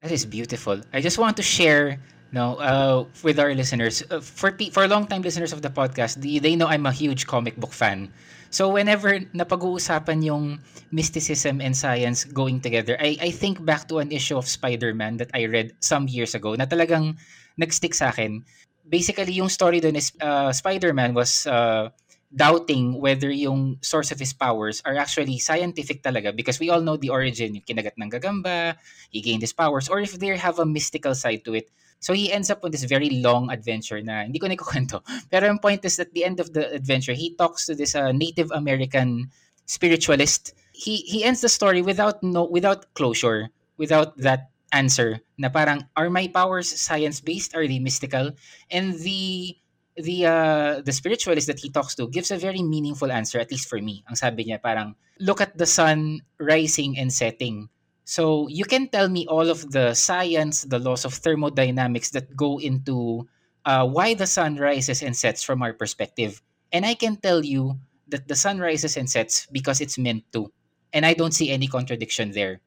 That 0.02 0.10
is 0.10 0.26
beautiful. 0.26 0.82
I 0.92 1.00
just 1.00 1.16
want 1.16 1.36
to 1.38 1.42
share 1.46 1.98
no 2.32 2.56
uh, 2.58 3.04
with 3.22 3.38
our 3.38 3.54
listeners 3.54 4.02
uh, 4.10 4.18
for 4.18 4.50
for 4.72 4.88
long 4.88 5.06
time 5.06 5.22
listeners 5.22 5.52
of 5.52 5.60
the 5.60 5.68
podcast 5.68 6.16
they, 6.24 6.40
they 6.40 6.56
know 6.56 6.66
I'm 6.66 6.88
a 6.88 6.92
huge 6.92 7.28
comic 7.28 7.60
book 7.60 7.76
fan 7.76 8.08
so 8.48 8.72
whenever 8.72 9.20
napag-uusapan 9.36 10.24
yung 10.24 10.56
mysticism 10.90 11.60
and 11.60 11.76
science 11.76 12.24
going 12.24 12.64
together 12.64 12.96
I 12.96 13.20
I 13.20 13.30
think 13.36 13.60
back 13.60 13.84
to 13.92 14.00
an 14.00 14.08
issue 14.08 14.40
of 14.40 14.48
Spider-Man 14.48 15.20
that 15.20 15.28
I 15.36 15.44
read 15.44 15.76
some 15.84 16.08
years 16.08 16.32
ago 16.32 16.56
na 16.56 16.64
talagang 16.64 17.20
nagstick 17.60 17.92
sa 17.92 18.08
akin 18.08 18.40
basically 18.88 19.36
yung 19.36 19.52
story 19.52 19.84
doon 19.84 20.00
is 20.00 20.16
uh, 20.24 20.56
Spider-Man 20.56 21.12
was 21.12 21.44
uh, 21.44 21.92
doubting 22.34 23.00
whether 23.00 23.30
yung 23.30 23.76
source 23.82 24.10
of 24.10 24.18
his 24.18 24.32
powers 24.32 24.80
are 24.84 24.96
actually 24.96 25.38
scientific 25.38 26.02
talaga 26.02 26.34
because 26.34 26.58
we 26.58 26.70
all 26.70 26.80
know 26.80 26.96
the 26.96 27.10
origin, 27.10 27.54
yung 27.54 27.64
kinagat 27.64 27.92
ng 28.00 28.10
gagamba, 28.10 28.74
he 29.10 29.20
gained 29.20 29.42
his 29.42 29.52
powers, 29.52 29.88
or 29.88 30.00
if 30.00 30.16
they 30.18 30.32
have 30.36 30.58
a 30.58 30.66
mystical 30.66 31.14
side 31.14 31.44
to 31.44 31.54
it. 31.54 31.70
So 32.00 32.12
he 32.14 32.32
ends 32.32 32.50
up 32.50 32.64
on 32.64 32.72
this 32.72 32.82
very 32.82 33.22
long 33.22 33.52
adventure 33.52 34.02
na 34.02 34.26
hindi 34.26 34.40
ko 34.40 34.48
na 34.48 34.56
ikukwento. 34.56 35.04
Pero 35.30 35.46
yung 35.46 35.62
point 35.62 35.84
is 35.84 36.00
at 36.00 36.10
the 36.12 36.24
end 36.24 36.40
of 36.40 36.52
the 36.52 36.72
adventure, 36.72 37.14
he 37.14 37.36
talks 37.36 37.66
to 37.66 37.76
this 37.76 37.94
uh, 37.94 38.10
Native 38.10 38.50
American 38.50 39.30
spiritualist. 39.66 40.50
He 40.72 41.06
he 41.06 41.22
ends 41.22 41.44
the 41.44 41.52
story 41.52 41.78
without 41.78 42.18
no 42.24 42.48
without 42.48 42.90
closure, 42.98 43.54
without 43.78 44.18
that 44.18 44.50
answer 44.72 45.20
na 45.36 45.52
parang 45.52 45.84
are 45.94 46.08
my 46.08 46.26
powers 46.26 46.72
science 46.72 47.20
based 47.20 47.52
are 47.52 47.68
they 47.68 47.78
mystical 47.78 48.32
and 48.72 48.96
the 49.04 49.54
the 49.96 50.26
uh, 50.26 50.80
the 50.80 50.92
spiritualist 50.92 51.46
that 51.46 51.60
he 51.60 51.70
talks 51.70 51.94
to 51.96 52.08
gives 52.08 52.30
a 52.30 52.38
very 52.38 52.62
meaningful 52.62 53.12
answer 53.12 53.38
at 53.38 53.50
least 53.50 53.68
for 53.68 53.80
me. 53.80 54.04
Ang 54.08 54.16
sabi 54.16 54.48
niya 54.48 54.62
parang 54.62 54.96
look 55.20 55.40
at 55.40 55.56
the 55.58 55.66
sun 55.68 56.20
rising 56.40 56.96
and 56.96 57.12
setting. 57.12 57.68
So 58.04 58.48
you 58.48 58.64
can 58.64 58.88
tell 58.88 59.08
me 59.08 59.26
all 59.28 59.48
of 59.48 59.70
the 59.70 59.94
science, 59.94 60.64
the 60.64 60.78
laws 60.78 61.04
of 61.04 61.14
thermodynamics 61.14 62.10
that 62.10 62.34
go 62.34 62.58
into 62.58 63.28
uh, 63.64 63.86
why 63.86 64.14
the 64.14 64.26
sun 64.26 64.56
rises 64.56 65.02
and 65.02 65.14
sets 65.14 65.42
from 65.42 65.62
our 65.62 65.72
perspective. 65.72 66.42
And 66.72 66.84
I 66.84 66.94
can 66.94 67.16
tell 67.16 67.44
you 67.44 67.78
that 68.08 68.26
the 68.26 68.34
sun 68.34 68.58
rises 68.58 68.96
and 68.96 69.08
sets 69.08 69.46
because 69.52 69.80
it's 69.80 69.98
meant 69.98 70.24
to. 70.32 70.50
And 70.92 71.06
I 71.06 71.14
don't 71.14 71.32
see 71.32 71.50
any 71.50 71.68
contradiction 71.68 72.32
there. 72.32 72.60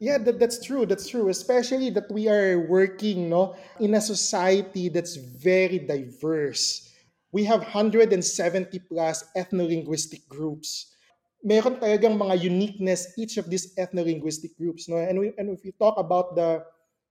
Yeah, 0.00 0.18
that, 0.18 0.38
that's 0.38 0.64
true. 0.64 0.86
That's 0.86 1.08
true. 1.08 1.28
Especially 1.28 1.90
that 1.90 2.10
we 2.10 2.28
are 2.28 2.66
working 2.68 3.30
no, 3.30 3.56
in 3.80 3.94
a 3.94 4.00
society 4.00 4.88
that's 4.88 5.16
very 5.16 5.78
diverse. 5.78 6.90
We 7.32 7.44
have 7.44 7.60
170 7.60 8.78
plus 8.90 9.24
ethno-linguistic 9.36 10.28
groups. 10.28 10.94
Meron 11.42 11.76
talagang 11.76 12.18
mga 12.18 12.40
uniqueness 12.42 13.12
each 13.18 13.36
of 13.36 13.50
these 13.50 13.74
ethno-linguistic 13.76 14.56
groups. 14.56 14.88
No? 14.88 14.96
And, 14.96 15.18
we, 15.18 15.32
and 15.38 15.50
if 15.50 15.64
we 15.64 15.72
talk 15.72 15.98
about 15.98 16.36
the, 16.36 16.64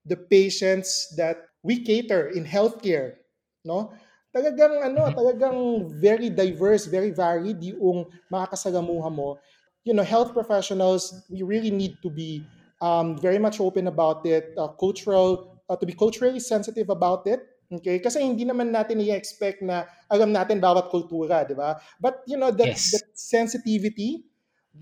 the 0.04 0.16
patients 0.16 1.14
that 1.16 1.48
we 1.62 1.84
cater 1.84 2.28
in 2.28 2.44
healthcare, 2.44 3.16
no? 3.64 3.92
talagang 4.34 4.82
ano, 4.82 5.06
mm-hmm. 5.06 5.16
talagang 5.16 5.58
very 6.02 6.28
diverse, 6.28 6.90
very 6.90 7.14
varied 7.14 7.62
yung 7.62 8.10
mga 8.26 8.50
kasalamuha 8.50 9.06
mo. 9.06 9.38
You 9.86 9.94
know, 9.94 10.02
health 10.02 10.34
professionals, 10.34 11.22
we 11.30 11.46
really 11.46 11.70
need 11.70 12.02
to 12.02 12.10
be 12.10 12.42
um, 12.84 13.16
very 13.16 13.40
much 13.40 13.64
open 13.64 13.88
about 13.88 14.28
it, 14.28 14.52
uh, 14.60 14.68
cultural, 14.76 15.56
uh, 15.72 15.76
to 15.76 15.88
be 15.88 15.96
culturally 15.96 16.40
sensitive 16.40 16.92
about 16.92 17.24
it. 17.24 17.40
Okay? 17.72 17.96
Kasi 17.96 18.20
hindi 18.20 18.44
naman 18.44 18.68
natin 18.68 19.00
i-expect 19.00 19.64
na 19.64 19.88
alam 20.12 20.36
natin 20.36 20.60
bawat 20.60 20.92
kultura, 20.92 21.48
di 21.48 21.56
ba? 21.56 21.80
But, 21.96 22.20
you 22.28 22.36
know, 22.36 22.52
that, 22.52 22.76
yes. 22.76 22.92
that 22.92 23.08
sensitivity 23.16 24.28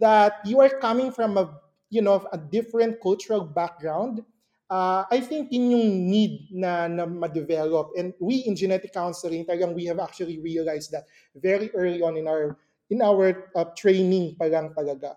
that 0.02 0.42
you 0.42 0.58
are 0.58 0.82
coming 0.82 1.14
from 1.14 1.38
a, 1.38 1.46
you 1.94 2.02
know, 2.02 2.26
a 2.34 2.38
different 2.38 2.98
cultural 2.98 3.46
background, 3.46 4.26
uh, 4.66 5.04
I 5.06 5.20
think 5.20 5.52
in 5.52 5.70
yung 5.70 6.10
need 6.10 6.48
na, 6.50 6.88
na 6.88 7.06
ma-develop. 7.06 7.94
And 7.94 8.16
we 8.18 8.42
in 8.48 8.56
genetic 8.56 8.92
counseling, 8.92 9.46
talagang 9.46 9.78
we 9.78 9.86
have 9.86 10.00
actually 10.00 10.40
realized 10.40 10.90
that 10.90 11.06
very 11.36 11.70
early 11.76 12.02
on 12.02 12.16
in 12.16 12.26
our 12.26 12.58
in 12.90 13.00
our 13.00 13.48
uh, 13.56 13.64
training 13.76 14.36
pa 14.36 14.48
lang 14.48 14.74
talaga. 14.76 15.16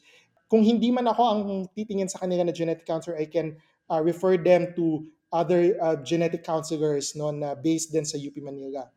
kung 0.52 0.60
hindi 0.60 0.92
man 0.92 1.08
ako 1.08 1.22
ang 1.24 1.42
titingin 1.72 2.12
sa 2.12 2.20
kanila 2.20 2.44
na 2.44 2.52
genetic 2.52 2.84
counselor, 2.84 3.16
I 3.16 3.24
can 3.24 3.56
uh, 3.88 4.04
refer 4.04 4.36
them 4.36 4.76
to 4.76 5.08
other 5.32 5.80
uh, 5.80 5.96
genetic 6.04 6.44
counselors 6.44 7.16
no, 7.16 7.32
na 7.32 7.56
based 7.56 7.88
din 7.88 8.04
sa 8.04 8.20
UP 8.20 8.36
Manila. 8.36 8.92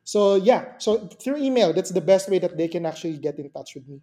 So 0.00 0.40
yeah, 0.40 0.80
so 0.80 1.04
through 1.20 1.44
email, 1.44 1.76
that's 1.76 1.92
the 1.92 2.00
best 2.00 2.32
way 2.32 2.40
that 2.40 2.56
they 2.56 2.72
can 2.72 2.88
actually 2.88 3.20
get 3.20 3.36
in 3.36 3.52
touch 3.52 3.76
with 3.76 3.84
me. 3.84 4.00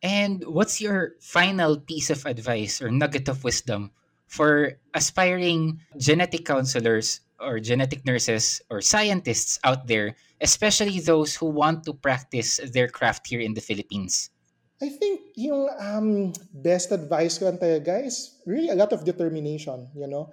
And 0.00 0.40
what's 0.48 0.80
your 0.80 1.20
final 1.20 1.76
piece 1.76 2.08
of 2.08 2.24
advice 2.24 2.80
or 2.80 2.88
nugget 2.88 3.28
of 3.28 3.44
wisdom 3.44 3.92
for 4.24 4.80
aspiring 4.96 5.84
genetic 6.00 6.48
counselors 6.48 7.20
or 7.36 7.60
genetic 7.60 8.08
nurses 8.08 8.64
or 8.72 8.80
scientists 8.80 9.60
out 9.64 9.84
there, 9.84 10.16
especially 10.40 11.00
those 11.00 11.36
who 11.36 11.52
want 11.52 11.84
to 11.84 11.92
practice 11.92 12.56
their 12.72 12.88
craft 12.88 13.28
here 13.28 13.40
in 13.40 13.52
the 13.52 13.60
Philippines? 13.60 14.30
I 14.78 14.88
think 14.94 15.34
yung 15.34 15.66
um, 15.74 16.30
best 16.54 16.94
advice 16.94 17.38
ko 17.38 17.50
lang 17.50 17.58
talaga 17.58 17.98
is 17.98 18.38
really 18.46 18.70
a 18.70 18.78
lot 18.78 18.94
of 18.94 19.02
determination, 19.02 19.90
you 19.90 20.06
know. 20.06 20.30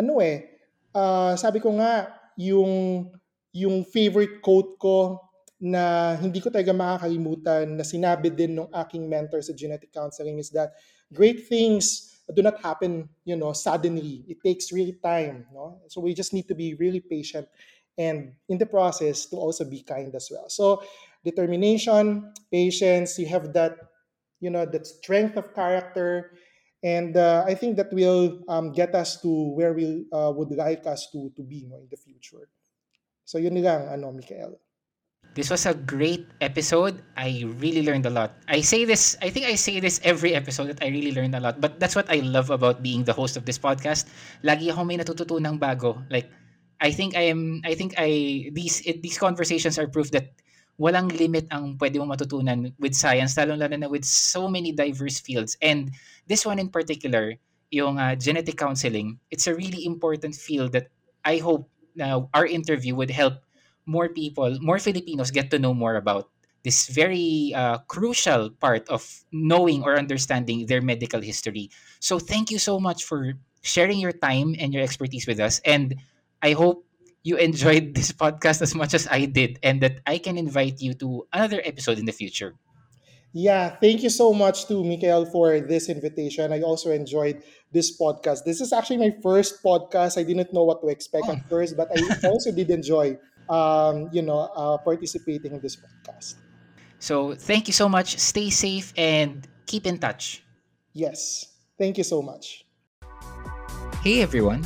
Ano 0.00 0.24
eh, 0.24 0.56
uh, 0.96 1.36
sabi 1.36 1.60
ko 1.60 1.76
nga, 1.76 2.08
yung, 2.40 3.12
yung 3.52 3.84
favorite 3.84 4.40
quote 4.40 4.80
ko 4.80 5.20
na 5.60 6.16
hindi 6.16 6.40
ko 6.40 6.48
talaga 6.48 6.72
makakalimutan 6.72 7.76
na 7.76 7.84
sinabi 7.84 8.32
din 8.32 8.56
ng 8.56 8.72
aking 8.72 9.04
mentor 9.04 9.44
sa 9.44 9.52
genetic 9.52 9.92
counseling 9.92 10.40
is 10.40 10.48
that 10.48 10.72
great 11.12 11.44
things 11.44 12.16
do 12.32 12.40
not 12.40 12.56
happen, 12.64 13.08
you 13.28 13.36
know, 13.36 13.52
suddenly. 13.52 14.24
It 14.24 14.40
takes 14.40 14.72
really 14.72 14.96
time, 14.96 15.44
no? 15.52 15.84
So 15.92 16.00
we 16.00 16.16
just 16.16 16.32
need 16.32 16.48
to 16.48 16.56
be 16.56 16.72
really 16.74 17.00
patient 17.00 17.48
and 18.00 18.32
in 18.48 18.58
the 18.58 18.66
process 18.66 19.26
to 19.26 19.36
also 19.36 19.64
be 19.64 19.84
kind 19.84 20.08
as 20.14 20.32
well. 20.32 20.48
So 20.48 20.82
determination, 21.24 22.32
patience, 22.52 23.18
you 23.18 23.26
have 23.26 23.52
that, 23.54 23.76
you 24.40 24.50
know, 24.50 24.66
that 24.66 24.86
strength 24.86 25.36
of 25.36 25.54
character, 25.54 26.36
And 26.84 27.16
uh, 27.16 27.48
I 27.48 27.56
think 27.56 27.80
that 27.80 27.88
will 27.96 28.44
um, 28.46 28.76
get 28.76 28.92
us 28.92 29.16
to 29.24 29.32
where 29.56 29.72
we 29.72 30.04
uh, 30.12 30.28
would 30.36 30.52
like 30.52 30.84
us 30.84 31.08
to, 31.16 31.32
to 31.32 31.42
be 31.42 31.64
no, 31.64 31.80
in 31.80 31.88
the 31.88 31.96
future. 31.96 32.52
So 33.24 33.40
yun 33.40 33.56
lang, 33.56 33.88
ano, 33.88 34.12
Mikael. 34.12 34.60
This 35.32 35.48
was 35.48 35.64
a 35.64 35.72
great 35.72 36.28
episode. 36.44 37.00
I 37.16 37.48
really 37.56 37.80
learned 37.80 38.04
a 38.04 38.12
lot. 38.12 38.36
I 38.46 38.60
say 38.60 38.84
this, 38.84 39.16
I 39.24 39.32
think 39.32 39.46
I 39.46 39.56
say 39.56 39.80
this 39.80 39.98
every 40.04 40.36
episode 40.36 40.68
that 40.68 40.84
I 40.84 40.92
really 40.92 41.10
learned 41.10 41.34
a 41.34 41.40
lot. 41.40 41.58
But 41.58 41.80
that's 41.80 41.96
what 41.96 42.04
I 42.12 42.20
love 42.20 42.52
about 42.52 42.84
being 42.84 43.02
the 43.02 43.16
host 43.16 43.40
of 43.40 43.48
this 43.48 43.58
podcast. 43.58 44.04
Lagi 44.44 44.68
ako 44.68 44.84
may 44.84 45.00
natututunang 45.00 45.58
bago. 45.58 46.04
Like, 46.12 46.28
I 46.84 46.92
think 46.92 47.16
I 47.16 47.32
am, 47.32 47.64
I 47.64 47.74
think 47.74 47.94
I, 47.96 48.52
these, 48.52 48.84
these 49.00 49.16
conversations 49.16 49.80
are 49.80 49.88
proof 49.88 50.12
that 50.12 50.36
walang 50.78 51.08
limit 51.14 51.46
ang 51.50 51.78
pwede 51.78 51.98
mong 51.98 52.18
matutunan 52.18 52.72
with 52.78 52.94
science, 52.94 53.38
lalo 53.38 53.54
lalo 53.54 53.76
na 53.76 53.88
with 53.88 54.04
so 54.04 54.48
many 54.50 54.72
diverse 54.72 55.20
fields. 55.20 55.56
And 55.62 55.90
this 56.26 56.46
one 56.46 56.58
in 56.58 56.68
particular, 56.68 57.34
yung 57.70 57.98
uh, 57.98 58.14
genetic 58.14 58.58
counseling, 58.58 59.18
it's 59.30 59.46
a 59.46 59.54
really 59.54 59.86
important 59.86 60.34
field 60.34 60.72
that 60.72 60.90
I 61.24 61.38
hope 61.38 61.70
na 61.94 62.26
our 62.34 62.46
interview 62.46 62.94
would 62.98 63.10
help 63.10 63.42
more 63.86 64.08
people, 64.08 64.58
more 64.60 64.78
Filipinos 64.78 65.30
get 65.30 65.50
to 65.50 65.58
know 65.58 65.74
more 65.74 65.96
about 65.96 66.30
this 66.64 66.88
very 66.88 67.52
uh, 67.54 67.78
crucial 67.86 68.50
part 68.58 68.88
of 68.88 69.04
knowing 69.30 69.84
or 69.84 69.98
understanding 69.98 70.66
their 70.66 70.80
medical 70.80 71.20
history. 71.20 71.70
So 72.00 72.18
thank 72.18 72.50
you 72.50 72.58
so 72.58 72.80
much 72.80 73.04
for 73.04 73.34
sharing 73.62 74.00
your 74.00 74.12
time 74.12 74.56
and 74.58 74.72
your 74.72 74.82
expertise 74.82 75.26
with 75.26 75.38
us. 75.40 75.60
And 75.64 75.94
I 76.42 76.52
hope 76.52 76.84
you 77.24 77.40
enjoyed 77.40 77.96
this 77.96 78.12
podcast 78.12 78.60
as 78.60 78.76
much 78.76 78.92
as 78.92 79.08
I 79.10 79.24
did 79.24 79.58
and 79.64 79.80
that 79.80 80.04
I 80.06 80.18
can 80.20 80.36
invite 80.36 80.80
you 80.80 80.92
to 81.00 81.26
another 81.32 81.60
episode 81.64 81.98
in 81.98 82.04
the 82.04 82.12
future. 82.12 82.54
Yeah, 83.32 83.74
thank 83.82 84.04
you 84.04 84.10
so 84.10 84.32
much 84.32 84.68
to 84.68 84.84
Mikael 84.84 85.26
for 85.26 85.58
this 85.58 85.88
invitation. 85.88 86.52
I 86.52 86.62
also 86.62 86.92
enjoyed 86.92 87.42
this 87.72 87.98
podcast. 87.98 88.44
This 88.44 88.60
is 88.60 88.72
actually 88.72 88.98
my 88.98 89.10
first 89.24 89.58
podcast. 89.64 90.20
I 90.20 90.22
didn't 90.22 90.52
know 90.52 90.62
what 90.62 90.80
to 90.82 90.88
expect 90.88 91.26
at 91.26 91.42
first, 91.48 91.76
but 91.76 91.90
I 91.90 91.98
also 92.28 92.52
did 92.52 92.70
enjoy, 92.70 93.18
um, 93.50 94.08
you 94.12 94.22
know, 94.22 94.52
uh, 94.54 94.78
participating 94.78 95.50
in 95.50 95.60
this 95.60 95.74
podcast. 95.74 96.36
So 97.00 97.34
thank 97.34 97.66
you 97.66 97.74
so 97.74 97.88
much. 97.88 98.20
Stay 98.20 98.50
safe 98.50 98.94
and 98.96 99.48
keep 99.66 99.84
in 99.84 99.98
touch. 99.98 100.44
Yes, 100.92 101.50
thank 101.76 101.98
you 101.98 102.04
so 102.04 102.22
much. 102.22 102.64
Hey 104.04 104.22
everyone. 104.22 104.62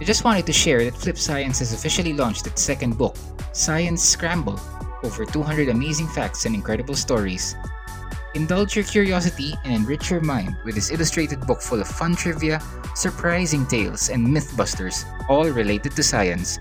I 0.00 0.04
just 0.04 0.24
wanted 0.24 0.46
to 0.46 0.52
share 0.52 0.84
that 0.84 0.94
Flip 0.94 1.18
Science 1.18 1.58
has 1.58 1.72
officially 1.72 2.12
launched 2.12 2.46
its 2.46 2.62
second 2.62 2.96
book, 2.96 3.16
Science 3.52 4.02
Scramble 4.02 4.60
Over 5.02 5.24
200 5.24 5.68
Amazing 5.70 6.06
Facts 6.08 6.46
and 6.46 6.54
Incredible 6.54 6.94
Stories 6.94 7.56
Indulge 8.34 8.76
your 8.76 8.84
curiosity 8.84 9.54
and 9.64 9.74
enrich 9.74 10.10
your 10.10 10.20
mind 10.20 10.56
with 10.64 10.76
this 10.76 10.92
illustrated 10.92 11.40
book 11.40 11.60
full 11.60 11.80
of 11.80 11.88
fun 11.88 12.14
trivia, 12.14 12.62
surprising 12.94 13.66
tales, 13.66 14.10
and 14.10 14.24
mythbusters, 14.24 15.04
all 15.28 15.48
related 15.50 15.96
to 15.96 16.02
science. 16.04 16.60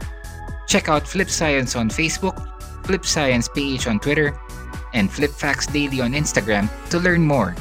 Check 0.66 0.90
out 0.90 1.08
Flip 1.08 1.30
Science 1.30 1.76
on 1.76 1.90
Facebook, 1.90 2.40
Flip 2.86 3.06
Science 3.06 3.50
PH 3.50 3.86
on 3.86 4.00
Twitter, 4.00 4.40
and 4.94 5.12
Flip 5.12 5.30
Facts 5.30 5.68
Daily 5.68 6.02
on 6.02 6.14
Instagram 6.14 6.68
to 6.90 6.98
learn 6.98 7.22
more. 7.22 7.54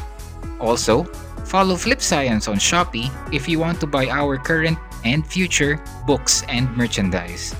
Also, 0.60 1.04
follow 1.44 1.76
Flip 1.76 2.00
Science 2.00 2.48
on 2.48 2.56
Shopee 2.56 3.10
if 3.34 3.46
you 3.46 3.58
want 3.58 3.80
to 3.80 3.86
buy 3.86 4.08
our 4.08 4.38
current 4.38 4.78
and 5.06 5.26
future 5.26 5.82
books 6.06 6.42
and 6.48 6.76
merchandise. 6.76 7.54